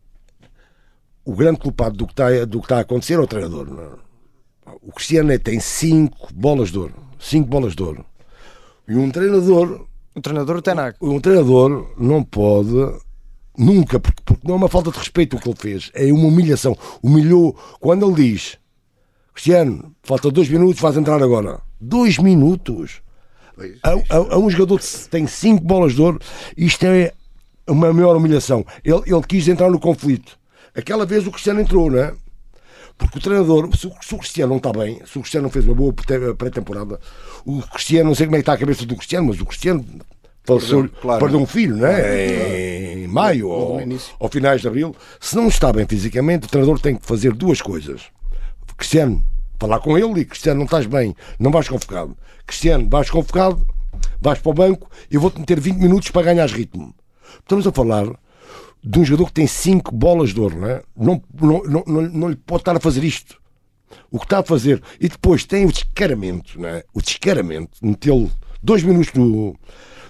o 1.24 1.34
grande 1.34 1.58
culpado 1.58 1.96
do 1.96 2.06
que 2.06 2.12
está, 2.12 2.44
do 2.44 2.60
que 2.60 2.66
está 2.66 2.76
a 2.78 2.80
acontecer 2.80 3.14
é 3.14 3.18
o 3.18 3.26
treinador. 3.26 3.66
é? 4.66 4.70
O 4.82 4.92
Cristiano 4.92 5.36
tem 5.38 5.58
5 5.58 6.28
bolas 6.32 6.70
de 6.70 6.78
ouro. 6.78 6.94
5 7.18 7.48
bolas 7.48 7.74
de 7.74 7.82
ouro. 7.82 8.04
E 8.86 8.94
um 8.94 9.10
treinador, 9.10 9.86
O 10.16 10.20
treinador 10.20 10.62
Tenag. 10.62 10.96
um 11.00 11.20
treinador 11.20 11.92
não 11.98 12.22
pode 12.24 12.70
nunca, 13.56 14.00
porque, 14.00 14.22
porque 14.24 14.46
não 14.48 14.54
é 14.54 14.58
uma 14.58 14.68
falta 14.68 14.90
de 14.90 14.98
respeito 14.98 15.36
o 15.36 15.40
que 15.40 15.48
ele 15.48 15.56
fez, 15.58 15.90
é 15.94 16.10
uma 16.12 16.26
humilhação. 16.28 16.76
Humilhou 17.02 17.54
quando 17.80 18.06
ele 18.06 18.30
diz 18.32 18.58
Cristiano, 19.34 19.94
falta 20.02 20.30
dois 20.30 20.48
minutos, 20.48 20.80
vais 20.80 20.96
entrar 20.96 21.22
agora. 21.22 21.60
Dois 21.78 22.18
minutos. 22.18 23.02
A, 23.82 23.90
a- 24.14 24.34
a 24.34 24.38
um 24.38 24.48
jogador 24.48 24.78
que 24.80 24.86
tem 25.10 25.26
cinco 25.26 25.62
bolas 25.62 25.94
de 25.94 26.00
ouro, 26.00 26.18
isto 26.56 26.84
é 26.86 27.12
uma 27.68 27.92
maior 27.92 28.16
humilhação. 28.16 28.64
Ele, 28.82 29.02
ele 29.06 29.22
quis 29.28 29.46
entrar 29.48 29.70
no 29.70 29.78
conflito. 29.78 30.38
Aquela 30.74 31.04
vez 31.04 31.26
o 31.26 31.30
Cristiano 31.30 31.60
entrou, 31.60 31.90
não 31.90 31.98
é? 31.98 32.14
Porque 32.98 33.18
o 33.18 33.20
treinador, 33.20 33.68
se 33.76 33.86
o, 33.86 34.18
Cristiano 34.18 34.50
não 34.50 34.56
está 34.56 34.72
bem, 34.72 35.00
se 35.04 35.18
o 35.18 35.20
Cristiano 35.20 35.44
não 35.44 35.50
fez 35.50 35.66
uma 35.66 35.74
boa 35.74 35.92
pré- 35.92 36.32
pré-temporada, 36.34 36.98
o 37.44 37.60
Cristiano, 37.62 38.08
não 38.08 38.14
sei 38.14 38.26
como 38.26 38.36
é 38.36 38.38
que 38.38 38.42
está 38.42 38.54
a 38.54 38.58
cabeça 38.58 38.86
do 38.86 38.96
Cristiano, 38.96 39.28
mas 39.28 39.40
o 39.40 39.44
Cristiano 39.44 39.84
faleceu, 40.44 40.82
Perdeu, 40.84 41.00
claro. 41.02 41.20
perdeu 41.20 41.40
um 41.40 41.46
filho, 41.46 41.76
não 41.76 41.86
é? 41.86 42.94
Em 42.94 43.06
maio 43.06 43.48
ou, 43.48 43.80
ou 44.18 44.28
finais 44.30 44.62
de 44.62 44.68
abril. 44.68 44.94
Se 45.20 45.36
não 45.36 45.48
está 45.48 45.72
bem 45.72 45.86
fisicamente, 45.86 46.46
o 46.46 46.48
treinador 46.48 46.80
tem 46.80 46.96
que 46.96 47.04
fazer 47.04 47.32
duas 47.34 47.60
coisas. 47.60 48.02
Cristiano, 48.76 49.22
falar 49.60 49.80
com 49.80 49.96
ele 49.98 50.20
e 50.20 50.24
Cristiano, 50.24 50.58
não 50.58 50.64
estás 50.64 50.86
bem, 50.86 51.14
não 51.38 51.50
vais 51.50 51.68
convocado. 51.68 52.16
Cristiano, 52.46 52.88
vais 52.88 53.10
convocado, 53.10 53.66
vais 54.20 54.38
para 54.38 54.50
o 54.50 54.54
banco, 54.54 54.90
eu 55.10 55.20
vou-te 55.20 55.38
meter 55.38 55.60
20 55.60 55.76
minutos 55.78 56.10
para 56.10 56.22
ganhar 56.22 56.48
ritmo. 56.48 56.94
Estamos 57.40 57.66
a 57.66 57.72
falar 57.72 58.06
de 58.88 59.00
um 59.00 59.04
jogador 59.04 59.26
que 59.26 59.32
tem 59.32 59.46
5 59.48 59.92
bolas 59.92 60.30
de 60.30 60.40
ouro, 60.40 60.60
não 60.60 60.68
é? 60.68 60.82
Não, 60.96 61.20
não, 61.42 61.62
não, 61.86 62.02
não, 62.02 62.28
lhe 62.28 62.36
pode 62.36 62.60
estar 62.60 62.76
a 62.76 62.80
fazer 62.80 63.02
isto. 63.02 63.36
O 64.10 64.18
que 64.20 64.24
está 64.26 64.38
a 64.38 64.42
fazer. 64.44 64.80
E 65.00 65.08
depois 65.08 65.44
tem 65.44 65.64
o 65.64 65.72
descaramento, 65.72 66.60
não 66.60 66.68
é? 66.68 66.84
O 66.94 67.02
descaramento, 67.02 67.70
metê-lo 67.82 68.30
dois 68.62 68.84
minutos 68.84 69.10
do, 69.12 69.56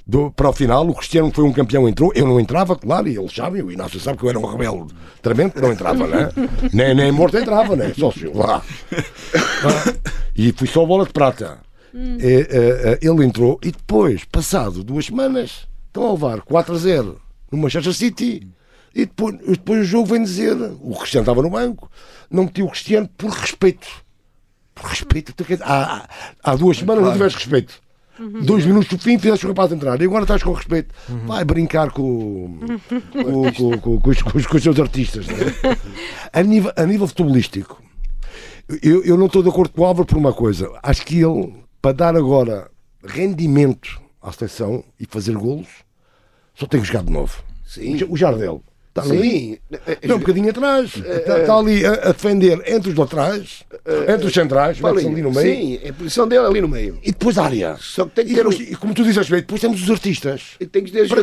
do- 0.06 0.30
para 0.30 0.50
o 0.50 0.52
final. 0.52 0.86
O 0.86 0.94
Cristiano 0.94 1.32
foi 1.32 1.44
um 1.44 1.52
campeão, 1.52 1.88
entrou. 1.88 2.12
Eu 2.14 2.26
não 2.26 2.38
entrava, 2.38 2.76
claro, 2.76 3.08
e 3.08 3.16
eles 3.16 3.34
sabem. 3.34 3.62
O 3.62 3.72
Inácio 3.72 3.98
sabe 3.98 4.18
que 4.18 4.24
eu 4.24 4.28
era 4.30 4.38
um 4.38 4.44
rebelde 4.46 4.94
tremendo, 5.22 5.54
não 5.60 5.72
entrava, 5.72 6.06
não 6.06 6.18
é? 6.18 6.30
nem, 6.72 6.94
nem 6.94 7.10
morto 7.10 7.38
entrava, 7.38 7.74
não 7.74 7.84
é? 7.84 7.94
Só 7.94 8.10
se 8.12 8.26
lá. 8.26 8.62
E 10.36 10.52
fui 10.52 10.68
só 10.68 10.84
bola 10.84 11.06
de 11.06 11.12
prata. 11.12 11.58
É, 11.94 12.26
é, 12.26 12.92
é, 12.92 12.98
ele 13.00 13.24
entrou 13.24 13.58
e 13.62 13.70
depois, 13.72 14.22
passado 14.24 14.84
duas 14.84 15.06
semanas, 15.06 15.66
estão 15.86 16.06
a 16.08 16.12
levar 16.12 16.42
4 16.42 16.74
a 16.74 16.78
0 16.78 17.20
no 17.50 17.56
Manchester 17.58 17.94
City. 17.94 18.46
E 18.98 19.00
depois, 19.04 19.36
depois 19.46 19.80
o 19.82 19.84
jogo 19.84 20.06
vem 20.06 20.22
dizer: 20.22 20.56
o 20.80 20.96
Cristiano 20.96 21.22
estava 21.24 21.42
no 21.42 21.50
banco, 21.50 21.90
não 22.30 22.44
meti 22.44 22.62
o 22.62 22.68
Cristiano 22.70 23.06
por 23.14 23.28
respeito. 23.30 23.86
Por 24.74 24.86
respeito. 24.86 25.34
Dizer, 25.36 25.62
Há, 25.62 26.08
há, 26.42 26.56
duas 26.56 26.78
semanas 26.78 27.04
não 27.04 27.12
tiveste 27.12 27.38
respeito. 27.40 27.74
Dois 28.42 28.64
minutos 28.64 28.88
do 28.88 28.98
fim 28.98 29.18
fizeste 29.18 29.44
o 29.44 29.50
rapaz 29.50 29.70
entrar 29.70 30.00
e 30.00 30.04
agora 30.06 30.24
estás 30.24 30.42
com 30.42 30.52
respeito. 30.52 30.94
Vai 31.26 31.44
brincar 31.44 31.90
com, 31.90 32.58
com, 33.12 33.52
com, 33.52 33.78
com, 33.78 34.00
com 34.00 34.10
os, 34.10 34.22
com 34.22 34.56
os- 34.56 34.62
seus 34.62 34.80
artistas. 34.80 35.26
é? 35.28 35.76
A, 36.32 36.42
nível, 36.42 36.72
a 36.74 36.86
nível 36.86 37.06
futebolístico, 37.06 37.82
eu, 38.82 39.04
eu 39.04 39.18
não 39.18 39.26
estou 39.26 39.42
de 39.42 39.50
acordo 39.50 39.74
com 39.74 39.82
o 39.82 39.84
Álvaro 39.84 40.06
por 40.06 40.16
uma 40.16 40.32
coisa. 40.32 40.70
Acho 40.82 41.04
que 41.04 41.20
ele, 41.22 41.54
para 41.82 41.92
dar 41.92 42.16
agora 42.16 42.70
rendimento 43.04 44.00
à 44.22 44.32
seleção 44.32 44.82
e 44.98 45.04
fazer 45.04 45.36
golos, 45.36 45.68
só 46.54 46.66
tem 46.66 46.80
que 46.80 46.86
jogar 46.86 47.02
de 47.04 47.12
novo. 47.12 47.42
Sim. 47.66 48.02
O 48.08 48.16
Jardel 48.16 48.62
está 49.00 49.12
ali. 49.12 49.20
Sim. 49.30 49.58
Está 50.02 50.14
um 50.14 50.18
bocadinho 50.18 50.50
atrás. 50.50 50.92
Está, 50.96 51.38
está 51.40 51.56
ali 51.58 51.84
a, 51.86 51.92
a 51.92 52.12
defender 52.12 52.62
entre 52.66 52.90
os 52.90 52.96
laterais, 52.96 53.64
entre 54.12 54.26
os 54.26 54.32
centrais, 54.32 54.78
Paulinho, 54.80 55.10
ali 55.12 55.22
no 55.22 55.32
meio. 55.32 55.56
Sim, 55.56 55.80
é 55.82 55.88
a 55.90 55.92
posição 55.92 56.26
dele 56.28 56.46
ali 56.46 56.60
no 56.60 56.68
meio. 56.68 56.98
E 57.02 57.10
depois 57.12 57.38
a 57.38 57.44
área. 57.44 57.76
Só 57.80 58.04
que 58.04 58.10
tem 58.14 58.26
que 58.26 58.32
E, 58.32 58.34
ter 58.34 58.46
um- 58.46 58.50
depois- 58.50 58.70
e 58.70 58.76
como 58.76 58.94
tu 58.94 59.02
dizes, 59.04 59.28
depois 59.28 59.60
temos 59.60 59.82
os 59.82 59.90
artistas. 59.90 60.42
E 60.60 60.66
tem 60.66 60.84
que 60.84 60.90
ter 60.92 61.08
Para. 61.08 61.22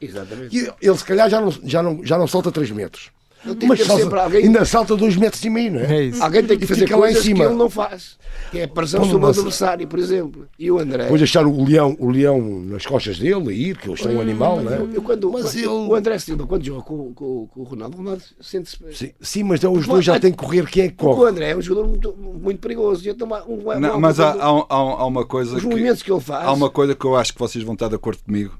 Exatamente. 0.00 0.56
E 0.56 0.70
ele 0.86 0.96
se 0.98 1.04
calhar 1.04 1.28
já 1.30 1.40
não, 1.40 1.50
já 1.64 1.82
não, 1.82 2.04
já 2.04 2.18
não 2.18 2.26
salta 2.26 2.50
3 2.52 2.70
metros. 2.70 3.10
Mas 3.44 3.80
salta- 3.86 4.02
sempre 4.02 4.18
alguém- 4.18 4.44
ainda 4.44 4.64
salta 4.64 4.96
2 4.96 5.14
metros 5.16 5.44
e 5.44 5.50
meio, 5.50 5.72
não 5.74 5.80
é? 5.80 5.96
É 5.98 6.02
isso. 6.04 6.22
Alguém 6.22 6.42
tem 6.44 6.58
que 6.58 6.66
fazer 6.66 6.80
fica 6.80 6.96
lá 6.96 7.02
em 7.08 7.12
coisas 7.12 7.22
cima. 7.22 7.44
que 7.44 7.50
ele 7.50 7.54
não 7.54 7.70
faz. 7.70 8.16
Que 8.50 8.58
é 8.58 8.64
a 8.64 8.68
pressão 8.68 9.04
sobre 9.04 9.24
o 9.24 9.28
adversário, 9.28 9.86
por 9.86 9.98
exemplo. 10.00 10.48
E 10.58 10.68
o 10.70 10.78
André. 10.78 11.04
Depois 11.04 11.20
deixar 11.20 11.46
o 11.46 11.64
leão, 11.64 11.96
o 12.00 12.10
leão 12.10 12.40
nas 12.64 12.84
costas 12.84 13.18
dele 13.18 13.52
ir, 13.54 13.76
que 13.78 13.88
eles 13.88 14.00
são 14.00 14.12
um 14.12 14.20
animal, 14.20 14.60
não 14.60 14.72
é? 14.72 14.78
Eu, 14.94 15.00
quando, 15.02 15.30
Mas 15.30 15.42
quando- 15.44 15.56
ele- 15.58 15.66
O 15.68 15.94
André 15.94 16.18
Silva, 16.18 16.46
quando 16.46 16.64
joga 16.64 16.82
com, 16.82 17.12
com, 17.14 17.46
com 17.46 17.60
o 17.60 17.64
Ronaldo, 17.64 17.96
o 17.96 18.00
Ronaldo 18.00 18.22
sente-se. 18.40 18.76
Sim, 18.92 19.12
sim, 19.20 19.42
mas 19.44 19.60
então 19.60 19.72
os 19.72 19.86
dois 19.86 20.04
já 20.04 20.18
têm 20.18 20.32
que 20.32 20.38
correr. 20.38 20.66
Quem 20.68 20.84
é 20.84 20.88
que 20.88 20.94
Porque 20.94 21.12
o 21.12 21.16
corre? 21.16 21.30
André 21.30 21.50
é 21.50 21.56
um 21.56 21.62
jogador 21.62 21.88
muito, 21.88 22.12
muito 22.16 22.58
perigoso. 22.58 23.08
Então, 23.08 23.28
um, 23.48 23.70
um, 23.70 23.78
Não, 23.80 24.00
mas 24.00 24.18
há, 24.18 24.30
há, 24.32 24.48
há- 24.48 24.64
há 24.68 25.06
uma 25.06 25.24
coisa 25.24 25.54
os 25.56 25.62
que, 25.62 25.68
movimentos 25.68 26.02
que 26.02 26.10
ele 26.10 26.20
faz. 26.20 26.46
há 26.48 26.52
uma 26.52 26.68
coisa 26.68 26.94
que 26.96 27.04
eu 27.04 27.14
acho 27.14 27.32
que 27.32 27.38
vocês 27.38 27.62
vão 27.64 27.74
estar 27.74 27.88
de 27.88 27.94
acordo 27.94 28.22
comigo 28.24 28.58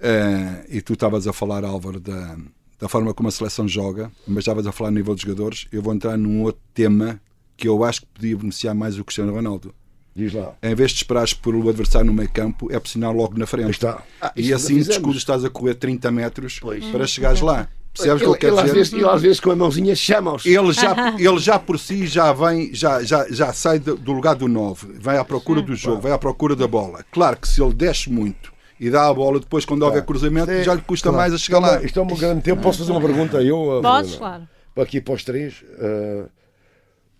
Eh, 0.00 0.66
e 0.68 0.80
tu 0.80 0.92
estavas 0.92 1.26
a 1.26 1.32
falar 1.32 1.64
Álvaro 1.64 1.98
da, 1.98 2.36
da 2.78 2.88
forma 2.88 3.12
como 3.14 3.28
a 3.28 3.32
seleção 3.32 3.66
joga 3.66 4.10
mas 4.26 4.38
estavas 4.38 4.66
a 4.66 4.72
falar 4.72 4.88
a 4.88 4.92
nível 4.92 5.14
de 5.14 5.22
jogadores 5.22 5.66
eu 5.72 5.82
vou 5.82 5.94
entrar 5.94 6.16
num 6.16 6.42
outro 6.42 6.60
tema 6.74 7.20
que 7.56 7.68
eu 7.68 7.82
acho 7.84 8.02
que 8.02 8.06
podia 8.14 8.36
beneficiar 8.36 8.74
mais 8.74 8.98
o 8.98 9.04
Cristiano 9.04 9.32
Ronaldo 9.32 9.74
Diz 10.14 10.32
lá. 10.32 10.54
em 10.62 10.74
vez 10.74 10.90
de 10.90 10.98
esperares 10.98 11.32
por 11.32 11.54
o 11.54 11.68
adversário 11.68 12.06
no 12.06 12.14
meio 12.14 12.30
campo 12.30 12.68
é 12.72 12.78
pressionar 12.78 13.12
logo 13.12 13.38
na 13.38 13.44
Aí 13.44 13.48
frente 13.48 13.70
está. 13.70 14.02
Ah, 14.20 14.32
e 14.34 14.52
assim 14.52 14.76
descuidas 14.82 15.18
estás 15.18 15.44
a 15.44 15.50
correr 15.50 15.74
30 15.74 16.10
metros 16.10 16.58
Pois. 16.60 16.84
para 16.86 17.06
chegares 17.06 17.40
lá 17.40 17.68
percebes 17.98 18.26
o 18.26 18.34
que 18.34 18.46
ele, 18.46 18.54
ele, 18.54 18.60
às 18.60 18.72
vezes, 18.72 18.92
ele 18.92 19.04
às 19.08 19.22
vezes 19.22 19.40
com 19.40 19.50
a 19.50 19.56
mãozinha 19.56 19.94
chama-os. 19.94 20.46
ele 20.46 20.72
já, 20.72 21.14
ele 21.18 21.38
já 21.38 21.58
por 21.58 21.78
si 21.78 22.06
já 22.06 22.32
vem, 22.32 22.72
já, 22.72 23.02
já, 23.02 23.26
já 23.30 23.52
sai 23.52 23.78
do 23.78 23.96
do 23.96 24.12
lugar 24.12 24.34
do 24.36 24.46
9, 24.46 24.98
vai 25.00 25.18
à 25.18 25.24
procura 25.24 25.60
do 25.60 25.74
jogo, 25.74 26.00
vai 26.02 26.12
à 26.12 26.18
procura 26.18 26.54
da 26.54 26.66
bola. 26.66 27.04
Claro 27.10 27.36
que 27.36 27.48
se 27.48 27.62
ele 27.62 27.74
desce 27.74 28.10
muito 28.10 28.52
e 28.80 28.90
dá 28.90 29.08
a 29.08 29.14
bola, 29.14 29.40
depois 29.40 29.64
quando 29.64 29.82
houver 29.82 30.04
cruzamento, 30.04 30.50
é- 30.50 30.62
já 30.62 30.74
lhe 30.74 30.82
custa 30.82 31.08
claro, 31.08 31.18
mais 31.18 31.34
a 31.34 31.38
chegar 31.38 31.58
é 31.58 31.60
lá. 31.60 31.82
Isto 31.82 32.00
é 32.00 32.02
um 32.02 32.06
grande 32.06 32.42
tempo. 32.42 32.62
Posso 32.62 32.78
fazer 32.78 32.92
uma 32.92 33.00
pergunta? 33.00 33.42
Eu, 33.42 33.80
Podes, 33.82 34.14
claro. 34.16 34.48
Aqui 34.76 35.00
para 35.00 35.14
os 35.14 35.24
três. 35.24 35.62
uh, 35.62 36.28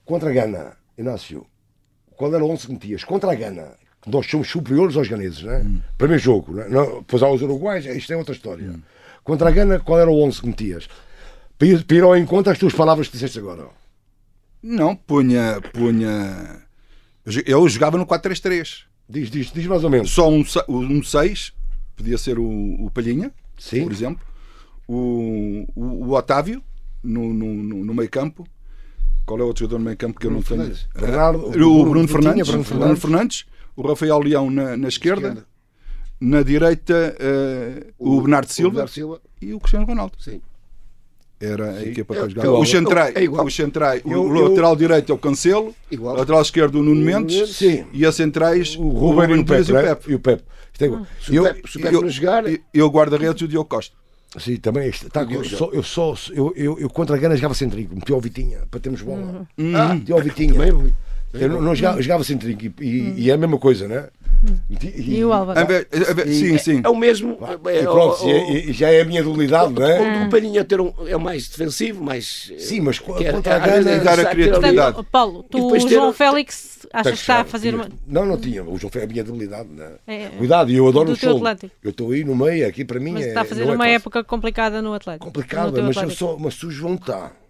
contra 0.04 0.30
a 0.30 0.32
Gana, 0.32 0.76
Inácio, 0.96 1.44
qual 2.16 2.32
era 2.32 2.44
o 2.44 2.50
11 2.50 2.66
que 2.66 2.72
metias? 2.72 3.04
Contra 3.04 3.32
a 3.32 3.34
Gana, 3.34 3.72
nós 4.06 4.26
somos 4.26 4.48
superiores 4.48 4.96
aos 4.96 5.08
ganeses, 5.08 5.42
não 5.42 5.52
é? 5.52 5.66
Primeiro 5.96 6.22
jogo, 6.22 6.52
não 6.54 6.62
é? 6.62 6.68
Não, 6.68 6.98
depois 6.98 7.22
há 7.22 7.28
os 7.28 7.42
uruguais, 7.42 7.84
isto 7.84 8.12
é 8.12 8.16
outra 8.16 8.34
história. 8.34 8.74
Contra 9.24 9.48
a 9.48 9.50
Gana, 9.50 9.80
qual 9.80 9.98
era 9.98 10.10
o 10.10 10.22
11 10.22 10.40
que 10.40 10.46
metias? 10.46 10.88
Para 11.58 11.66
ir, 11.68 11.84
para 11.84 11.96
ir 11.96 12.02
ao 12.04 12.16
encontro 12.16 12.52
às 12.52 12.58
tuas 12.58 12.72
palavras 12.72 13.08
que 13.08 13.14
disseste 13.14 13.38
agora. 13.40 13.66
Não, 14.62 14.94
punha. 14.94 15.60
punha 15.72 16.62
eu 17.46 17.68
jogava 17.68 17.98
no 17.98 18.06
4-3-3. 18.06 18.84
Diz, 19.08 19.30
diz, 19.30 19.50
diz 19.52 19.66
mais 19.66 19.84
ou 19.84 19.90
menos. 19.90 20.10
Só 20.10 20.28
um 20.28 20.44
6, 20.44 20.64
um 20.68 21.02
seis, 21.02 21.52
podia 21.96 22.18
ser 22.18 22.38
o, 22.38 22.44
o 22.84 22.90
Palhinha, 22.90 23.32
Sim. 23.58 23.84
por 23.84 23.92
exemplo, 23.92 24.26
o, 24.86 25.64
o, 25.74 25.82
o 26.08 26.12
Otávio 26.14 26.62
no, 27.02 27.32
no, 27.32 27.54
no, 27.84 27.94
meio 27.94 28.10
campo. 28.10 28.46
Qual 29.24 29.38
é 29.40 29.42
o 29.42 29.46
outro 29.46 29.64
jogador 29.64 29.78
no 29.78 29.84
meio 29.86 29.96
campo 29.96 30.18
que 30.20 30.26
eu 30.26 30.30
não 30.30 30.42
tenho? 30.42 30.60
Fernandes. 30.60 30.88
Bernardo- 30.94 31.38
o, 31.46 31.50
Bruno- 31.50 31.74
Bruno, 31.74 31.90
Bruno 31.90 32.08
Fernandes, 32.08 32.48
Bruno 32.48 32.64
Bruno 32.64 32.64
Fernandes. 32.64 33.00
Fernandes, 33.02 33.46
o 33.76 33.82
Rafael 33.88 34.18
Leão 34.20 34.50
na, 34.50 34.76
na 34.76 34.88
esquerda, 34.88 35.28
Esquerda. 35.28 35.46
na 36.20 36.42
direita 36.42 37.16
eh, 37.18 37.86
o, 37.98 38.20
Bernardo 38.20 38.48
Silva 38.50 38.70
Bernardo 38.70 38.90
Silva. 38.90 39.20
e 39.40 39.52
o 39.54 39.60
Cristiano 39.60 39.86
Ronaldo. 39.86 40.14
Sim. 40.18 40.40
Era 41.40 41.70
a 41.72 41.82
equipa 41.84 42.14
É- 42.14 42.16
para 42.16 42.26
é 42.26 42.30
jogar. 42.30 42.44
igual. 42.46 42.62
Os 42.62 42.68
centrais, 42.70 43.16
É 43.16 43.22
igual. 43.22 43.46
os 43.46 43.54
centrais 43.54 44.02
o- 44.04 44.10
Eu- 44.12 44.22
o 44.24 44.36
eu- 44.36 44.48
lateral 44.48 44.74
direito 44.74 45.12
é 45.12 45.14
o 45.14 45.18
Cancelo, 45.18 45.72
Igual. 45.90 46.14
o 46.14 46.18
lateral 46.18 46.42
esquerdo 46.42 46.76
o 46.80 46.82
Nuno 46.82 47.00
Mendes 47.00 47.50
Sim. 47.56 47.84
e 47.92 48.04
as 48.04 48.14
centrais 48.16 48.74
O 48.76 48.88
Ruben 48.88 49.30
e 49.36 49.38
o 49.40 49.44
Dias 49.44 49.66
Pepe. 49.68 49.86
é? 49.86 50.12
E 50.12 50.14
o 50.16 50.18
Pepe. 50.18 50.42
Isto 50.72 50.82
é 50.82 50.86
igual. 50.86 51.06
Se 51.20 51.30
o 51.30 51.34
Eu- 51.34 51.42
Pepe, 51.44 51.70
se 51.70 51.76
o 51.76 51.80
Pepe 51.80 51.94
eu- 51.94 52.02
não 52.02 52.08
jogar, 52.08 52.46
e- 52.48 52.60
e 52.74 52.82
o 52.82 52.88
guarda-redes 52.88 53.40
o 53.42 53.46
Diogo 53.48 53.68
Costa. 53.68 53.94
Sim, 54.38 54.56
também 54.56 54.88
isto. 54.90 55.08
Tá, 55.08 55.22
eu, 55.22 55.42
só, 55.44 55.70
eu, 55.72 55.82
só, 55.82 56.14
eu, 56.32 56.52
eu, 56.56 56.78
eu 56.78 56.90
contra 56.90 57.16
a 57.16 57.18
Gana 57.18 57.34
jogava 57.36 57.54
sem 57.54 57.68
trinco, 57.70 57.94
meti 57.94 58.12
ao 58.12 58.20
Vitinha, 58.20 58.58
para 58.70 58.78
termos 58.80 59.00
bola. 59.00 59.46
Ah, 59.74 59.94
Meti 59.94 60.12
ao 60.12 60.20
Vitinha. 60.20 60.52
também. 60.52 60.94
Eu 61.34 61.48
não, 61.48 61.60
não 61.60 61.74
jogava, 61.74 62.00
jogava 62.00 62.24
sem 62.24 62.38
trinco 62.38 62.64
e, 62.64 62.72
e- 62.86 63.14
e 63.24 63.30
é 63.30 63.34
a 63.34 63.36
mesma 63.36 63.58
coisa, 63.58 63.86
não 63.86 63.96
é? 63.96 64.08
Meti- 64.70 64.94
E 64.96 65.24
o 65.24 65.32
Álvaro? 65.32 65.58
Em 65.60 65.66
vez- 65.66 65.86
em 65.92 66.14
vez- 66.14 66.36
Sim, 66.36 66.58
sim. 66.58 66.80
É 66.84 66.88
o 66.88 66.96
mesmo. 66.96 67.36
é, 67.66 67.80
E 67.80 67.82
pronto, 67.82 68.24
o- 68.24 68.28
e 68.28 68.32
é- 68.32 68.66
e 68.68 68.72
já 68.72 68.88
é 68.88 69.00
a 69.00 69.04
minha 69.04 69.22
dualidade, 69.22 69.72
não 69.74 69.84
é? 69.84 70.22
o, 70.22 70.26
o 70.26 70.30
Palhinha 70.30 70.64
ter 70.64 70.80
um, 70.80 70.92
é 71.06 71.16
o 71.16 71.20
mais 71.20 71.48
defensivo, 71.48 72.02
mais. 72.04 72.52
Sim, 72.58 72.80
mas 72.80 73.00
é- 73.20 73.32
contra 73.32 73.56
a 73.56 73.58
Gana. 73.58 73.90
é 73.90 73.98
Dar 73.98 74.20
a 74.20 74.26
criatividade. 74.26 74.94
Portanto, 74.94 75.06
Paulo, 75.10 75.44
E 75.48 75.50
tu, 75.50 75.66
o 75.66 75.72
ter- 75.72 75.88
João 75.88 76.12
Félix, 76.12 76.86
achas 76.92 77.12
que 77.14 77.18
está 77.20 77.40
a 77.40 77.44
fazer 77.44 77.70
tinha- 77.72 77.82
uma. 77.82 77.88
Não, 78.06 78.24
não 78.24 78.38
tinha. 78.38 78.62
O 78.62 78.78
João 78.78 78.90
foi 78.92 79.02
a 79.02 79.06
minha 79.06 79.24
debilidade, 79.24 79.68
não 79.76 79.84
é? 79.84 79.92
É, 80.06 80.28
Cuidado, 80.38 80.70
e 80.70 80.76
eu 80.76 80.86
adoro 80.86 81.06
do 81.06 81.12
o 81.12 81.16
show. 81.16 81.42
Eu 81.82 81.90
estou 81.90 82.12
aí 82.12 82.22
no 82.24 82.36
meio, 82.36 82.66
aqui 82.68 82.84
para 82.84 83.00
mim 83.00 83.12
Mas 83.12 83.24
é. 83.24 83.28
está 83.28 83.40
a 83.40 83.44
fazer 83.44 83.62
é 83.62 83.64
uma 83.66 83.76
fácil. 83.76 83.92
época 83.92 84.24
complicada 84.24 84.80
no 84.80 84.94
Atlético. 84.94 85.26
complicada, 85.26 85.82
mas, 85.82 85.96
só, 86.14 86.36
mas 86.38 86.54
se 86.54 86.64
o 86.64 86.70
João 86.70 86.94
está 86.94 87.26
o 87.26 87.47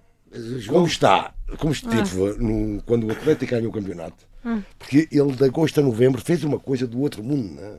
como 0.66 0.86
está, 0.86 1.34
como 1.58 1.72
esteve 1.72 2.22
Ah. 2.30 2.34
no- 2.38 2.82
quando 2.82 3.06
o 3.06 3.12
Atlético 3.12 3.50
ganhou 3.52 3.70
o 3.70 3.72
campeonato, 3.72 4.26
Hum. 4.44 4.62
porque 4.78 5.08
ele 5.10 5.32
de 5.32 5.44
agosto 5.44 5.80
a 5.80 5.82
novembro 5.82 6.20
fez 6.20 6.44
uma 6.44 6.58
coisa 6.58 6.86
do 6.86 7.00
outro 7.00 7.22
mundo, 7.22 7.54
né? 7.60 7.76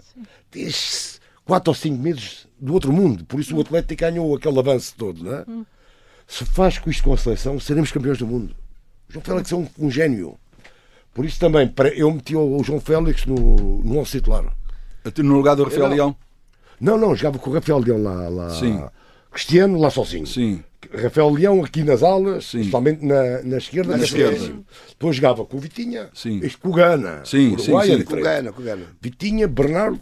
fez 0.52 1.20
quatro 1.46 1.72
ou 1.72 1.76
cinco 1.76 2.02
meses 2.02 2.48
do 2.60 2.74
outro 2.74 2.92
mundo, 2.92 3.24
por 3.26 3.40
isso 3.40 3.56
o 3.56 3.62
Atlético 3.62 4.00
ganhou 4.02 4.36
aquele 4.36 4.60
avanço 4.60 4.94
todo, 4.98 5.24
né? 5.24 5.46
se 6.28 6.46
faz 6.46 6.78
com 6.78 6.90
isto 6.90 7.04
com 7.04 7.14
a 7.14 7.18
seleção, 7.18 7.60
seremos 7.60 7.92
campeões 7.92 8.18
do 8.20 8.28
mundo. 8.28 8.56
O 9.10 9.14
João 9.14 9.24
Félix 9.26 9.52
é 9.52 9.56
um, 9.56 9.68
um 9.80 9.90
gênio. 9.90 10.38
Por 11.14 11.26
isso 11.26 11.40
também, 11.40 11.68
para- 11.68 11.90
eu 11.90 12.12
meti 12.14 12.36
o, 12.36 12.58
o 12.60 12.64
João 12.64 12.80
Félix 12.80 13.26
no, 13.26 13.36
no 13.84 13.98
11 13.98 14.12
titular. 14.12 14.56
No 15.18 15.34
lugar 15.34 15.56
do 15.56 15.64
Rafael. 15.64 15.88
Leão? 15.88 16.16
Não, 16.80 16.98
não, 16.98 17.16
jogava 17.16 17.40
com 17.40 17.50
o 17.50 17.54
Rafael 17.54 17.80
Leão 17.80 18.04
lá. 18.04 18.30
lá 18.30 18.50
Sim. 18.52 18.84
Cristiano 19.32 19.80
lá 19.80 19.90
sozinho. 19.90 20.26
Sim. 20.28 20.64
Rafael 20.94 21.30
Leão 21.30 21.64
aqui 21.64 21.84
nas 21.84 22.02
alas, 22.02 22.46
Sim. 22.46 22.60
principalmente 22.60 23.06
na, 23.06 23.44
na 23.44 23.58
esquerda. 23.58 23.92
Na 23.92 23.98
na 23.98 24.04
esquerda. 24.04 24.54
Depois 24.90 25.16
jogava 25.16 25.46
com 25.46 25.58
o 25.58 25.60
Vitinha, 25.60 26.10
Sim. 26.14 26.40
este 26.42 26.58
com 26.58 26.70
o 26.70 26.74
Gana. 26.74 27.24
Sim, 27.26 27.54
Uruguai 27.54 27.86
sim, 27.88 27.92
é 27.92 27.96
sim. 27.96 28.02
diferente. 28.02 28.24
Cugana, 28.26 28.52
Cugana. 28.54 28.86
Vitinha, 29.02 29.48
Bernardo, 29.48 30.00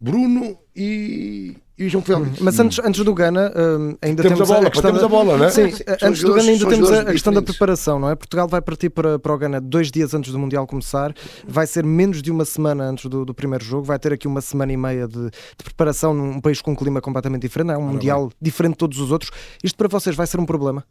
Bruno 0.00 0.58
e, 0.76 1.56
e 1.78 1.86
o 1.86 1.88
João 1.90 2.02
Félix. 2.02 2.40
Mas 2.40 2.58
antes, 2.58 2.78
antes 2.84 3.04
do 3.04 3.14
Gana, 3.14 3.52
hum, 3.56 3.96
ainda 4.02 4.22
Temos 4.22 4.38
temos, 4.38 4.50
a 4.50 4.54
bola, 4.54 4.70
questão 4.70 4.90
temos 4.90 5.00
da- 5.00 5.06
a 5.06 5.08
bola, 5.08 5.36
não 5.38 5.44
é? 5.44 5.50
Sim, 5.50 5.70
Sim, 5.70 5.82
antes 6.02 6.22
do 6.22 6.34
Gana 6.34 6.50
ainda 6.50 6.66
temos 6.66 6.90
a, 6.90 7.00
a 7.00 7.04
questão 7.12 7.32
da 7.32 7.42
preparação, 7.42 7.98
não 7.98 8.10
é? 8.10 8.14
Portugal 8.16 8.48
vai 8.48 8.60
partir 8.60 8.90
para, 8.90 9.18
para 9.18 9.32
o 9.32 9.38
Gana 9.38 9.60
dois 9.60 9.90
dias 9.90 10.12
antes 10.14 10.32
do 10.32 10.38
Mundial 10.38 10.66
começar, 10.66 11.14
vai 11.46 11.66
ser 11.66 11.84
menos 11.84 12.20
de 12.22 12.30
uma 12.30 12.44
semana 12.44 12.84
antes 12.84 13.06
do, 13.06 13.24
do 13.24 13.32
primeiro 13.34 13.64
jogo, 13.64 13.84
vai 13.84 13.98
ter 13.98 14.12
aqui 14.12 14.26
uma 14.26 14.40
semana 14.40 14.72
e 14.72 14.76
meia 14.76 15.06
de, 15.06 15.24
de 15.30 15.64
preparação 15.64 16.12
num 16.12 16.40
país 16.40 16.60
com 16.60 16.72
um 16.72 16.74
clima 16.76 17.00
completamente 17.00 17.42
diferente, 17.42 17.70
é 17.72 17.76
um 17.78 17.82
Mundial 17.88 18.30
diferente 18.40 18.72
de 18.72 18.78
todos 18.78 18.98
os 18.98 19.10
outros. 19.12 19.30
Isto 19.62 19.76
para 19.76 19.88
vocês 19.88 20.14
vai 20.16 20.26
ser 20.26 20.38
um 20.40 20.46
problema? 20.46 20.84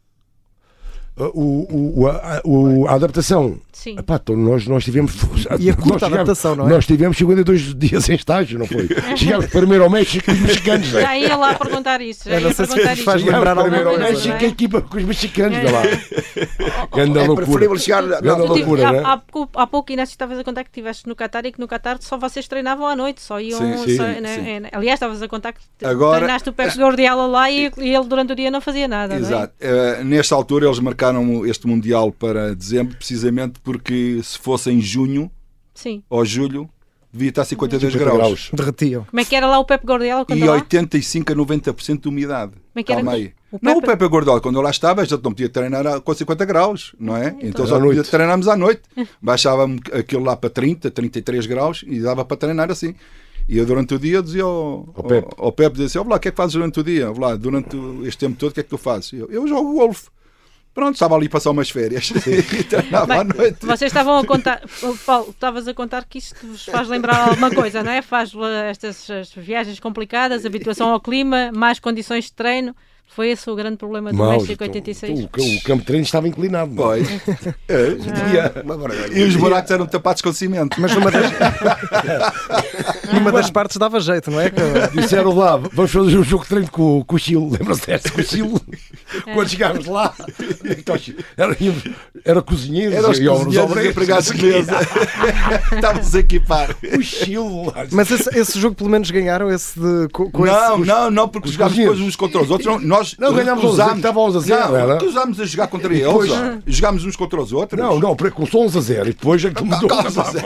O, 1.34 2.00
o- 2.02 2.06
a, 2.08 2.40
o- 2.44 2.86
a 2.88 2.94
adaptação. 2.94 3.58
Sim. 3.72 3.96
Epá, 3.98 4.16
então 4.22 4.36
nós, 4.36 4.66
nós 4.66 4.84
tivemos. 4.84 5.14
E 5.58 5.70
a 5.70 5.74
curta 5.74 5.90
nós 5.90 6.02
tivemos- 6.02 6.02
adaptação, 6.14 6.56
não 6.56 6.66
é? 6.66 6.70
Nós 6.70 6.86
tivemos 6.86 7.16
52 7.16 7.74
dias 7.74 8.08
em 8.08 8.14
estágio, 8.14 8.58
não 8.58 8.66
foi? 8.66 8.88
Chegámos 9.16 9.46
primeiro 9.46 9.84
ao 9.84 9.90
México 9.90 10.30
e 10.30 10.34
os 10.34 10.40
mexicanos. 10.40 10.92
né? 10.92 11.00
Já 11.02 11.16
ia 11.18 11.36
lá 11.36 11.54
perguntar 11.54 12.00
isso. 12.00 12.28
Já 12.28 12.40
ia 12.40 12.54
perguntar 12.54 12.94
vos 12.96 13.04
faz 13.04 13.22
isso. 13.22 13.30
lembrar 13.30 13.56
ao 13.58 13.68
México 13.70 14.34
é? 14.34 14.44
a 14.44 14.48
equipa 14.48 14.80
com 14.80 14.96
os 14.96 15.04
mexicanos. 15.04 15.58
vê 15.58 15.70
lá. 15.70 15.82
Grande 16.94 17.18
É 17.18 17.22
loucura. 17.22 17.46
preferível 17.46 17.78
chegar. 17.78 18.02
Não, 18.02 18.18
Tu 18.20 18.20
tive- 18.20 18.46
loucura, 18.64 18.88
há, 18.88 18.92
né? 18.92 19.02
há 19.04 19.16
pouco, 19.18 19.60
há 19.60 19.66
pouco, 19.66 19.92
Inês, 19.92 20.08
estavas 20.10 20.38
a 20.38 20.44
contar 20.44 20.64
que 20.64 20.70
estiveste 20.70 21.06
no 21.08 21.14
Qatar 21.14 21.46
e 21.46 21.52
que 21.52 21.60
no 21.60 21.68
Qatar 21.68 21.98
só 22.00 22.16
vocês 22.18 22.46
treinavam 22.48 22.86
à 22.86 22.96
noite, 22.96 23.20
só 23.22 23.40
iam. 23.40 23.58
Sim, 23.58 23.76
sim, 23.84 23.96
só- 23.96 24.02
né, 24.02 24.34
sim. 24.34 24.66
é, 24.66 24.68
aliás, 24.72 24.96
estavas 24.96 25.22
a 25.22 25.28
contar 25.28 25.52
que 25.52 25.60
Agora- 25.84 26.18
treinaste 26.18 26.48
o 26.48 26.52
Pep 26.52 26.76
Guardiola 26.78 27.26
lá 27.26 27.50
e, 27.50 27.70
e 27.78 27.94
ele 27.94 28.04
durante 28.06 28.32
o 28.32 28.36
dia 28.36 28.50
não 28.50 28.60
fazia 28.60 28.88
nada. 28.88 29.14
não 29.14 29.20
é? 29.20 29.26
Exato. 29.28 29.52
Eh, 29.60 30.02
nesta 30.04 30.34
altura 30.34 30.66
eles 30.66 30.78
marcaram 30.80 31.07
este 31.46 31.66
Mundial 31.66 32.12
para 32.12 32.54
dezembro, 32.54 32.96
precisamente 32.96 33.58
porque 33.62 34.20
se 34.22 34.38
fosse 34.38 34.70
em 34.70 34.80
junho 34.80 35.30
Sim. 35.74 36.02
ou 36.10 36.24
julho, 36.24 36.68
devia 37.12 37.30
estar 37.30 37.44
52 37.44 37.92
50 37.92 38.04
graus. 38.04 38.18
graus. 38.18 38.50
Derretiam. 38.52 39.04
Como 39.04 39.20
é 39.20 39.24
que 39.24 39.34
era 39.34 39.46
lá 39.46 39.58
o 39.58 39.64
Pep 39.64 39.84
Guardiola 39.86 40.24
quando 40.24 40.38
E 40.38 40.44
lá? 40.44 40.52
85 40.54 41.32
a 41.32 41.36
90% 41.36 42.00
de 42.02 42.08
umidade. 42.08 42.52
Como 42.52 42.62
é 42.76 42.82
que 42.82 42.92
era? 42.92 43.00
Calma 43.02 43.16
aí. 43.16 43.32
O 43.50 43.58
Não, 43.62 43.72
o 43.78 43.80
Pepe- 43.80 43.92
Pepe 43.96 44.04
Guardiola, 44.12 44.40
quando 44.42 44.56
eu 44.56 44.62
lá 44.62 44.68
estava, 44.70 45.04
já 45.06 45.16
não 45.16 45.22
podia 45.32 45.48
treinar 45.48 45.86
a- 45.86 46.00
com 46.00 46.12
50 46.12 46.44
graus, 46.44 46.94
não 47.00 47.16
é? 47.16 47.34
Então, 47.40 47.66
só 47.66 47.80
podia 47.80 48.04
treinarmos 48.04 48.46
à 48.46 48.54
noite. 48.56 48.82
Baixava 49.22 49.66
aquilo 49.94 50.22
lá 50.24 50.36
para 50.36 50.50
30, 50.50 50.90
33 50.90 51.46
graus 51.46 51.82
e 51.86 51.98
dava 52.00 52.24
para 52.26 52.36
treinar 52.36 52.70
assim. 52.70 52.94
E 53.48 53.56
eu 53.56 53.64
durante 53.64 53.94
o 53.94 53.98
dia 53.98 54.22
dizia 54.22 54.42
ao, 54.42 54.92
Ao 54.94 55.02
Pepe. 55.02 55.28
ao, 55.38 55.46
ao 55.46 55.52
Pepe, 55.52 55.70
dizia 55.78 55.86
assim, 55.86 55.98
"Ó, 55.98 56.10
lá, 56.10 56.16
o 56.16 56.20
que 56.20 56.28
é 56.28 56.30
que 56.30 56.36
fazes 56.36 56.52
durante 56.52 56.78
o 56.78 56.84
dia? 56.84 57.10
Lá, 57.10 57.34
durante 57.34 57.74
este 58.04 58.18
tempo 58.18 58.36
todo, 58.38 58.50
o 58.50 58.52
que 58.52 58.60
é 58.60 58.62
que 58.62 58.68
tu 58.68 58.76
fazes? 58.76 59.14
Eu, 59.14 59.30
eu 59.30 59.48
jogo 59.48 59.72
golfe. 59.72 60.08
Pronto, 60.78 60.94
estava 60.94 61.16
ali 61.16 61.26
a 61.26 61.30
passar 61.30 61.50
umas 61.50 61.68
férias 61.68 62.12
e 62.24 62.62
treinava 62.62 63.12
à 63.12 63.24
Bem, 63.24 63.36
noite. 63.36 63.66
Vocês 63.66 63.90
estavam 63.90 64.16
a 64.16 64.24
contar, 64.24 64.62
Paulo, 65.04 65.30
estavas 65.30 65.66
a 65.66 65.74
contar 65.74 66.04
que 66.04 66.18
isto 66.18 66.46
vos 66.46 66.66
faz 66.66 66.86
lembrar 66.86 67.18
alguma 67.18 67.50
coisa, 67.50 67.82
não 67.82 67.90
é? 67.90 68.00
Faz 68.00 68.32
eh, 68.32 68.70
estas 68.70 69.10
as 69.10 69.32
viagens 69.32 69.80
complicadas, 69.80 70.46
habituação 70.46 70.90
ao 70.90 71.00
clima, 71.00 71.50
mais 71.52 71.80
condições 71.80 72.26
de 72.26 72.32
treino. 72.32 72.76
Foi 73.14 73.30
esse 73.30 73.50
o 73.50 73.56
grande 73.56 73.76
problema 73.76 74.12
do 74.12 74.16
Maus, 74.16 74.42
México 74.42 74.52
então, 74.52 74.66
86. 74.68 75.18
então, 75.20 75.44
o, 75.44 75.56
o 75.56 75.62
campo 75.62 75.80
de 75.80 75.86
treino 75.86 76.04
estava 76.04 76.28
inclinado. 76.28 76.72
é? 76.72 76.76
Pois. 76.76 77.08
É, 77.68 78.62
barbaridade. 78.62 79.18
E 79.18 79.24
os 79.24 79.34
buracos 79.36 79.70
eram 79.70 79.86
tapados 79.86 80.22
com 80.22 80.32
cimento. 80.32 80.80
Mas 80.80 80.94
numa 80.94 81.10
das, 81.10 81.30
numa 83.12 83.32
das 83.32 83.50
partes 83.50 83.76
dava 83.76 84.00
jeito, 84.00 84.30
não 84.30 84.40
é? 84.40 84.50
Que- 84.50 84.58
Disseram 85.00 85.34
lá, 85.34 85.56
vamos 85.56 85.90
fazer 85.90 86.16
um 86.18 86.22
jogo 86.24 86.44
de 86.44 86.48
treino 86.48 86.70
com, 86.70 87.04
com 87.04 87.16
o 87.16 87.18
Chile. 87.18 87.48
Lembram-se 87.50 87.86
desta 87.86 88.10
com 88.10 88.20
o 88.20 88.24
Chile? 88.24 88.54
Quando 89.34 89.48
chegámos 89.48 89.86
lá, 89.86 90.14
então, 90.78 90.96
era, 91.36 91.56
era 92.24 92.42
cozinheiros, 92.42 92.94
Eram 92.96 93.10
os 93.10 93.18
e 93.18 93.28
os 93.28 93.38
cozinheiros 93.44 93.76
e 93.84 93.88
empregados 93.88 94.26
de 94.30 94.42
mesa. 94.46 94.76
Estávamos 95.74 96.14
a 96.14 96.18
equipar. 96.20 96.76
O 96.96 97.02
Chile. 97.02 97.72
Mas 97.90 98.10
esse, 98.10 98.38
esse 98.38 98.60
jogo 98.60 98.74
pelo 98.74 98.90
menos 98.90 99.10
ganharam 99.10 99.50
esse 99.50 99.78
de. 99.78 100.08
Com, 100.12 100.30
com 100.30 100.44
Não, 100.46 100.76
esse, 100.78 100.86
não, 100.86 101.10
não, 101.10 101.28
porque 101.28 101.48
os 101.48 101.54
jogámos 101.54 101.76
depois 101.76 102.00
uns 102.00 102.16
contra 102.16 102.40
os 102.42 102.50
outros. 102.50 102.82
Não, 102.82 102.97
nós 102.98 103.16
Não, 103.18 103.32
ganhámos 103.34 103.64
uns, 103.64 103.66
recusámos- 103.70 103.96
estava 103.96 104.20
11 104.20 104.36
a 104.36 104.40
0, 104.40 104.68
Não, 104.68 104.76
era? 104.76 104.92
recusámos 104.98 105.40
a 105.40 105.44
jogar 105.44 105.66
contra 105.68 105.92
eles. 105.92 106.06
depois-. 106.06 106.32
Jogámos 106.66 107.04
uns 107.04 107.16
contra 107.16 107.40
os 107.40 107.52
outros. 107.52 107.80
Não, 107.80 107.98
não, 107.98 108.16
começou 108.16 108.64
11 108.64 108.78
a 108.78 108.80
0 108.80 109.02
e 109.08 109.12
depois 109.12 109.44
é 109.44 109.50
que 109.50 109.62
mudou. 109.64 109.88
calma, 109.88 110.10
Zé. 110.10 110.40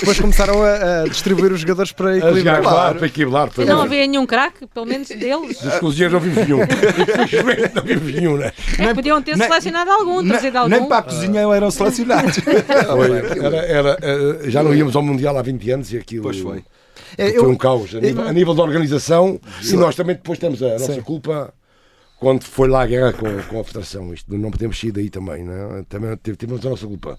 Depois 0.00 0.20
começaram 0.20 0.62
a, 0.62 1.02
a 1.02 1.08
distribuir 1.08 1.52
os 1.52 1.60
jogadores 1.60 1.92
para 1.92 2.16
equilibrar. 2.16 2.56
jogar 2.56 2.70
lá, 2.70 2.74
Claro. 2.80 2.98
para 2.98 3.06
equilibrar. 3.06 3.50
E 3.58 3.64
não 3.64 3.82
havia 3.82 4.06
nenhum 4.06 4.26
craque, 4.26 4.66
pelo 4.66 4.86
menos 4.86 5.08
deles. 5.08 5.60
Dos 5.60 5.78
cozinheiros 5.78 6.12
não 6.14 6.20
vimos 6.20 6.36
nenhum. 6.48 6.62
Infelizmente 6.62 7.74
não 7.74 7.82
vimos 7.82 8.14
nenhum, 8.14 8.36
né? 8.36 8.52
É 8.78 8.86
que 8.88 8.94
podiam 8.94 9.22
ter 9.22 9.36
nem- 9.36 9.48
selecionado 9.48 9.90
algum, 9.90 10.20
Nem, 10.20 10.28
trazido 10.30 10.58
algum. 10.58 10.70
nem 10.70 10.86
para 10.86 10.98
a 10.98 11.02
cozinha 11.02 11.40
eram 11.54 11.70
selecionados. 11.70 12.38
Era, 13.44 13.56
era, 13.56 13.98
eh, 14.00 14.50
já 14.50 14.62
não 14.62 14.74
íamos 14.74 14.94
ao 14.96 15.02
Mundial 15.02 15.36
há 15.36 15.42
20 15.42 15.70
anos 15.70 15.92
e 15.92 15.96
aquilo 15.98 16.22
Pois 16.24 16.38
foi. 16.38 16.62
É, 17.16 17.30
foi 17.30 17.38
eu- 17.38 17.48
um 17.50 17.56
caos 17.56 17.94
a 17.94 18.00
nível, 18.00 18.26
a 18.26 18.32
nível 18.32 18.54
da 18.54 18.62
organização 18.62 19.38
e 19.62 19.72
nós 19.74 19.94
também 19.94 20.16
depois 20.16 20.38
temos 20.38 20.62
a 20.62 20.70
nossa 20.70 20.94
Sim. 20.94 21.00
culpa 21.02 21.52
quando 22.24 22.44
foi 22.44 22.68
lá 22.68 22.82
a 22.82 22.86
guerra 22.86 23.12
com, 23.12 23.26
com 23.48 23.60
a 23.60 23.64
Federação. 23.64 24.12
Isto 24.14 24.36
não 24.36 24.50
podemos 24.50 24.78
sair 24.80 24.92
daí 24.92 25.10
também, 25.10 25.44
né? 25.44 25.84
também 25.88 26.16
tive- 26.22 26.36
tivemos 26.36 26.64
a 26.64 26.70
nossa 26.70 26.86
culpa. 26.86 27.18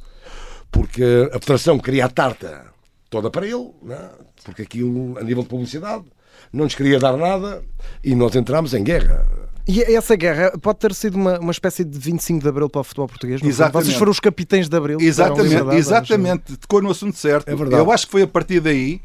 Porque 0.72 1.30
a 1.32 1.40
Federação 1.40 1.78
queria 1.80 2.06
a 2.06 2.10
tarta 2.10 2.66
toda 3.10 3.30
para 3.30 3.46
ele, 3.46 3.70
né? 3.82 4.10
porque 4.44 4.64
aquilo, 4.64 5.18
a 5.18 5.24
nível 5.24 5.44
de 5.44 5.50
publicidade, 5.50 6.04
não 6.52 6.66
nos 6.66 6.76
queria 6.76 7.00
dar 7.00 7.16
nada 7.18 7.64
e 8.04 8.16
nós 8.16 8.36
entramos 8.36 8.74
em 8.74 8.84
guerra. 8.84 9.28
E 9.68 9.82
essa 9.96 10.16
guerra 10.16 10.52
pode 10.62 10.80
ter 10.80 10.94
sido 10.94 11.16
uma, 11.16 11.40
uma 11.40 11.52
espécie 11.52 11.84
de 11.84 11.98
25 11.98 12.42
de 12.44 12.48
Abril 12.50 12.70
para 12.70 12.82
o 12.82 12.84
futebol 12.84 13.08
português? 13.08 13.42
não? 13.42 13.50
Exatamente. 13.50 13.86
Vocês 13.86 13.98
foram 13.98 14.12
os 14.12 14.20
capitães 14.20 14.68
de 14.70 14.76
Abril. 14.78 15.00
Exatamente, 15.02 15.76
exatamente. 15.76 16.58
Tocou 16.58 16.82
no 16.82 16.92
assunto 16.92 17.18
certo. 17.18 17.48
É 17.50 17.56
verdade. 17.56 17.82
Eu 17.82 17.92
acho 17.92 18.06
que 18.06 18.12
foi 18.12 18.22
a 18.24 18.28
partir 18.28 18.60
daí, 18.60 19.02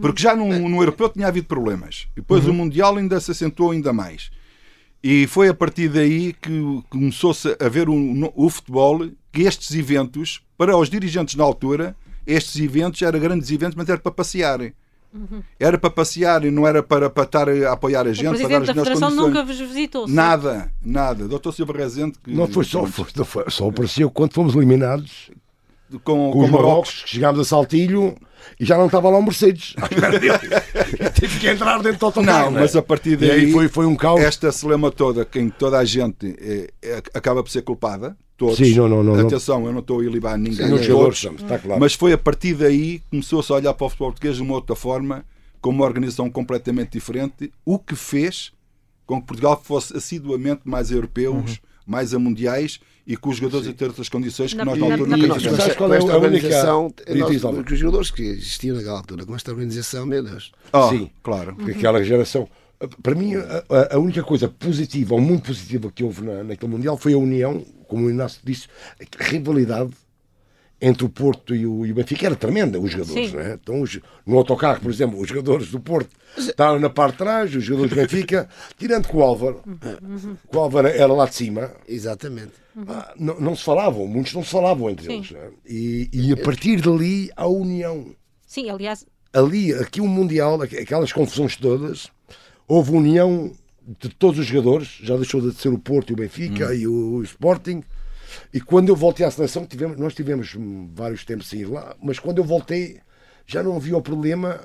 porque 0.00 0.22
já 0.22 0.34
no, 0.34 0.46
no 0.68 0.76
europeu 0.80 1.08
tinha 1.10 1.26
havido 1.26 1.46
problemas. 1.46 2.06
E 2.16 2.20
depois 2.20 2.46
o 2.46 2.52
Mundial 2.54 2.96
ainda 2.96 3.20
se 3.20 3.30
acentuou 3.32 3.72
ainda 3.72 3.92
mais. 3.92 4.30
E 5.02 5.26
foi 5.26 5.48
a 5.48 5.54
partir 5.54 5.88
daí 5.88 6.32
que 6.32 6.80
começou-se 6.88 7.56
a 7.58 7.68
ver 7.68 7.88
o, 7.88 8.32
o 8.36 8.48
futebol, 8.48 9.08
que 9.32 9.42
estes 9.42 9.74
eventos, 9.74 10.40
para 10.56 10.76
os 10.76 10.88
dirigentes 10.88 11.34
na 11.34 11.42
altura, 11.42 11.96
estes 12.26 12.60
eventos 12.60 13.02
eram 13.02 13.18
grandes 13.18 13.50
eventos, 13.50 13.74
mas 13.74 13.88
era 13.88 13.98
para 13.98 14.12
passearem. 14.12 14.72
Era 15.60 15.76
para 15.76 15.90
passear 15.90 16.42
e 16.44 16.50
não 16.50 16.66
era 16.66 16.82
para, 16.82 17.10
para 17.10 17.24
estar 17.24 17.46
a 17.48 17.72
apoiar 17.72 18.06
a 18.06 18.10
O 18.10 18.14
gente, 18.14 18.24
para 18.24 18.32
dar 18.32 18.38
presidente 18.38 18.60
as 18.62 18.66
da 18.68 18.74
Federação 18.74 19.08
condições. 19.10 19.28
nunca 19.28 19.44
vos 19.44 19.58
visitou. 19.58 20.02
certo? 20.06 20.14
Nada, 20.16 20.72
nada. 20.82 21.28
Doutor 21.28 21.52
Silva 21.52 21.72
Rezende, 21.74 22.14
que, 22.22 22.32
Não 22.32 22.46
foi 22.46 22.64
só, 22.64 22.86
foi- 22.86 23.44
só 23.50 23.68
apareceu 23.68 24.10
quando 24.10 24.32
fomos 24.32 24.54
eliminados 24.54 25.30
com, 25.90 25.98
com 26.00 26.30
com 26.32 26.38
os 26.44 26.50
Marrocos. 26.50 26.66
Marrocos, 26.68 27.02
que 27.02 27.10
chegámos 27.10 27.40
a 27.40 27.44
Saltilho 27.44 28.16
e 28.58 28.64
já 28.64 28.76
não 28.76 28.86
estava 28.86 29.08
lá 29.08 29.18
o 29.18 29.22
Mercedes. 29.22 29.74
Tive 31.14 31.38
que 31.38 31.48
entrar 31.48 31.82
dentro 31.82 31.98
do 31.98 32.06
autocarro. 32.06 32.44
Não, 32.46 32.50
né? 32.52 32.60
mas 32.60 32.76
a 32.76 32.82
partir 32.82 33.12
E 33.12 33.16
daí 33.16 33.30
aí 33.30 33.52
foi, 33.52 33.68
foi 33.68 33.86
um 33.86 33.96
caos. 33.96 34.20
esta 34.20 34.50
celema 34.52 34.90
toda, 34.90 35.24
quem 35.24 35.48
toda 35.48 35.78
a 35.78 35.84
gente 35.84 36.34
eh, 36.40 36.70
eh, 36.82 37.02
acaba 37.14 37.42
por 37.42 37.50
ser 37.50 37.62
culpada, 37.62 38.16
todos. 38.36 38.56
Sim, 38.56 38.74
não, 38.74 38.88
não, 38.88 39.02
não, 39.02 39.16
não. 39.16 39.26
Atenção, 39.26 39.66
eu 39.66 39.72
não 39.72 39.80
estou 39.80 40.00
a 40.00 40.04
ilibar 40.04 40.36
ninguém, 40.36 40.68
jogadores, 40.78 41.20
todos, 41.20 41.42
está 41.42 41.58
claro. 41.58 41.80
mas 41.80 41.94
foi 41.94 42.12
a 42.12 42.18
partir 42.18 42.54
daí 42.54 42.98
que 42.98 43.10
começou-se 43.10 43.52
a 43.52 43.56
olhar 43.56 43.74
para 43.74 43.86
o 43.86 43.88
futebol 43.88 44.10
português 44.10 44.36
de 44.36 44.42
uma 44.42 44.54
outra 44.54 44.74
forma, 44.74 45.24
com 45.60 45.70
uma 45.70 45.84
organização 45.84 46.30
completamente 46.30 46.92
diferente, 46.92 47.52
o 47.64 47.78
que 47.78 47.94
fez 47.94 48.52
com 49.06 49.20
que 49.20 49.26
Portugal 49.26 49.60
fosse 49.62 49.96
assiduamente 49.96 50.62
mais 50.64 50.90
a 50.90 50.94
europeus, 50.94 51.60
mais 51.86 52.14
a 52.14 52.18
mundiais 52.18 52.80
e 53.06 53.16
com 53.16 53.30
os 53.30 53.36
jogadores 53.36 53.66
a 53.66 53.72
ter 53.72 53.86
outras 53.86 54.08
condições 54.08 54.52
que 54.52 54.58
Na- 54.58 54.64
nós 54.64 54.78
na 54.78 54.84
altura 54.92 55.06
Mas 55.08 55.20
tivemos. 55.42 55.42
sabes 55.58 55.76
qual 55.76 55.88
com 55.88 55.94
é 55.94 55.98
esta 55.98 56.12
a 56.12 56.16
organização, 56.16 56.94
os 57.72 57.78
jogadores 57.78 58.10
que 58.10 58.22
existiam 58.22 58.76
naquela 58.76 58.98
altura, 58.98 59.26
com 59.26 59.34
esta 59.34 59.50
organização, 59.50 60.06
meu 60.06 60.22
Deus. 60.22 60.52
Oh, 60.72 60.88
Sim. 60.88 61.10
claro. 61.22 61.54
Porque 61.56 61.72
aquela 61.72 62.02
geração. 62.04 62.48
Para 63.02 63.14
mim, 63.14 63.34
a, 63.36 63.64
a- 63.68 63.94
a 63.96 63.98
única 63.98 64.22
coisa 64.24 64.48
positiva, 64.48 65.14
ou 65.14 65.20
muito 65.20 65.46
positiva, 65.46 65.90
que 65.94 66.02
houve 66.02 66.22
na, 66.22 66.42
naquele 66.42 66.70
Mundial 66.72 66.96
foi 66.96 67.12
a 67.12 67.18
união, 67.18 67.64
como 67.86 68.06
o 68.06 68.10
Inácio 68.10 68.40
disse, 68.42 68.66
a 69.00 69.24
rivalidade 69.24 69.90
entre 70.84 71.04
o 71.04 71.08
Porto 71.08 71.54
e 71.54 71.64
o, 71.64 71.86
e 71.86 71.92
o 71.92 71.94
Benfica 71.94 72.26
era 72.26 72.34
tremenda, 72.34 72.80
os 72.80 72.90
jogadores. 72.90 73.30
Sim. 73.30 73.36
Não 73.36 73.40
é? 73.42 73.54
então, 73.54 73.80
os- 73.80 74.00
no 74.26 74.36
autocarro, 74.36 74.80
por 74.80 74.90
exemplo, 74.90 75.20
os 75.20 75.28
jogadores 75.28 75.70
do 75.70 75.78
Porto 75.78 76.10
estavam 76.36 76.80
na 76.80 76.90
parte 76.90 77.12
de 77.12 77.18
trás, 77.18 77.54
os 77.54 77.62
jogadores 77.62 77.90
do 77.90 77.96
Benfica, 77.96 78.48
tirando 78.76 79.06
com 79.06 79.18
o 79.18 79.22
Álvaro, 79.22 79.62
que 80.50 80.56
o 80.56 80.60
Álvaro 80.60 80.88
era 80.88 81.12
lá 81.12 81.26
de 81.26 81.36
cima, 81.36 81.70
Exatamente. 81.86 82.50
não, 83.16 83.38
não 83.38 83.54
se 83.54 83.62
falavam, 83.62 84.06
muitos 84.08 84.34
não 84.34 84.42
se 84.42 84.50
falavam 84.50 84.90
entre 84.90 85.06
Sim. 85.06 85.12
eles. 85.18 85.32
é? 85.32 85.50
E, 85.68 86.08
e 86.12 86.32
a 86.32 86.36
partir 86.36 86.80
dali, 86.80 87.30
a 87.36 87.46
união 87.46 88.06
Sim, 88.44 88.68
aliás, 88.68 89.06
ali, 89.32 89.72
aqui 89.72 90.00
o 90.00 90.06
Mundial, 90.08 90.60
aqu- 90.60 90.76
aquelas 90.80 91.12
confusões 91.12 91.56
todas, 91.56 92.08
houve 92.66 92.90
união 92.90 93.52
de 94.00 94.08
todos 94.08 94.38
os 94.40 94.46
jogadores, 94.46 94.98
já 95.02 95.16
deixou 95.16 95.40
de 95.40 95.54
ser 95.56 95.68
o 95.68 95.78
Porto 95.78 96.10
e 96.10 96.12
o 96.12 96.16
Benfica 96.16 96.74
e 96.74 96.86
o, 96.88 97.14
o 97.18 97.22
Sporting. 97.22 97.82
E 98.52 98.60
quando 98.60 98.88
eu 98.88 98.96
voltei 98.96 99.24
à 99.24 99.30
seleção, 99.30 99.66
tivemos, 99.66 99.98
nós 99.98 100.14
tivemos 100.14 100.56
vários 100.94 101.24
tempos 101.24 101.48
sem 101.48 101.60
ir 101.60 101.66
lá, 101.66 101.96
mas 102.02 102.18
quando 102.18 102.38
eu 102.38 102.44
voltei 102.44 103.00
já 103.46 103.62
não 103.62 103.76
havia 103.76 103.96
o 103.96 104.02
problema 104.02 104.60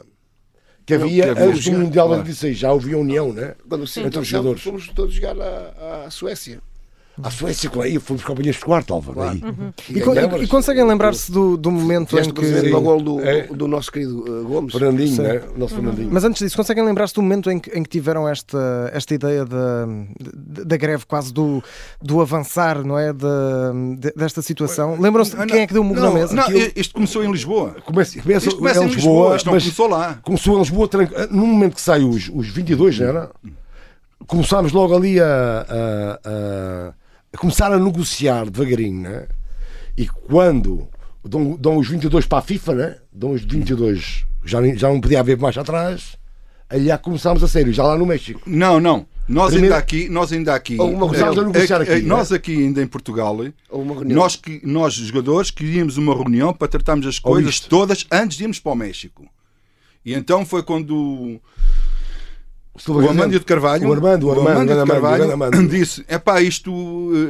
que 0.85 0.93
havia 0.93 1.23
que 1.23 1.29
havia 1.29 1.45
antes 1.45 1.65
do 1.65 1.71
Mundial 1.71 2.07
de 2.07 2.13
claro. 2.13 2.21
86, 2.21 2.57
já 2.57 2.71
havia 2.71 2.97
união, 2.97 3.33
né? 3.33 3.55
Quando 3.67 3.85
sim, 3.85 3.99
Entre 3.99 4.19
os 4.19 4.27
então, 4.27 4.41
jogadores. 4.41 4.63
fomos 4.63 4.87
todos 4.89 5.13
jogar 5.13 5.35
à, 5.39 6.05
à 6.05 6.09
Suécia. 6.09 6.61
A 7.23 7.31
Suécia, 7.31 7.67
claro, 7.69 7.87
aí 7.89 7.97
fomos 7.99 8.23
companhias 8.23 8.57
de 8.57 8.61
quarto, 8.61 8.93
Álvaro. 8.93 9.21
aí. 9.23 9.41
E, 9.89 9.99
co- 10.01 10.13
e- 10.13 10.43
e 10.43 10.47
conseguem 10.47 10.83
lembrar-se 10.85 11.31
do, 11.31 11.57
do 11.57 11.71
momento 11.71 12.15
em 12.19 12.31
que. 12.31 12.69
para 12.69 12.77
o 12.77 12.81
gol 12.81 13.01
do, 13.01 13.19
É. 13.21 13.43
do 13.47 13.67
nosso 13.67 13.91
querido 13.91 14.19
uh, 14.19 14.43
Gomes. 14.47 14.71
Fernandinho, 14.71 15.15
Sim. 15.15 15.21
né? 15.23 15.41
Nosso 15.57 15.73
Fernandinho. 15.73 16.09
Mas 16.11 16.23
antes 16.23 16.43
disso, 16.43 16.55
conseguem 16.55 16.83
lembrar-se 16.85 17.15
do 17.15 17.23
momento 17.23 17.49
em 17.49 17.57
que, 17.57 17.71
em 17.71 17.81
que 17.81 17.89
tiveram 17.89 18.29
esta, 18.29 18.91
esta 18.93 19.15
ideia 19.15 19.43
da, 19.45 19.87
da, 20.63 20.77
greve, 20.77 21.05
quase 21.07 21.33
do, 21.33 21.63
do 21.99 22.21
avançar, 22.21 22.83
não 22.83 22.99
é? 22.99 23.11
Da, 23.11 23.71
de- 23.97 24.13
desta 24.15 24.43
situação? 24.43 24.95
Lembram-se 24.99 25.35
de 25.35 25.45
quem 25.47 25.61
é 25.61 25.67
que 25.67 25.73
deu 25.73 25.81
o 25.81 25.85
murro 25.85 25.99
não, 26.01 26.13
na 26.13 26.19
mesa? 26.19 26.35
Não, 26.35 26.43
Aquilo- 26.43 26.71
isto 26.75 26.93
começou 26.93 27.23
em 27.23 27.31
Lisboa. 27.31 27.75
Começa, 27.83 28.21
começa, 28.21 28.47
Isto 28.47 28.57
começa 28.59 28.83
em 28.83 28.87
Lisboa, 28.89 29.35
isto 29.35 29.45
não 29.47 29.53
mas 29.53 29.63
começou 29.63 29.87
lá. 29.87 30.19
Começou 30.21 30.55
em 30.55 30.59
Lisboa, 30.59 30.89
no 31.31 31.47
momento 31.47 31.73
que 31.75 31.81
saiu 31.81 32.09
os, 32.09 32.29
os 32.31 32.47
22, 32.47 32.99
não 32.99 33.07
era? 33.07 33.31
Começámos 34.27 34.71
logo 34.71 34.95
ali 34.95 35.19
a, 35.19 35.25
a- 35.25 36.19
a- 36.25 36.93
a 37.37 37.39
começar 37.39 37.71
a 37.71 37.77
negociar 37.77 38.49
devagarinho, 38.49 39.01
né? 39.01 39.27
E 39.95 40.07
quando 40.07 40.87
dão, 41.23 41.55
dão 41.55 41.77
os 41.77 41.87
22 41.87 42.25
para 42.25 42.39
a 42.39 42.41
FIFA, 42.41 42.73
né? 42.73 42.95
Dão 43.13 43.31
os 43.31 43.43
22, 43.43 44.25
já, 44.43 44.59
já 44.75 44.89
não 44.89 44.99
podia 44.99 45.19
haver 45.19 45.37
mais 45.37 45.55
atrás, 45.55 46.17
aí 46.67 46.85
já 46.85 46.97
começámos 46.97 47.43
a 47.43 47.47
sério, 47.47 47.71
já 47.71 47.83
lá 47.83 47.95
no 47.95 48.07
México. 48.07 48.41
Não, 48.45 48.79
não. 48.79 49.05
Nós 49.27 49.51
Primeiro- 49.51 49.75
ainda 49.75 49.83
aqui, 49.83 50.09
nós 50.09 50.31
ainda 50.31 50.55
aqui, 50.55 50.77
a 50.81 50.85
negociar 50.85 51.81
eh, 51.81 51.83
aqui, 51.83 51.91
eh, 51.91 52.01
nós 52.01 52.31
aqui 52.31 52.55
ainda 52.55 52.81
em 52.81 52.87
Portugal, 52.87 53.37
nós, 54.05 54.35
que, 54.37 54.61
nós 54.65 54.93
jogadores 54.93 55.51
queríamos 55.51 55.97
uma 55.97 56.15
reunião 56.15 56.53
para 56.53 56.67
tratarmos 56.67 57.05
as 57.05 57.19
coisas 57.19 57.59
todas 57.59 58.07
antes 58.09 58.37
de 58.37 58.43
irmos 58.43 58.59
para 58.59 58.71
o 58.71 58.75
México. 58.75 59.27
E 60.05 60.13
então 60.13 60.45
foi 60.45 60.63
quando 60.63 61.41
o 62.87 62.99
Armando 63.09 63.31
de 63.39 63.45
Carvalho, 63.45 63.87
O 63.89 63.93
Armando, 63.93 64.27
o 64.27 64.31
Armando, 64.31 64.47
Armando 64.49 64.63
o 64.71 64.73
de 64.73 64.79
Armando, 64.79 64.91
Carvalho 65.01 65.27
o 65.27 65.31
Armando. 65.31 65.67
disse: 65.67 66.05
é 66.07 66.17
pá, 66.17 66.41
isto 66.41 66.71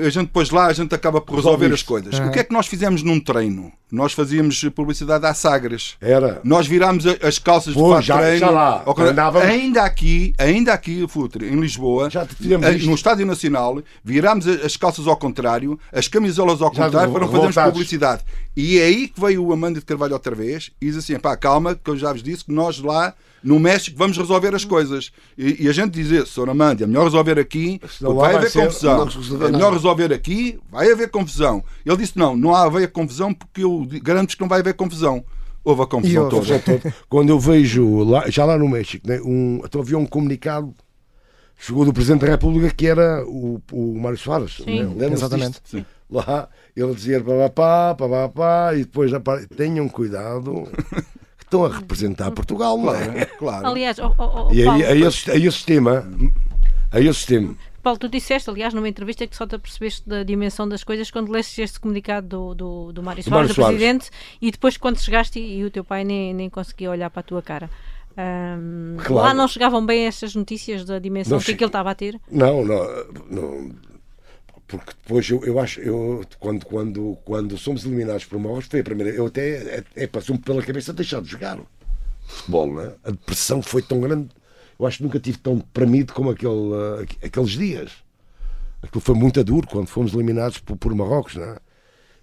eh, 0.02 0.08
a 0.08 0.10
gente 0.10 0.28
depois 0.28 0.50
lá 0.50 0.66
a 0.68 0.74
gente 0.74 0.94
acaba 0.94 1.22
por 1.22 1.36
resolver 1.36 1.66
Resolve 1.66 1.74
as 1.76 1.84
coisas. 1.84 2.14
Aham. 2.20 2.30
O 2.30 2.32
que 2.32 2.40
é 2.40 2.44
que 2.44 2.54
nós 2.54 2.68
fizemos 2.68 3.02
num 3.04 3.20
treino? 3.20 3.72
Nós 3.90 4.12
fazíamos 4.12 4.62
publicidade 4.76 5.26
à 5.26 5.34
Sagres. 5.34 5.96
Era. 6.02 6.42
Nós 6.44 6.68
virámos 6.68 7.06
as 7.24 7.40
calças 7.40 7.74
Pô, 7.74 7.94
de 7.96 8.02
de 8.02 8.08
já- 8.08 8.18
treino. 8.18 8.40
já 8.40 8.50
lá, 8.50 8.84
andávamos- 8.98 9.48
Ainda 9.48 9.84
aqui, 9.84 10.34
ainda 10.38 10.74
aqui, 10.74 11.06
Futre, 11.08 11.48
em 11.48 11.58
Lisboa, 11.58 12.10
Já 12.10 12.24
eh, 12.24 12.72
isto. 12.76 12.90
no 12.90 12.96
Estádio 12.96 13.26
Nacional, 13.26 13.82
virámos 14.04 14.46
as 14.46 14.76
calças 14.76 15.08
ao 15.08 15.16
contrário, 15.16 15.80
as 15.94 16.08
camisolas 16.10 16.62
ao 16.62 16.74
Já 16.74 16.84
contrário, 16.86 17.14
para 17.14 17.22
não 17.26 17.32
fazermos 17.32 17.56
publicidade. 17.72 18.24
E 18.58 18.78
é 18.78 18.84
aí 18.84 19.08
que 19.08 19.22
veio 19.22 19.46
o 19.46 19.54
Amanda 19.54 19.80
de 19.80 19.86
Carvalho 19.86 20.14
outra 20.14 20.36
vez 20.36 20.70
e 20.82 20.88
diz 20.88 20.98
assim: 20.98 21.18
pá, 21.18 21.38
calma, 21.38 21.74
que 21.74 21.90
eu 21.90 21.96
já 21.96 22.12
vos 22.12 22.22
disse 22.22 22.44
que 22.44 22.52
nós 22.52 22.80
lá 22.82 23.14
no 23.44 23.60
México 23.60 23.98
vamos 23.98 24.18
resolver 24.18 24.54
as 24.54 24.66
coisas. 24.66 25.12
E, 25.38 25.66
e 25.66 25.70
a 25.70 25.72
gente 25.72 25.92
dizer, 25.92 26.26
Sr. 26.28 26.50
Amanda, 26.50 26.84
é 26.84 26.88
melhor 26.88 27.06
resolver 27.06 27.40
aqui, 27.40 27.80
porque 27.80 28.04
vai 28.04 28.14
vai 28.16 28.36
haver 28.36 28.52
confusão. 28.52 29.08
É 29.48 29.52
melhor 29.52 29.74
resolver 29.74 30.14
aqui, 30.14 30.60
vai 30.72 30.92
haver 30.92 31.10
confusão. 31.10 31.64
Ele 31.86 31.98
disse: 31.98 32.18
não, 32.18 32.36
não 32.36 32.54
há 32.54 32.64
haver 32.64 32.92
confusão 32.92 33.34
porque 33.34 33.64
eu 33.64 33.88
garanto 34.04 34.36
que 34.36 34.42
não 34.42 34.48
vai 34.48 34.60
haver 34.60 34.74
confusão. 34.74 35.24
Houve 35.64 35.82
a 35.82 35.84
E 35.84 35.88
confusão 35.88 36.24
houve. 36.24 36.36
toda. 36.36 36.46
Já 36.46 36.60
todo. 36.60 36.94
Quando 37.10 37.30
eu 37.30 37.40
vejo 37.40 38.04
lá, 38.04 38.30
já 38.30 38.46
lá 38.46 38.58
no 38.58 38.70
México, 38.70 39.08
né, 39.08 39.20
um, 39.22 39.62
então 39.66 39.82
havia 39.82 39.98
um 39.98 40.06
comunicado 40.06 40.74
chegou 41.58 41.84
do 41.84 41.92
Presidente 41.92 42.22
da 42.22 42.28
República 42.28 42.74
que 42.74 42.88
era 42.88 43.26
o, 43.26 43.62
o 43.72 44.00
Mário 44.00 44.18
Soares. 44.18 44.60
Né? 44.60 44.84
Lembram-se 44.84 45.26
Exatamente. 45.26 45.86
Lá 46.10 46.48
ele 46.76 46.94
dizia 46.94 47.20
papapá, 47.22 47.96
papapá, 47.96 48.74
e 48.76 48.80
depois 48.86 49.12
tenham 49.58 49.90
cuidado 49.90 50.68
estão 51.48 51.66
a 51.66 51.70
representar 51.70 52.30
Portugal, 52.32 52.78
não 52.78 52.94
é? 52.94 53.26
Claro, 53.26 53.30
claro. 53.40 53.68
Aliás, 53.68 53.98
oh, 54.00 54.14
oh, 54.18 54.48
oh, 54.50 54.54
E 54.54 54.64
Paulo, 54.66 54.84
aí, 54.84 54.86
aí, 54.86 55.02
esse, 55.04 55.32
aí 55.32 55.46
esse 55.46 55.66
tema, 55.66 56.06
aí 56.92 57.08
esse 57.08 57.26
tema, 57.26 57.56
Paulo, 57.82 57.98
tu 58.00 58.10
disseste, 58.10 58.50
aliás, 58.50 58.74
numa 58.74 58.90
entrevista 58.90 59.26
que 59.26 59.34
só 59.36 59.48
te 59.48 59.56
apercebeste 59.56 60.04
da 60.08 60.22
dimensão 60.22 60.68
das 60.68 60.84
coisas 60.84 61.10
quando 61.10 61.32
leste 61.32 61.62
este 61.62 61.80
comunicado 61.80 62.28
do, 62.28 62.54
do, 62.56 62.92
do 62.92 63.02
Mário 63.04 63.24
Do 63.24 63.30
Soares, 63.30 63.32
Mário 63.32 63.48
do 63.48 63.54
Soares. 63.56 63.78
Presidente, 63.78 64.10
e 64.42 64.52
depois 64.52 64.76
quando 64.76 65.00
chegaste 65.00 65.40
e, 65.40 65.60
e 65.60 65.64
o 65.64 65.72
teu 65.72 65.86
pai 65.86 66.04
nem, 66.04 66.34
nem 66.34 66.50
conseguia 66.50 66.92
olhar 66.92 67.10
para 67.10 67.22
a 67.22 67.24
tua 67.24 67.42
cara. 67.42 67.70
Ahm, 68.18 68.98
Claro. 68.98 69.28
Lá 69.28 69.34
não 69.34 69.48
chegavam 69.48 69.86
bem 69.86 70.06
estas 70.06 70.36
notícias 70.36 70.84
da 70.84 71.00
dimensão 71.00 71.34
Não 71.34 71.40
que 71.40 71.46
che- 71.46 71.52
aquilo 71.54 71.68
estava 71.68 71.92
a 71.92 71.96
ter? 71.96 72.20
Não, 72.30 72.66
não, 72.66 72.86
não. 73.30 73.72
Porque 74.68 74.92
depois 75.04 75.30
eu, 75.30 75.44
eu 75.46 75.60
acho, 75.60 75.80
eu, 75.80 76.26
quando, 76.40 76.66
quando, 76.66 77.18
quando 77.24 77.58
somos 77.58 77.86
eliminados 77.86 78.26
por 78.26 78.38
Marrocos, 78.40 78.68
foi 78.68 78.82
a 78.82 78.84
primeira. 78.84 79.16
Eu 79.16 79.28
até 79.28 79.78
é, 79.80 79.84
é, 79.96 80.08
passou-me 80.08 80.42
pela 80.42 80.62
cabeça 80.62 80.92
deixar 80.94 81.22
de 81.22 81.30
jogar 81.30 81.58
futebol, 82.28 82.74
né? 82.76 82.94
A 83.04 83.12
depressão 83.12 83.62
foi 83.62 83.82
tão 83.82 84.02
grande. 84.02 84.30
Eu 84.80 84.86
acho 84.88 84.98
que 84.98 85.04
nunca 85.04 85.20
tive 85.20 85.38
tão 85.40 85.58
deprimido 85.58 86.14
como 86.14 86.32
aquele, 86.32 86.52
aqu- 87.04 87.26
aqueles 87.26 87.52
dias. 87.52 87.92
Aquilo 88.82 89.02
foi 89.02 89.16
muito 89.16 89.44
duro 89.44 89.68
quando 89.68 89.88
fomos 89.88 90.14
eliminados 90.14 90.60
por, 90.60 90.78
por 90.78 90.94
Marrocos, 90.96 91.36
né? 91.36 91.58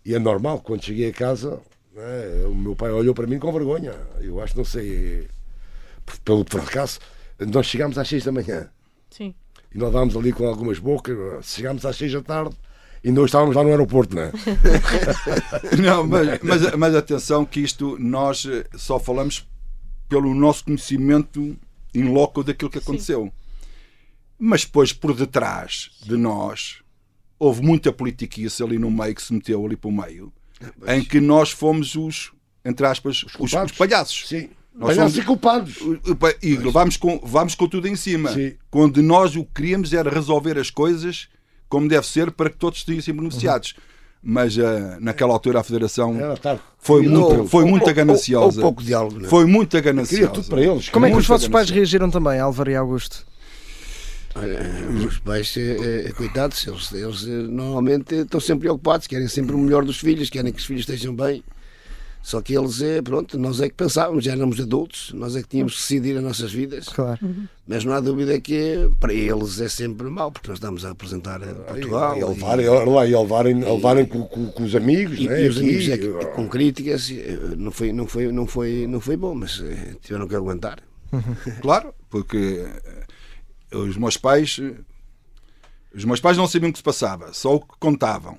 E 0.05 0.15
é 0.15 0.19
normal, 0.19 0.61
quando 0.61 0.85
cheguei 0.85 1.11
a 1.11 1.13
casa, 1.13 1.61
né, 1.95 2.47
o 2.47 2.55
meu 2.55 2.77
pai 2.77 2.91
olhou 2.93 3.15
para 3.15 3.27
mim 3.27 3.39
com 3.39 3.53
vergonha. 3.53 3.95
Eu 4.21 4.41
acho, 4.43 4.57
não 4.57 4.65
sei, 4.65 5.29
pelo 6.25 6.45
fracasso. 6.49 7.01
Nós 7.41 7.67
chegámos 7.67 7.99
às 7.99 8.09
seis 8.09 8.25
da 8.25 8.33
manhã. 8.33 8.71
Sim. 9.11 9.35
E 9.75 9.79
nós 9.79 9.89
estávamos 9.89 10.17
ali 10.17 10.33
com 10.33 10.47
algumas 10.47 10.79
bocas, 10.79 11.17
chegámos 11.47 11.85
às 11.85 11.97
seis 11.97 12.13
da 12.13 12.23
tarde 12.23 12.57
e 13.03 13.13
nós 13.13 13.27
estávamos 13.27 13.55
lá 13.55 13.63
no 13.63 13.69
aeroporto, 13.69 14.17
não 14.17 14.23
é? 14.23 14.33
Não, 15.83 16.07
mas, 16.07 16.41
mas, 16.43 16.75
mas 16.75 16.95
atenção 16.95 17.45
que 17.45 17.61
isto 17.61 17.99
nós 17.99 18.47
eh, 18.47 18.65
só 18.77 18.99
falamos 18.99 19.47
pelo 20.09 20.35
nosso 20.35 20.65
conhecimento 20.65 21.55
in 21.95 22.05
loco 22.13 22.43
daquilo 22.43 22.71
que 22.71 22.79
aconteceu. 22.79 23.31
Mas 24.39 24.65
depois, 24.65 24.93
por 24.93 25.15
detrás 25.15 25.91
de 26.03 26.17
nós, 26.17 26.83
houve 27.39 27.63
muita 27.63 27.93
politiquice 27.93 28.63
ali 28.63 28.79
no 28.79 28.91
meio 28.91 29.15
que 29.15 29.23
se 29.23 29.35
meteu 29.35 29.65
ali 29.67 29.77
para 29.77 29.89
o 29.89 29.93
meio, 29.93 30.33
em 30.87 31.05
que 31.05 31.21
nós 31.21 31.51
fomos 31.51 31.95
os, 31.95 32.33
entre 32.65 32.87
aspas, 32.87 33.23
os, 33.23 33.37
culpados. 33.37 33.73
os 33.73 33.79
palhaços. 33.79 34.29
Sim. 34.29 34.49
Nós 34.75 34.97
somos- 34.97 35.17
e 35.17 35.23
culpados. 35.23 35.77
E 36.43 36.57
vamos 36.57 36.97
com, 36.97 37.21
vamos 37.23 37.55
com 37.55 37.69
tudo 37.69 37.87
em 37.87 37.95
cima. 37.97 38.33
Sim. 38.33 38.55
Quando 38.71 39.03
nós 39.03 39.37
o 39.37 39.45
que 39.45 39.51
queríamos 39.55 39.93
era 39.93 40.11
resolver 40.11 40.59
as 40.59 40.71
coisas 40.71 41.29
como 41.69 41.89
deve 41.89 42.07
ser 42.07 42.31
para 42.31 42.51
que 42.51 42.57
todos 42.57 42.81
estejam 42.81 43.17
beneficiados. 43.17 43.75
Mas 44.27 44.59
ah, 44.59 44.97
naquela 45.01 45.33
altura 45.35 45.61
a 45.61 45.63
Federação 45.63 46.17
foi 46.79 47.03
Queria 47.03 47.19
muito, 47.19 47.35
para 47.37 47.45
foi 47.47 47.65
muito 47.67 47.83
Ou- 47.83 47.89
ou- 47.89 47.95
gananciosa. 47.95 48.57
ou 48.59 48.63
pouco 48.63 48.83
diálogo, 48.83 49.19
não 49.19 49.27
é? 49.27 49.29
Foi 49.29 49.45
muito 49.45 49.71
Queria 49.71 49.83
gananciosa. 49.93 50.29
tudo 50.33 50.47
para 50.49 50.63
eles. 50.63 50.89
Como 50.89 51.05
é 51.07 51.11
que 51.11 51.17
os 51.17 51.27
vossos 51.27 51.49
pais 51.49 51.69
reagiram 51.71 52.11
também, 52.11 52.39
Álvaro 52.41 52.71
e 52.71 52.75
Augusto? 52.77 53.27
Olha, 54.37 54.59
os 55.07 55.19
pais, 55.19 55.55
eh, 55.57 56.07
eh, 56.09 56.13
coitados, 56.13 56.67
eles, 56.67 56.93
eles 56.93 57.23
normalmente 57.49 58.15
estão 58.17 58.41
sempre 58.41 58.63
preocupados, 58.63 59.07
querem 59.07 59.29
sempre 59.29 59.55
o 59.55 59.59
melhor 59.59 59.85
dos 59.85 59.99
filhos, 60.01 60.29
querem 60.29 60.53
que 60.53 60.59
os 60.59 60.65
filhos 60.67 60.81
estejam 60.81 61.15
bem. 61.15 61.45
Só 62.27 62.41
que 62.41 62.57
eles, 62.57 62.81
eh, 62.81 63.03
pronto, 63.03 63.39
nós 63.39 63.61
é 63.61 63.69
que 63.69 63.75
pensávamos, 63.75 64.25
já 64.25 64.33
éramos 64.33 64.59
adultos, 64.59 65.13
nós 65.13 65.37
é 65.37 65.43
que 65.43 65.49
tínhamos 65.49 65.75
que 65.75 65.81
decidir 65.83 66.17
as 66.17 66.23
nossas 66.23 66.51
vidas. 66.51 66.89
Claro. 66.89 67.19
Mas 67.69 67.85
não 67.85 67.93
há 67.93 68.01
dúvida 68.01 68.41
que 68.41 68.89
para 68.99 69.13
eles 69.13 69.61
é 69.61 69.69
sempre 69.69 70.09
mau, 70.09 70.33
porque 70.33 70.49
nós 70.49 70.57
estamos 70.57 70.87
a 70.87 70.89
representar 70.89 71.43
eh, 71.43 71.53
Portugal. 71.53 72.17
E, 72.17 72.21
e- 72.21 72.25
levarem, 72.25 72.65
e 72.65 73.15
levarem, 73.15 73.55
levarem 73.63 74.07
com, 74.07 74.23
com, 74.27 74.47
com 74.47 74.63
os 74.63 74.75
amigos, 74.75 75.19
E, 75.19 75.29
né? 75.29 75.45
e 75.45 75.49
os 75.49 75.59
amigos 75.59 75.87
é 75.91 75.99
que, 75.99 76.09
com 76.35 76.49
críticas 76.49 77.11
eh, 77.11 77.37
não 77.59 77.71
foi, 77.71 77.93
não 77.93 78.07
foi, 78.07 78.33
não 78.33 78.47
foi, 78.47 78.87
não 78.87 79.01
foi 79.03 79.17
bom, 79.19 79.35
mas 79.35 79.61
eh, 79.63 79.95
tiveram 80.01 80.27
que 80.27 80.35
aguentar. 80.35 80.79
Claro, 81.61 81.93
porque 82.09 82.67
eh, 83.71 83.77
os 83.77 83.99
meus 83.99 84.17
pais 84.17 84.59
os 85.95 86.05
meus 86.07 86.21
pais 86.21 86.37
não 86.39 86.47
sabiam 86.49 86.71
o 86.71 86.73
que 86.73 86.79
se 86.79 86.83
passava, 86.83 87.35
só 87.35 87.55
o 87.57 87.61
que 87.61 87.75
contavam. 87.79 88.39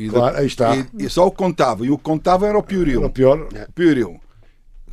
E, 0.00 0.08
Claro, 0.08 0.36
aí 0.36 0.46
está. 0.46 0.76
e- 0.76 0.86
e 0.98 1.08
só 1.10 1.26
o 1.26 1.30
que 1.30 1.36
contavam. 1.38 1.84
E 1.84 1.90
o 1.90 1.98
que 1.98 2.04
contavam 2.04 2.48
era 2.48 2.56
o 2.58 2.62
pioril. 2.62 2.98
Era 3.00 3.06
o 3.08 3.10
pior. 3.12 3.48
Pioril. 3.74 4.20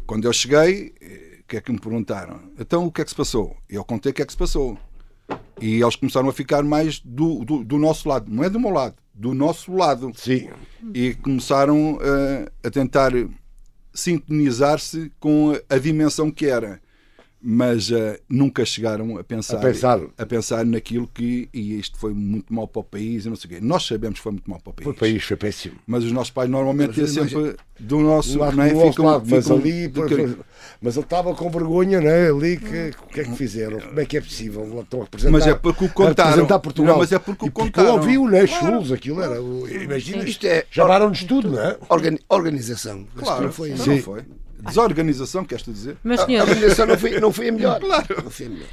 Quando 0.08 0.26
eu 0.28 0.34
cheguei, 0.34 0.94
eh, 1.02 1.40
o 1.42 1.44
que 1.48 1.58
é 1.58 1.62
que 1.62 1.72
me 1.72 1.80
perguntaram? 1.80 2.40
Então 2.60 2.86
o 2.86 2.92
que 2.92 3.02
é 3.02 3.04
que 3.04 3.12
se 3.12 3.16
passou? 3.16 3.56
Eu 3.70 3.84
contei 3.84 4.12
o 4.12 4.16
que 4.16 4.22
é 4.22 4.26
que 4.26 4.32
se 4.32 4.38
passou. 4.38 4.78
E 5.62 5.82
eles 5.82 5.96
começaram 5.96 6.28
a 6.30 6.34
ficar 6.34 6.64
mais 6.64 7.00
do, 7.00 7.44
do, 7.46 7.64
do 7.64 7.78
nosso 7.78 8.08
lado, 8.10 8.32
não 8.32 8.44
é 8.44 8.50
do 8.50 8.60
meu 8.60 8.70
lado, 8.72 8.96
do 9.14 9.34
nosso 9.34 9.74
lado. 9.74 10.12
Sim. 10.16 10.50
E 10.94 11.14
começaram 11.16 11.98
eh, 12.02 12.52
a 12.64 12.70
tentar 12.70 13.12
sintonizar-se 13.94 15.12
com 15.20 15.54
a 15.70 15.78
dimensão 15.78 16.30
que 16.32 16.46
era. 16.46 16.80
Mas 17.48 17.92
uh, 17.92 18.18
nunca 18.28 18.66
chegaram 18.66 19.18
a 19.20 19.24
pensar, 19.24 19.58
A 19.58 19.60
pensar. 19.62 20.00
a 20.18 20.26
pensar 20.26 20.66
naquilo 20.66 21.08
que 21.14 21.48
e 21.54 21.78
isto 21.78 21.96
foi 22.00 22.12
muito 22.12 22.52
mal 22.52 22.68
para 22.68 22.80
o 22.80 22.84
país 22.84 23.26
e 23.26 23.30
não 23.30 23.36
sei 23.36 23.52
o 23.52 23.54
quê. 23.54 23.60
Nós 23.62 23.86
sabemos 23.86 24.18
que 24.18 24.24
foi 24.24 24.32
muito 24.32 24.50
mal 24.50 24.60
para 24.60 24.72
o 24.72 24.74
país. 24.74 24.90
O 24.90 24.94
país 24.96 25.24
foi 25.24 25.38
péssimo. 25.38 25.76
Mas 25.86 26.04
os 26.04 26.12
nossos 26.12 26.32
pais 26.32 26.50
normalmente 26.50 27.00
Mas 27.00 27.16
iam 27.16 27.28
sempre 27.30 27.56
do 27.80 28.00
nosso, 28.00 28.40
Lá 28.40 28.52
não 28.52 28.64
é? 28.64 28.70
Ficam- 28.90 29.06
lado, 29.06 29.26
mas 29.30 29.44
ficam 29.44 29.58
ali, 29.60 29.92
mas 30.82 30.96
ele 30.96 31.06
estava 31.06 31.36
com 31.36 31.50
vergonha, 31.50 32.02
né? 32.02 32.30
Ali, 32.30 32.58
que, 32.58 32.92
o 33.04 33.08
que 33.10 33.20
é 33.22 33.24
que 33.26 33.36
fizeram? 33.36 33.80
Como 33.80 34.00
é 34.00 34.06
que 34.06 34.18
é 34.18 34.22
possível? 34.22 34.82
Estão 34.82 35.02
a 35.02 35.04
representar, 35.04 35.32
Mas 35.32 35.46
é 35.48 35.54
porque 35.54 35.86
o 35.86 35.90
contaram. 35.90 36.48
Portugal. 36.60 36.94
Não, 36.94 37.00
mas 37.00 37.12
é 37.12 37.20
porque 37.20 37.46
o 37.46 37.52
contaram. 37.52 37.90
Portugal 37.96 38.02
viu, 38.02 38.28
né? 38.28 38.48
Chulos, 38.48 38.92
aquilo 38.92 39.22
era. 39.22 39.36
Imagina, 39.84 40.24
Isto 40.24 40.48
é 40.48 40.66
chamaram-nos 40.72 41.24
tudo, 41.24 41.52
não 41.52 41.62
é? 41.62 41.78
organi- 41.90 42.20
organização. 42.30 43.06
Claro, 43.16 43.44
não 43.46 43.52
foi, 43.52 43.70
não 43.70 43.78
Sim. 43.78 44.02
foi. 44.02 44.24
Desorganização, 44.66 45.46
queres 45.46 45.64
tu 45.64 45.72
dizer? 45.72 45.98
Mas, 46.04 46.20
a 46.22 46.26
senhores, 46.26 46.50
organização 46.50 46.86
não 46.88 46.98
foi, 46.98 47.20
não 47.20 47.32
foi 47.32 47.50
a 47.50 47.52
melhor. 47.52 47.80
Não 48.24 48.30
foi 48.32 48.46
a 48.46 48.50
melhor. 48.50 48.68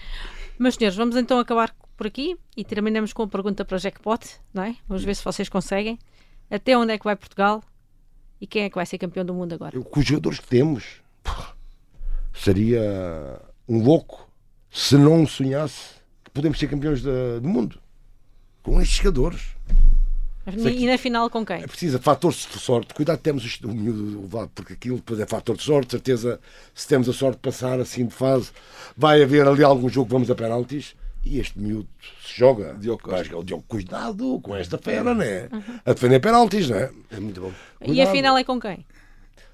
Mas, 0.59 0.75
senhores, 0.75 0.97
vamos 0.97 1.17
então 1.17 1.39
acabar 1.39 1.75
por 1.97 2.07
aqui 2.07 2.37
e 2.57 2.65
terminamos 2.65 3.13
com 3.13 3.23
a 3.23 3.29
pergunta 3.29 3.65
para 3.65 3.79
jackpot, 3.79 4.21
não 4.55 4.63
é? 4.65 4.77
Vamos 4.89 5.05
ver 5.05 5.15
se 5.17 5.25
vocês 5.25 5.49
conseguem. 5.49 5.99
Até 6.51 6.77
onde 6.77 6.93
é 6.93 6.99
que 6.99 7.05
vai 7.05 7.17
Portugal 7.17 7.63
e 8.41 8.47
quem 8.47 8.65
é 8.65 8.69
que 8.71 8.75
vai 8.77 8.85
ser 8.87 8.99
campeão 8.99 9.25
do 9.25 9.33
mundo 9.35 9.55
agora? 9.55 9.75
Eu, 9.77 9.83
com 9.85 10.01
os 10.01 10.07
jogadores 10.07 10.39
que 10.39 10.47
temos, 10.47 11.01
pô, 11.23 11.33
seria 12.35 13.41
um 13.69 13.83
louco 13.83 14.29
se 14.71 14.97
não 14.97 15.27
sonhasse 15.27 15.97
que 16.25 16.31
podemos 16.31 16.59
ser 16.59 16.69
campeões 16.69 17.03
da- 17.03 17.39
do 17.41 17.49
mundo. 17.49 17.79
Com 18.63 18.81
estes 18.81 18.99
jogadores. 18.99 19.41
E 20.47 20.87
na 20.87 20.99
final 20.99 21.31
com 21.31 21.47
quem? 21.47 21.63
É 21.63 21.67
preciso 21.67 22.01
fator 22.01 22.33
de 22.33 22.59
sorte. 22.59 22.93
Cuidado, 22.95 23.19
temos 23.19 23.61
o 23.63 23.69
miúdo 23.69 24.23
levado, 24.23 24.51
porque 24.55 24.73
aquilo 24.73 24.97
depois 24.97 25.21
é 25.21 25.27
fator 25.27 25.57
de 25.57 25.63
sorte. 25.63 25.93
Certeza, 25.93 26.41
se 26.75 26.89
temos 26.89 27.09
a 27.09 27.13
sorte 27.13 27.37
de 27.37 27.43
passar 27.43 27.79
assim 27.79 28.07
de 28.07 28.15
fase, 28.15 28.51
vai 28.97 29.23
haver 29.23 29.47
ali 29.47 29.63
algum 29.63 29.89
jogo 29.89 30.07
que 30.07 30.13
vamos 30.13 30.31
a 30.31 30.35
penaltis. 30.35 30.97
E 31.25 31.39
este 31.39 31.57
miúdo 31.61 31.89
se 32.27 32.37
joga. 32.37 32.75
Diogo 32.75 33.01
Costa. 33.01 33.23
Jogar 33.23 33.39
o 33.39 33.45
Diogo, 33.45 33.65
cuidado 33.69 34.41
com 34.41 34.57
esta 34.57 34.77
fera, 34.77 35.15
né? 35.15 35.49
A 35.87 35.93
defender 35.93 36.19
penaltis, 36.19 36.69
né? 36.69 36.91
É 37.13 37.21
muito 37.21 37.41
bom. 37.41 37.53
E 37.81 37.85
a 37.85 37.87
Cuidado. 37.87 38.11
final 38.11 38.39
é 38.39 38.43
com 38.43 38.59
quem? 38.59 38.85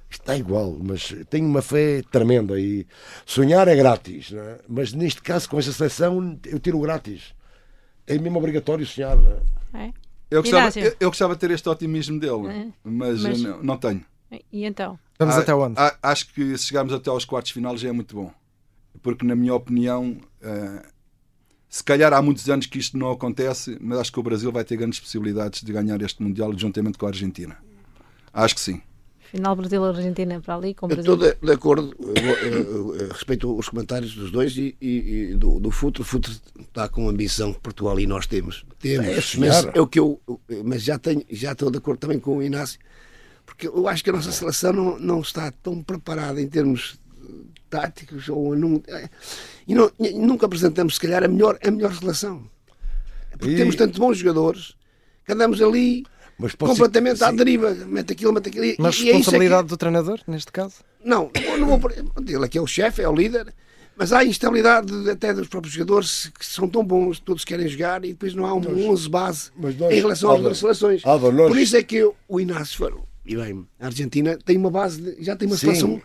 Está 0.09 0.35
igual, 0.35 0.75
mas 0.81 1.15
tenho 1.29 1.47
uma 1.47 1.61
fé 1.61 2.03
tremenda 2.11 2.59
e 2.59 2.87
sonhar 3.27 3.69
é 3.69 3.77
grátis, 3.77 4.31
né? 4.31 4.57
mas 4.67 4.95
neste 4.95 5.21
caso, 5.21 5.51
com 5.51 5.59
esta 5.59 5.71
seleção, 5.71 6.39
eu 6.47 6.59
tiro 6.59 6.81
grátis. 6.81 7.35
É 8.07 8.19
mesmo 8.19 8.39
obrigatório 8.39 8.87
sonhar. 8.87 9.19
Né? 9.19 9.37
É? 9.75 10.08
Eu 10.31 10.43
gostava, 10.43 10.79
eu, 10.79 10.97
eu 11.01 11.09
gostava 11.11 11.35
de 11.35 11.41
ter 11.41 11.51
este 11.51 11.69
otimismo 11.69 12.21
dele, 12.21 12.49
É. 12.49 12.67
mas, 12.85 13.23
Mas- 13.23 13.43
não, 13.43 13.63
não 13.63 13.77
tenho. 13.79 14.05
E 14.53 14.65
então? 14.65 14.99
Vamos 15.19 15.35
Ah, 15.37 15.41
até 15.41 15.55
onde? 15.55 15.75
ah, 15.79 15.97
acho 16.03 16.33
que 16.33 16.57
se 16.59 16.67
chegarmos 16.67 16.93
até 16.93 17.09
aos 17.11 17.25
quartos 17.25 17.51
final 17.53 17.77
já 17.77 17.89
é 17.89 17.93
muito 17.93 18.15
bom. 18.15 18.31
Porque, 19.03 19.25
na 19.25 19.35
minha 19.35 19.55
opinião, 19.55 20.19
ah, 20.43 20.83
se 21.69 21.83
calhar 21.83 22.13
há 22.13 22.21
muitos 22.21 22.49
anos 22.51 22.67
que 22.67 22.79
isto 22.79 22.97
não 22.99 23.11
acontece, 23.11 23.79
mas 23.81 23.99
acho 23.99 24.13
que 24.13 24.21
o 24.21 24.23
Brasil 24.23 24.53
vai 24.53 24.65
ter 24.65 24.77
grandes 24.77 25.01
possibilidades 25.01 25.63
de 25.63 25.73
ganhar 25.73 26.01
este 26.03 26.23
Mundial 26.23 26.53
juntamente 26.57 26.99
com 26.99 27.07
a 27.07 27.09
Argentina. 27.09 27.57
Acho 28.33 28.55
que 28.55 28.61
sim. 28.61 28.83
Final 29.31 29.57
Brasil-Argentina 29.57 30.41
para 30.41 30.55
ali, 30.57 30.75
com 30.75 30.89
Brasil. 30.89 31.13
estou 31.15 31.17
de, 31.31 31.37
de 31.47 31.53
acordo, 31.53 31.95
respeito 33.13 33.57
os 33.57 33.69
comentários 33.69 34.15
dos 34.15 34.31
dois 34.31 34.57
e, 34.57 34.75
e- 34.81 35.31
e 35.33 35.35
do, 35.35 35.61
do 35.61 35.71
Futre. 35.71 36.03
O 36.03 36.05
Futre 36.05 36.33
está 36.61 36.89
com 36.89 37.07
a 37.07 37.11
ambição 37.11 37.53
que 37.53 37.61
Portugal 37.61 37.99
e 38.01 38.07
nós 38.07 38.27
temos. 38.27 38.65
Temos, 38.79 39.35
É, 39.35 39.39
mas 39.39 39.65
é 39.75 39.81
o 39.81 39.87
que 39.87 39.99
eu, 40.01 40.21
mas 40.65 40.83
já 40.83 40.99
tenho, 40.99 41.23
já 41.31 41.53
estou 41.53 41.71
de 41.71 41.79
acordo 41.79 41.99
também 42.01 42.19
com 42.19 42.39
o 42.39 42.43
Inácio, 42.43 42.79
porque 43.45 43.69
eu 43.69 43.87
acho 43.87 44.03
que 44.03 44.11
a 44.11 44.13
nossa 44.15 44.33
seleção 44.33 44.73
não, 44.73 44.99
não 44.99 45.21
está 45.21 45.51
tão 45.51 45.83
preparada 45.83 46.41
em 46.41 46.49
termos 46.49 46.99
táticos 47.69 48.29
ou 48.31 48.57
não, 48.57 48.83
é, 48.89 49.09
e, 49.67 49.75
não- 49.75 49.91
e 50.01 50.13
nunca 50.15 50.47
apresentamos 50.47 50.95
se 50.95 51.01
calhar 51.01 51.23
a 51.23 51.29
melhor, 51.29 51.59
a 51.63 51.71
melhor 51.71 51.95
seleção. 51.95 52.49
Porque 53.33 53.53
E- 53.55 53.57
temos 53.57 53.77
tantos 53.77 53.99
bons 53.99 54.17
jogadores 54.17 54.75
que 55.27 55.33
andamos 55.33 55.61
ali 55.61 56.05
Mas 56.39 56.55
pode 56.55 56.73
ser- 56.73 56.79
completamente 56.79 57.25
à 57.25 57.31
deriva, 57.33 57.75
mete 57.75 58.13
aquilo, 58.13 58.33
mete 58.33 58.49
aquilo. 58.49 58.65
Mas 58.79 58.95
e 58.97 58.99
é 58.99 59.01
isso 59.01 59.03
é 59.03 59.05
que- 59.05 59.13
responsabilidade 59.19 59.69
do 59.69 59.77
treinador, 59.77 60.21
neste 60.27 60.53
caso? 60.53 60.77
não, 61.05 61.31
não 61.59 61.67
vou 61.67 61.79
por... 61.81 61.93
Ele 61.93 62.45
aqui 62.45 62.59
é 62.59 62.61
o 62.61 62.67
chefe, 62.67 63.03
é 63.03 63.09
o 63.09 63.15
líder, 63.15 63.53
mas 63.97 64.13
há 64.13 64.25
instabilidade 64.25 64.87
de- 65.05 65.11
até 65.11 65.33
dos 65.35 65.49
próprios 65.49 65.75
jogadores 65.75 66.31
que 66.39 66.45
são 66.47 66.69
tão 66.69 66.85
bons, 66.85 67.19
todos 67.19 67.45
querem 67.45 67.67
jogar 67.67 68.05
e 68.05 68.09
depois 68.09 68.35
não 68.35 68.47
há 68.47 68.55
um 68.55 68.89
11 68.91 69.09
base 69.09 69.51
mas 69.57 69.77
nós- 69.77 69.93
em 69.93 69.97
relação 69.97 70.29
às 70.29 70.33
Álvaro, 70.37 70.43
outras 70.45 70.59
seleções. 70.59 71.05
Álvaro, 71.05 71.35
nós- 71.35 71.49
Por 71.49 71.59
isso 71.59 71.77
é 71.77 71.83
que 71.83 72.09
o 72.29 72.41
Inácio 72.41 72.79
falou, 72.79 73.07
e 73.27 73.35
bem, 73.37 73.67
a 73.81 73.87
Argentina 73.87 74.39
tem 74.45 74.57
uma 74.57 74.71
base, 74.71 75.01
de- 75.01 75.25
já 75.25 75.35
tem 75.35 75.49
uma 75.49 75.57
Sim. 75.57 75.67
seleção, 75.67 76.03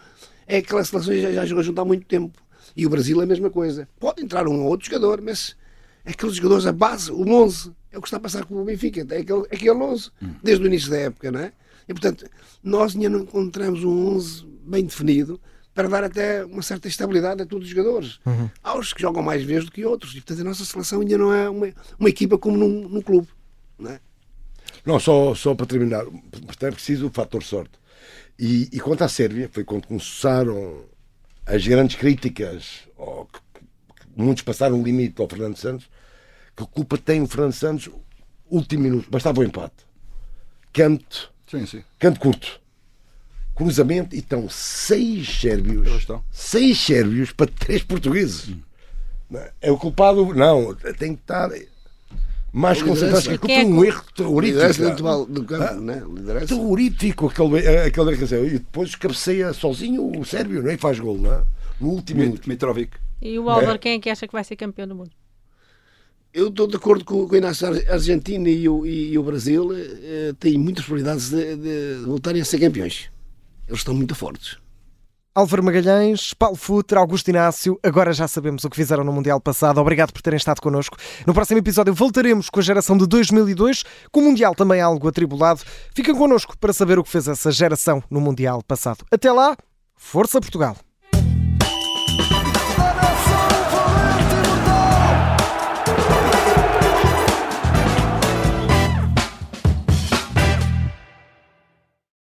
é 0.47 0.57
aquela 0.57 0.83
seleção 0.83 1.13
que 1.13 1.21
já, 1.21 1.31
já 1.31 1.45
jogou 1.45 1.63
junto 1.63 1.79
há 1.81 1.85
muito 1.85 2.05
tempo. 2.05 2.37
E 2.75 2.85
o 2.87 2.89
Brasil 2.89 3.19
é 3.21 3.23
a 3.23 3.27
mesma 3.27 3.49
coisa. 3.51 3.87
Pode 3.99 4.23
entrar 4.23 4.47
um 4.47 4.61
ou 4.63 4.67
outro 4.69 4.87
jogador, 4.87 5.21
mas 5.21 5.55
aqueles 6.03 6.35
jogadores, 6.37 6.65
a 6.65 6.71
base, 6.71 7.11
o 7.11 7.21
11, 7.29 7.71
é 7.93 7.97
o 7.97 8.01
que 8.01 8.07
está 8.07 8.17
a 8.17 8.19
passar 8.19 8.43
com 8.45 8.55
o 8.55 8.65
Benfica, 8.65 9.01
é 9.01 9.19
aquele, 9.19 9.41
aquele 9.51 9.71
11, 9.71 10.11
desde 10.41 10.63
o 10.63 10.67
início 10.67 10.89
da 10.89 10.97
época, 10.97 11.31
não 11.31 11.39
é? 11.39 11.53
E 11.87 11.93
portanto, 11.93 12.25
nós 12.63 12.95
ainda 12.95 13.09
não 13.09 13.19
encontramos 13.19 13.83
um 13.83 14.15
11 14.15 14.45
bem 14.65 14.83
definido 14.83 15.39
para 15.73 15.87
dar 15.87 16.03
até 16.03 16.43
uma 16.43 16.61
certa 16.61 16.87
estabilidade 16.87 17.41
a 17.41 17.45
todos 17.45 17.67
os 17.67 17.73
jogadores. 17.73 18.19
Há 18.63 18.77
os 18.77 18.93
que 18.93 19.01
jogam 19.01 19.21
mais 19.21 19.43
vezes 19.43 19.65
do 19.65 19.71
que 19.71 19.85
outros, 19.85 20.11
e 20.13 20.15
portanto 20.15 20.41
a 20.41 20.43
nossa 20.43 20.65
seleção 20.65 21.01
ainda 21.01 21.17
não 21.17 21.33
é 21.33 21.49
uma, 21.49 21.73
uma 21.99 22.09
equipa 22.09 22.37
como 22.37 22.57
num, 22.57 22.89
num 22.89 23.01
clube, 23.01 23.27
não 23.77 23.91
é? 23.91 23.99
Não, 24.85 24.99
só, 24.99 25.35
só 25.35 25.53
para 25.53 25.65
terminar, 25.65 26.03
portanto 26.05 26.63
é 26.63 26.71
preciso 26.71 27.07
o 27.07 27.11
fator 27.11 27.43
sorte. 27.43 27.77
E, 28.39 28.69
e 28.71 28.79
quanto 28.79 29.03
à 29.03 29.07
Sérvia, 29.07 29.49
foi 29.51 29.63
quando 29.63 29.85
começaram 29.87 30.85
as 31.45 31.65
grandes 31.67 31.95
críticas, 31.95 32.87
ou 32.97 33.25
que, 33.25 33.39
que 33.59 34.07
muitos 34.15 34.43
passaram 34.43 34.79
o 34.79 34.83
limite 34.83 35.21
ao 35.21 35.27
Fernando 35.27 35.57
Santos, 35.57 35.87
que 36.55 36.65
culpa 36.67 36.97
tem 36.97 37.21
o 37.21 37.27
Fernando 37.27 37.53
Santos, 37.53 37.89
último 38.49 38.83
minuto, 38.83 39.09
bastava 39.09 39.39
o 39.39 39.43
empate. 39.43 39.73
Canto, 40.71 41.31
Sim, 41.49 41.65
sim. 41.65 41.83
canto 41.99 42.19
curto. 42.19 42.59
Cruzamento 43.55 44.15
e 44.15 44.19
estão 44.19 44.49
seis 44.49 45.27
sérvios. 45.39 45.87
Estão. 45.87 46.23
Seis 46.31 46.79
sérvios 46.79 47.31
para 47.31 47.45
três 47.51 47.83
portugueses. 47.83 48.55
É 49.61 49.71
o 49.71 49.77
culpado, 49.77 50.33
não, 50.33 50.73
tem 50.97 51.15
que 51.15 51.21
estar 51.21 51.49
mais 52.51 52.81
A 52.81 52.85
concentrado. 52.85 53.19
liderança. 53.19 53.37
que 53.47 53.51
é 53.51 53.63
um 53.65 53.83
erro 53.85 54.03
terrorífico. 54.15 54.83
Dentro 54.83 55.25
do- 55.25 55.43
campo, 55.43 55.63
Ah, 55.63 55.73
né? 55.75 56.03
Terrorífico 56.47 57.27
aquele, 57.27 57.67
aquele 57.67 58.17
dizer, 58.17 58.43
e 58.45 58.51
depois 58.59 58.95
cabeceia 58.95 59.53
sozinho 59.53 60.19
o 60.19 60.25
Sérvio, 60.25 60.61
não 60.63 60.69
é? 60.71 60.73
E 60.73 60.77
faz 60.77 60.99
gol, 60.99 61.17
não 61.19 61.33
é? 61.33 61.43
No 61.79 61.89
último 61.89 62.19
Mi- 62.19 62.25
minuto. 62.27 62.47
Mitrovic. 62.49 62.97
E 63.21 63.37
o 63.39 63.49
Álvaro, 63.49 63.77
quem 63.79 63.93
é 63.93 63.99
que 63.99 64.09
acha 64.09 64.27
que 64.27 64.33
vai 64.33 64.43
ser 64.43 64.55
campeão 64.55 64.87
do 64.87 64.95
mundo? 64.95 65.11
Eu 66.33 66.47
estou 66.47 66.65
de 66.65 66.75
acordo 66.75 67.05
com, 67.05 67.25
o 67.25 67.35
Inácio. 67.35 67.67
A 67.67 67.93
Argentina 67.93 68.49
e 68.49 68.67
o, 68.67 68.85
e 68.85 69.15
o 69.17 69.23
Brasil 69.23 69.69
eh, 69.75 70.33
têm 70.39 70.57
muitas 70.57 70.83
probabilidades 70.83 71.29
de, 71.29 71.55
de 71.55 72.05
voltarem 72.05 72.41
a 72.41 72.45
ser 72.45 72.59
campeões. 72.59 73.11
Eles 73.67 73.81
estão 73.81 73.93
muito 73.93 74.15
fortes. 74.15 74.57
Álvaro 75.35 75.63
Magalhães, 75.63 76.33
Paulo 76.33 76.55
Futre, 76.55 76.97
Augusto 76.97 77.27
Inácio, 77.27 77.79
agora 77.81 78.13
já 78.13 78.27
sabemos 78.27 78.63
o 78.63 78.69
que 78.69 78.75
fizeram 78.75 79.03
no 79.03 79.11
Mundial 79.11 79.41
passado. 79.41 79.79
Obrigado 79.79 80.11
por 80.11 80.21
terem 80.21 80.37
estado 80.37 80.61
connosco. 80.61 80.95
No 81.25 81.33
próximo 81.33 81.59
episódio 81.59 81.93
voltaremos 81.93 82.49
com 82.49 82.59
a 82.59 82.63
geração 82.63 82.95
de 82.97 83.07
2002, 83.07 83.83
com 84.11 84.19
o 84.19 84.23
Mundial 84.23 84.53
também 84.53 84.79
algo 84.79 85.07
atribulado. 85.07 85.61
Fiquem 85.95 86.15
connosco 86.15 86.57
para 86.57 86.73
saber 86.73 86.99
o 86.99 87.03
que 87.03 87.09
fez 87.09 87.27
essa 87.27 87.51
geração 87.51 88.03
no 88.11 88.21
Mundial 88.21 88.61
passado. 88.63 89.05
Até 89.11 89.31
lá, 89.31 89.57
Força 89.95 90.39
Portugal! 90.39 90.77